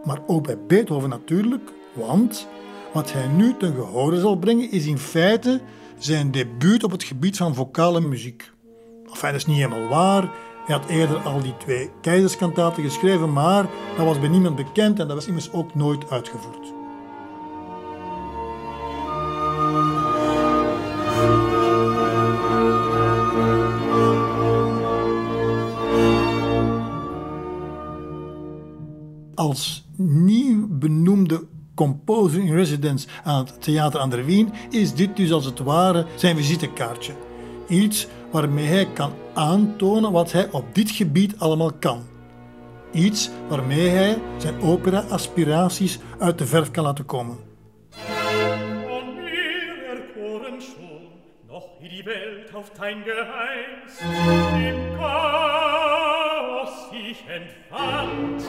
Maar 0.04 0.22
ook 0.28 0.46
bij 0.46 0.58
Beethoven 0.68 1.10
natuurlijk, 1.10 1.72
want 1.94 2.48
wat 2.94 3.12
hij 3.12 3.28
nu 3.28 3.56
ten 3.58 3.74
gehore 3.74 4.20
zal 4.20 4.36
brengen 4.36 4.72
is 4.72 4.86
in 4.86 4.98
feite 4.98 5.62
zijn 5.98 6.32
debuut 6.32 6.84
op 6.84 6.92
het 6.92 7.04
gebied 7.04 7.38
van 7.38 7.56
vocale 7.56 8.02
muziek. 8.02 8.52
Enfin, 9.06 9.32
dat 9.32 9.36
is 9.36 9.46
niet 9.46 9.58
helemaal 9.58 9.88
waar. 9.88 10.30
Hij 10.66 10.76
had 10.76 10.90
eerder 10.90 11.18
al 11.18 11.42
die 11.42 11.58
twee 11.58 11.92
keizerskantaten 12.02 12.84
geschreven, 12.84 13.34
maar 13.34 13.70
dat 13.98 14.06
was 14.06 14.20
bij 14.20 14.30
niemand 14.30 14.56
bekend 14.56 15.00
en 15.00 15.08
dat 15.08 15.16
was 15.16 15.28
immers 15.28 15.52
ook 15.52 15.76
nooit 15.76 16.10
uitgevoerd. 16.10 16.78
als 29.40 29.86
nieuw 29.96 30.68
benoemde 30.70 31.09
composer 31.80 32.40
in 32.40 32.54
residence 32.54 33.08
aan 33.24 33.46
het 33.46 33.62
Theater 33.62 34.00
aan 34.00 34.10
der 34.10 34.26
Wien 34.26 34.54
is 34.70 34.94
dit 34.94 35.16
dus 35.16 35.32
als 35.32 35.46
het 35.46 35.60
ware 35.60 36.06
zijn 36.16 36.36
visitekaartje. 36.36 37.14
Iets 37.68 38.08
waarmee 38.32 38.66
hij 38.66 38.88
kan 38.94 39.14
aantonen 39.34 40.12
wat 40.12 40.32
hij 40.32 40.52
op 40.52 40.76
dit 40.76 40.92
gebied 40.92 41.40
allemaal 41.40 41.72
kan. 41.74 42.04
Iets 42.92 43.30
waarmee 43.48 43.90
hij 43.90 44.18
zijn 44.38 44.62
opera-aspiraties 44.62 46.00
uit 46.20 46.38
de 46.38 46.46
verf 46.46 46.72
kan 46.72 46.84
laten 46.84 47.06
komen. 47.06 47.38
Chaos 54.98 56.90
sich 56.92 57.22
entfand. 57.28 58.40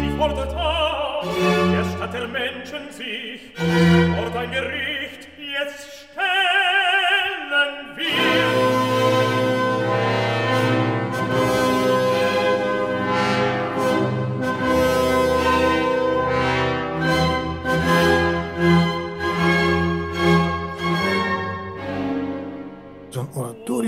Sie 0.00 0.10
fordert 0.16 0.54
ab, 0.54 1.26
der 1.72 1.84
Stadt 1.84 2.14
der 2.14 2.28
Menschen 2.28 2.90
sich, 2.90 3.40
vor 3.54 4.30
dein 4.32 4.50
Gericht 4.50 4.93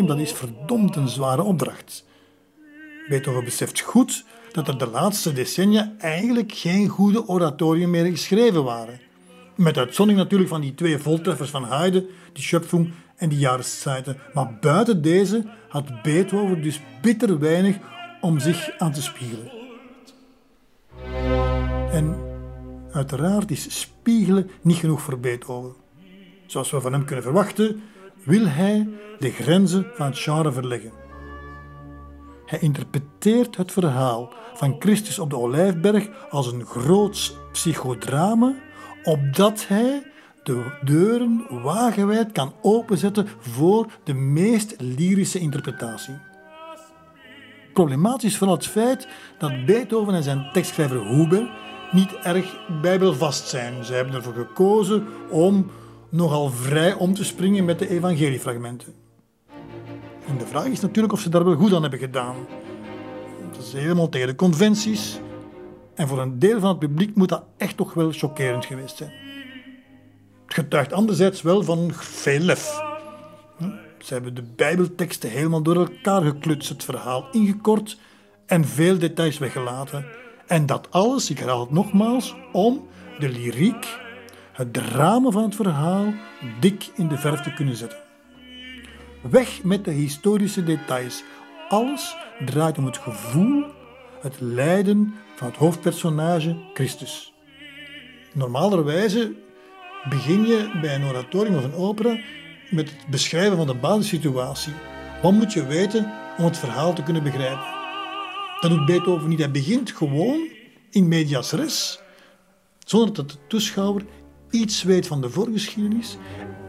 dat 0.07 0.19
is 0.19 0.33
verdomd 0.33 0.97
een 0.97 1.09
zware 1.09 1.43
opdracht. 1.43 2.05
Beethoven 3.09 3.45
beseft 3.45 3.81
goed 3.81 4.25
dat 4.53 4.69
er 4.69 4.79
de 4.79 4.87
laatste 4.87 5.33
decennia 5.33 5.93
eigenlijk 5.99 6.53
geen 6.53 6.89
goede 6.89 7.29
oratorium 7.29 7.91
meer 7.91 8.05
geschreven 8.05 8.65
waren. 8.65 9.01
Met 9.57 9.79
uitzondering 9.79 10.23
natuurlijk 10.23 10.51
van 10.51 10.61
die 10.61 10.75
twee 10.75 10.99
voltreffers 10.99 11.51
van 11.51 11.65
Haydn, 11.65 12.07
die 12.33 12.43
Schöpfung 12.43 12.93
en 13.17 13.29
die 13.29 13.39
Jahreszeiten. 13.39 14.17
Maar 14.35 14.59
buiten 14.61 15.03
deze 15.03 15.45
had 15.69 16.03
Beethoven 16.03 16.63
dus 16.63 16.81
bitter 17.01 17.39
weinig 17.39 17.77
om 18.21 18.39
zich 18.39 18.79
aan 18.79 18.93
te 18.93 19.03
spiegelen. 19.03 19.51
En 21.91 22.17
uiteraard 22.93 23.51
is 23.51 23.81
spiegelen 23.81 24.51
niet 24.63 24.77
genoeg 24.77 25.01
voor 25.01 25.19
Beethoven. 25.19 25.75
Zoals 26.47 26.71
we 26.71 26.81
van 26.81 26.93
hem 26.93 27.05
kunnen 27.05 27.25
verwachten, 27.25 27.83
wil 28.27 28.47
hij 28.47 28.89
de 29.19 29.31
grenzen 29.31 29.87
van 29.95 30.07
het 30.07 30.19
genre 30.19 30.53
verleggen. 30.53 30.93
Hij 32.47 32.59
interpreteert 32.59 33.57
het 33.57 33.73
verhaal 33.73 34.33
van 34.55 34.77
Christus 34.79 35.19
op 35.19 35.31
de 35.31 35.39
Olijfberg 35.39 36.09
als 36.31 36.53
een 36.53 36.65
groots 36.65 37.37
psychodrama, 37.53 38.55
opdat 39.05 39.67
hij 39.69 40.03
de 40.43 40.79
deuren 40.85 41.47
wagenwijd 41.63 42.33
kan 42.33 42.55
openzetten 42.63 43.29
voor 43.39 43.87
de 44.05 44.15
meest 44.15 44.75
lyrische 44.79 45.39
interpretatie. 45.39 46.15
Problematisch 47.73 48.31
is 48.31 48.37
vooral 48.37 48.57
het 48.57 48.67
feit 48.67 49.09
dat 49.39 49.65
Beethoven 49.65 50.15
en 50.15 50.23
zijn 50.23 50.49
tekstschrijver 50.53 51.07
Huber 51.07 51.51
niet 51.93 52.15
erg 52.23 52.67
bijbelvast 52.83 53.49
zijn. 53.49 53.85
Ze 53.85 53.95
hebben 53.95 54.15
ervoor 54.15 54.35
gekozen 54.35 55.07
om 55.31 55.71
nogal 56.17 56.51
vrij 56.51 56.95
om 56.95 57.15
te 57.15 57.25
springen 57.25 57.65
met 57.65 57.79
de 57.79 57.89
evangeliefragmenten. 57.89 58.95
En 60.27 60.39
de 60.39 60.47
vraag 60.47 60.67
is 60.67 60.81
natuurlijk 60.81 61.13
of 61.13 61.21
ze 61.21 61.29
daar 61.29 61.45
wel 61.45 61.55
goed 61.55 61.75
aan 61.75 61.83
hebben 61.83 61.99
gedaan. 61.99 62.37
Dat 63.53 63.65
is 63.65 63.73
helemaal 63.73 64.09
tegen 64.09 64.29
de 64.29 64.35
conventies. 64.35 65.21
En 65.95 66.09
voor 66.09 66.21
een 66.21 66.39
deel 66.39 66.61
van 66.61 66.69
het 66.69 66.79
publiek 66.79 67.17
moet 67.17 67.29
dat 67.29 67.45
echt 67.57 67.77
toch 67.77 67.95
wel 67.95 68.13
chockerend 68.13 68.65
geweest 68.65 68.97
zijn. 68.97 69.11
Het 70.45 70.55
getuigt 70.55 70.93
anderzijds 70.93 71.43
wel 71.43 71.63
van 71.63 71.91
veel 71.93 72.41
lef. 72.41 72.81
Ze 73.99 74.13
hebben 74.13 74.35
de 74.35 74.43
Bijbelteksten 74.57 75.31
helemaal 75.31 75.63
door 75.63 75.77
elkaar 75.77 76.23
geklutst, 76.23 76.69
het 76.69 76.85
verhaal 76.85 77.29
ingekort 77.33 77.99
en 78.47 78.65
veel 78.65 78.99
details 78.99 79.39
weggelaten. 79.39 80.07
En 80.47 80.67
dat 80.67 80.91
alles, 80.91 81.31
ik 81.31 81.39
herhaal 81.39 81.61
het 81.61 81.71
nogmaals, 81.71 82.37
om 82.53 82.87
de 83.19 83.29
lyriek, 83.29 84.06
het 84.57 84.73
drama 84.73 85.31
van 85.31 85.43
het 85.43 85.55
verhaal, 85.55 86.15
dik 86.61 86.91
in 86.95 87.09
de 87.09 87.19
verf 87.19 87.41
te 87.41 87.55
kunnen 87.55 87.77
zetten. 87.77 87.99
Weg 89.31 89.63
met 89.63 89.85
de 89.85 89.91
historische 89.91 90.65
details. 90.65 91.23
Alles 91.69 92.17
draait 92.45 92.79
om 92.79 92.85
het 92.85 92.97
gevoel, 92.97 93.65
het 94.21 94.41
lijden 94.41 95.15
van 95.35 95.47
het 95.47 95.57
hoofdpersonage 95.57 96.57
Christus. 96.75 97.33
Normalerwijze 98.33 99.33
begin 100.09 100.47
je 100.47 100.79
bij 100.81 100.95
een 100.95 101.05
oratorium 101.05 101.57
of 101.57 101.65
een 101.65 101.75
opera 101.75 102.19
met 102.71 102.91
het 102.91 103.07
beschrijven 103.11 103.57
van 103.57 103.67
de 103.67 103.75
basissituatie. 103.75 104.73
Wat 105.23 105.33
moet 105.33 105.53
je 105.53 105.67
weten 105.67 106.13
om 106.39 106.45
het 106.45 106.59
verhaal 106.59 106.93
te 106.93 107.03
kunnen 107.03 107.23
begrijpen? 107.23 107.75
Dat 108.61 108.71
doet 108.71 108.87
Beethoven 108.87 109.29
niet. 109.29 109.39
Hij 109.39 109.51
begint 109.51 109.91
gewoon 109.91 110.49
in 110.91 111.09
medias 111.09 111.53
res, 111.53 112.01
zonder 112.85 113.15
dat 113.15 113.31
de 113.31 113.37
toeschouwer 113.49 114.03
iets 114.57 114.83
weet 114.83 115.07
van 115.07 115.21
de 115.21 115.31
voorgeschiedenis. 115.31 116.17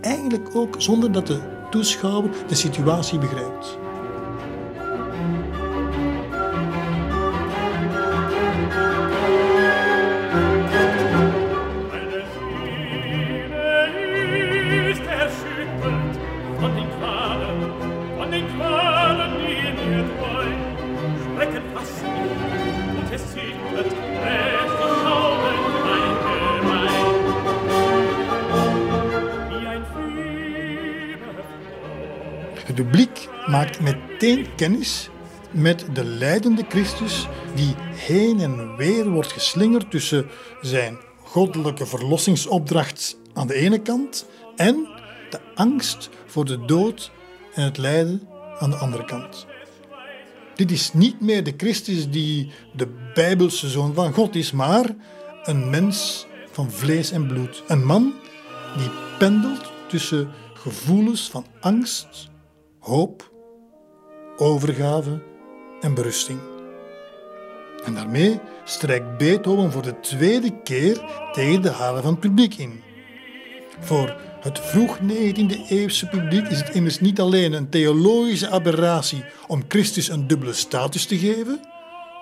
Eigenlijk 0.02 0.56
ook 0.56 0.76
zonder 0.78 1.12
dat 1.12 1.28
de 1.28 1.40
toeschouwer 1.70 2.32
de 2.48 2.56
situatie 2.56 3.20
begrijpt. 3.20 3.78
Maakt 33.48 33.80
meteen 33.80 34.56
kennis 34.56 35.10
met 35.52 35.86
de 35.94 36.04
lijdende 36.04 36.66
Christus 36.70 37.28
die 37.56 37.76
heen 37.96 38.40
en 38.40 38.76
weer 38.76 39.10
wordt 39.10 39.32
geslingerd 39.32 39.92
tussen 39.92 40.30
zijn 40.62 40.98
goddelijke 41.24 41.86
verlossingsopdracht 41.86 43.18
aan 43.34 43.48
de 43.48 43.54
ene 43.54 43.82
kant 43.82 44.26
en 44.56 44.88
de 45.30 45.40
angst 45.56 46.10
voor 46.26 46.46
de 46.46 46.66
dood 46.66 47.12
en 47.54 47.64
het 47.64 47.78
lijden 47.78 48.28
aan 48.60 48.70
de 48.70 48.76
andere 48.76 49.06
kant. 49.06 49.48
Dit 50.56 50.72
is 50.72 50.94
niet 50.94 51.22
meer 51.22 51.44
de 51.44 51.54
Christus 51.58 52.10
die 52.10 52.52
de 52.74 52.88
Bijbelse 53.14 53.70
zoon 53.70 53.94
van 53.94 54.14
God 54.14 54.36
is, 54.36 54.52
maar 54.52 54.96
een 55.44 55.70
mens 55.70 56.28
van 56.52 56.72
vlees 56.72 57.12
en 57.12 57.28
bloed. 57.28 57.64
Een 57.68 57.86
man 57.86 58.14
die 58.78 58.90
pendelt 59.18 59.72
tussen 59.88 60.30
gevoelens 60.54 61.30
van 61.30 61.46
angst, 61.60 62.30
hoop, 62.80 63.32
overgave 64.38 65.22
en 65.82 65.94
berusting. 65.94 66.40
En 67.86 67.94
daarmee 67.94 68.40
strijkt 68.64 69.18
Beethoven 69.18 69.72
voor 69.72 69.82
de 69.82 70.00
tweede 70.00 70.62
keer 70.64 71.02
tegen 71.32 71.62
de 71.62 71.70
haren 71.70 72.02
van 72.02 72.12
het 72.12 72.20
publiek 72.20 72.54
in. 72.54 72.82
Voor 73.80 74.16
het 74.40 74.60
vroeg 74.60 74.98
19e 75.00 75.70
eeuwse 75.70 76.08
publiek 76.08 76.48
is 76.48 76.60
het 76.60 76.70
immers 76.70 77.00
niet 77.00 77.20
alleen 77.20 77.54
een 77.54 77.70
theologische 77.70 78.50
aberratie 78.50 79.24
om 79.48 79.64
Christus 79.68 80.10
een 80.10 80.28
dubbele 80.28 80.54
status 80.54 81.06
te 81.06 81.18
geven, 81.18 81.60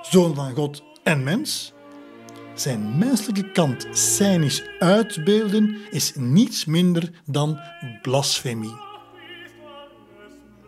zoon 0.01 0.35
van 0.35 0.55
God 0.55 0.83
en 1.03 1.23
mens. 1.23 1.73
Zijn 2.53 2.97
menselijke 2.97 3.51
kant 3.51 3.87
cynisch 3.91 4.63
uitbeelden 4.79 5.77
is 5.91 6.11
niets 6.15 6.65
minder 6.65 7.09
dan 7.25 7.59
blasfemie. 8.01 8.75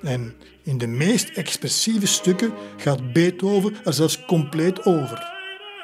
En 0.01 0.35
in 0.67 0.77
de 0.77 0.87
meest 0.87 1.29
expressieve 1.29 2.07
stukken 2.07 2.53
gaat 2.77 3.13
Beethoven 3.13 3.75
er 3.85 3.93
zelfs 3.93 4.25
compleet 4.25 4.85
over. 4.85 5.35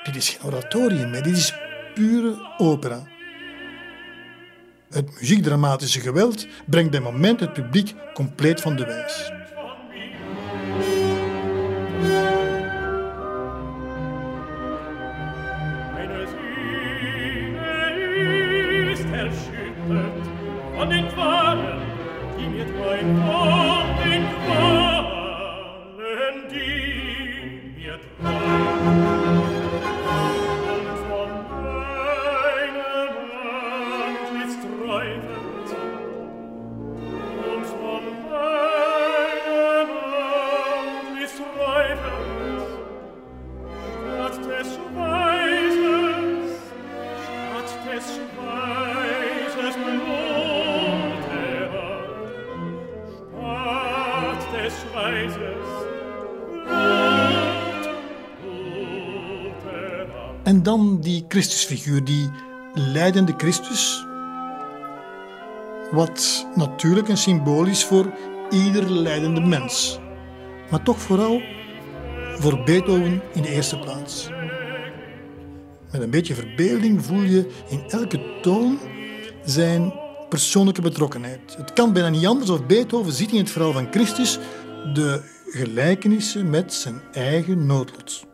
Dit 0.04 0.16
is 0.16 0.30
geen 0.30 0.52
oratorium, 0.52 1.10
meer, 1.10 1.24
dit 1.24 1.38
is 1.38 1.54
pure 1.94 2.56
opera. 2.58 3.04
Het 4.90 5.20
muziekdramatische 5.20 6.00
geweld 6.00 6.48
brengt 6.66 6.92
bij 6.92 7.00
moment 7.00 7.40
het 7.40 7.54
publiek 7.54 7.94
compleet 8.14 8.62
van 8.62 8.76
de 8.76 8.86
wijs. 8.86 9.32
Von 20.76 20.90
den 20.90 21.08
Qualen, 21.08 21.80
die 22.38 22.48
mir 22.48 22.66
treu 22.66 23.63
Christusfiguur, 61.34 62.04
die 62.04 62.30
leidende 62.74 63.34
Christus. 63.38 64.06
Wat 65.92 66.48
natuurlijk 66.56 67.08
een 67.08 67.18
symbool 67.18 67.66
is 67.66 67.86
voor 67.86 68.14
ieder 68.50 68.92
leidende 68.92 69.42
mens. 69.42 70.00
Maar 70.70 70.84
toch 70.84 71.00
vooral 71.00 71.42
voor 72.38 72.64
Beethoven 72.64 73.22
in 73.34 73.42
de 73.42 73.50
eerste 73.50 73.80
plaats. 73.80 74.30
Met 75.92 76.02
een 76.02 76.10
beetje 76.10 76.36
verbeelding 76.36 77.06
voel 77.06 77.22
je 77.22 77.48
in 77.70 77.84
elke 77.90 78.40
toon 78.42 78.80
zijn 79.46 79.94
persoonlijke 80.30 80.82
betrokkenheid. 80.82 81.56
Het 81.58 81.74
kan 81.74 81.94
bijna 81.94 82.10
niet 82.10 82.26
anders 82.26 82.50
of 82.50 82.66
Beethoven 82.66 83.14
ziet 83.14 83.32
in 83.32 83.38
het 83.38 83.52
verhaal 83.52 83.72
van 83.72 83.88
Christus 83.92 84.40
de 84.94 85.22
gelijkenissen 85.48 86.50
met 86.50 86.74
zijn 86.74 87.02
eigen 87.12 87.66
noodlot. 87.66 88.26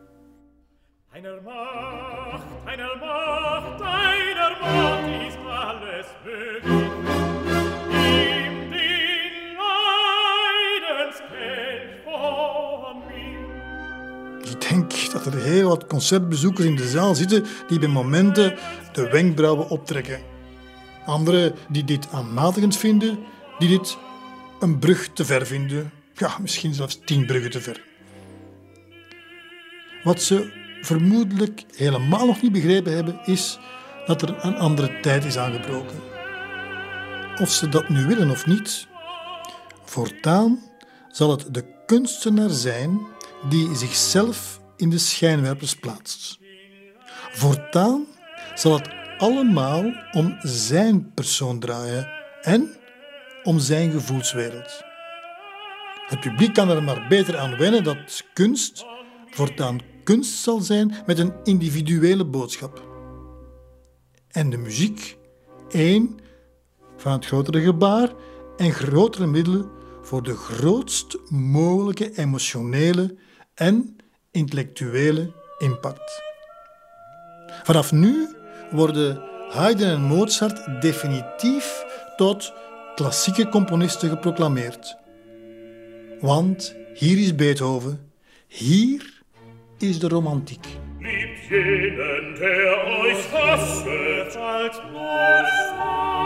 Ik 14.50 14.70
denk 14.70 15.12
dat 15.12 15.26
er 15.26 15.42
heel 15.42 15.68
wat 15.68 15.88
concertbezoekers 15.88 16.66
in 16.66 16.76
de 16.76 16.88
zaal 16.88 17.16
zitten 17.16 17.46
die 17.68 17.80
bij 17.80 17.88
momenten 17.88 18.58
de 18.94 19.10
wenkbrauwen 19.10 19.70
optrekken. 19.70 20.20
Anderen 21.06 21.56
die 21.70 21.84
dit 21.84 22.08
aanmatigend 22.12 22.78
vinden, 22.78 23.20
die 23.60 23.70
dit 23.70 23.98
een 24.60 24.80
brug 24.80 25.10
te 25.14 25.26
ver 25.26 25.46
vinden. 25.46 25.92
Ja, 26.14 26.38
misschien 26.42 26.74
zelfs 26.74 27.00
tien 27.06 27.26
bruggen 27.26 27.52
te 27.52 27.62
ver. 27.62 27.82
Wat 30.04 30.22
ze 30.22 30.52
vermoedelijk 30.82 31.64
helemaal 31.76 32.26
nog 32.26 32.42
niet 32.42 32.52
begrepen 32.52 32.94
hebben, 32.96 33.20
is 33.26 33.60
dat 34.10 34.22
er 34.22 34.46
een 34.46 34.58
andere 34.58 35.00
tijd 35.00 35.26
is 35.26 35.38
aangebroken. 35.38 36.00
Of 37.42 37.52
ze 37.52 37.70
dat 37.70 37.90
nu 37.90 38.06
willen 38.06 38.30
of 38.30 38.46
niet, 38.46 38.88
voortaan 39.84 40.60
zal 41.12 41.32
het 41.32 41.54
de 41.54 41.66
kunstenaar 41.86 42.50
zijn 42.50 43.08
die 43.50 43.76
zichzelf 43.76 44.62
in 44.76 44.90
de 44.90 44.98
schijnwerpers 44.98 45.76
plaatst. 45.76 46.40
Voortaan 47.32 48.06
zal 48.56 48.74
het 48.74 48.90
allemaal 49.18 49.84
om 50.12 50.38
zijn 50.42 51.14
persoon 51.14 51.60
draaien 51.60 52.10
en 52.42 52.76
om 53.44 53.60
zijn 53.60 53.92
gevoelswereld. 53.92 54.84
Het 56.08 56.20
publiek 56.20 56.54
kan 56.54 56.70
er 56.70 56.84
maar 56.84 57.06
beter 57.10 57.38
aan 57.38 57.58
wennen 57.58 57.84
dat 57.84 58.24
kunst 58.34 58.86
voortaan 59.30 59.80
kunst 60.04 60.44
zal 60.44 60.60
zijn 60.60 60.94
met 61.06 61.20
een 61.20 61.34
individuele 61.44 62.26
boodschap. 62.26 62.89
En 64.30 64.50
de 64.50 64.58
muziek 64.58 65.18
één 65.70 66.20
van 66.98 67.12
het 67.12 67.26
grotere 67.26 67.62
gebaar 67.62 68.12
en 68.58 68.72
grotere 68.72 69.28
middelen 69.28 69.70
voor 70.02 70.24
de 70.24 70.36
grootst 70.36 71.18
mogelijke 71.30 72.18
emotionele 72.18 73.16
en 73.54 73.98
intellectuele 74.32 75.32
impact. 75.58 76.22
Vanaf 77.64 77.92
nu 77.92 78.28
worden 78.72 79.22
Haydn 79.50 79.84
en 79.84 80.02
Mozart 80.02 80.82
definitief 80.82 81.86
tot 82.16 82.54
klassieke 82.96 83.50
componisten 83.50 84.10
geproclameerd. 84.10 84.98
Want 86.20 86.76
hier 86.94 87.18
is 87.18 87.36
Beethoven, 87.36 88.12
hier 88.48 89.22
is 89.78 90.00
de 90.00 90.08
romantiek. 90.08 90.68
jenen, 91.50 92.36
der 92.40 92.88
euch 93.02 93.32
hasset, 93.34 94.38
als 94.38 94.82
nur 94.92 96.19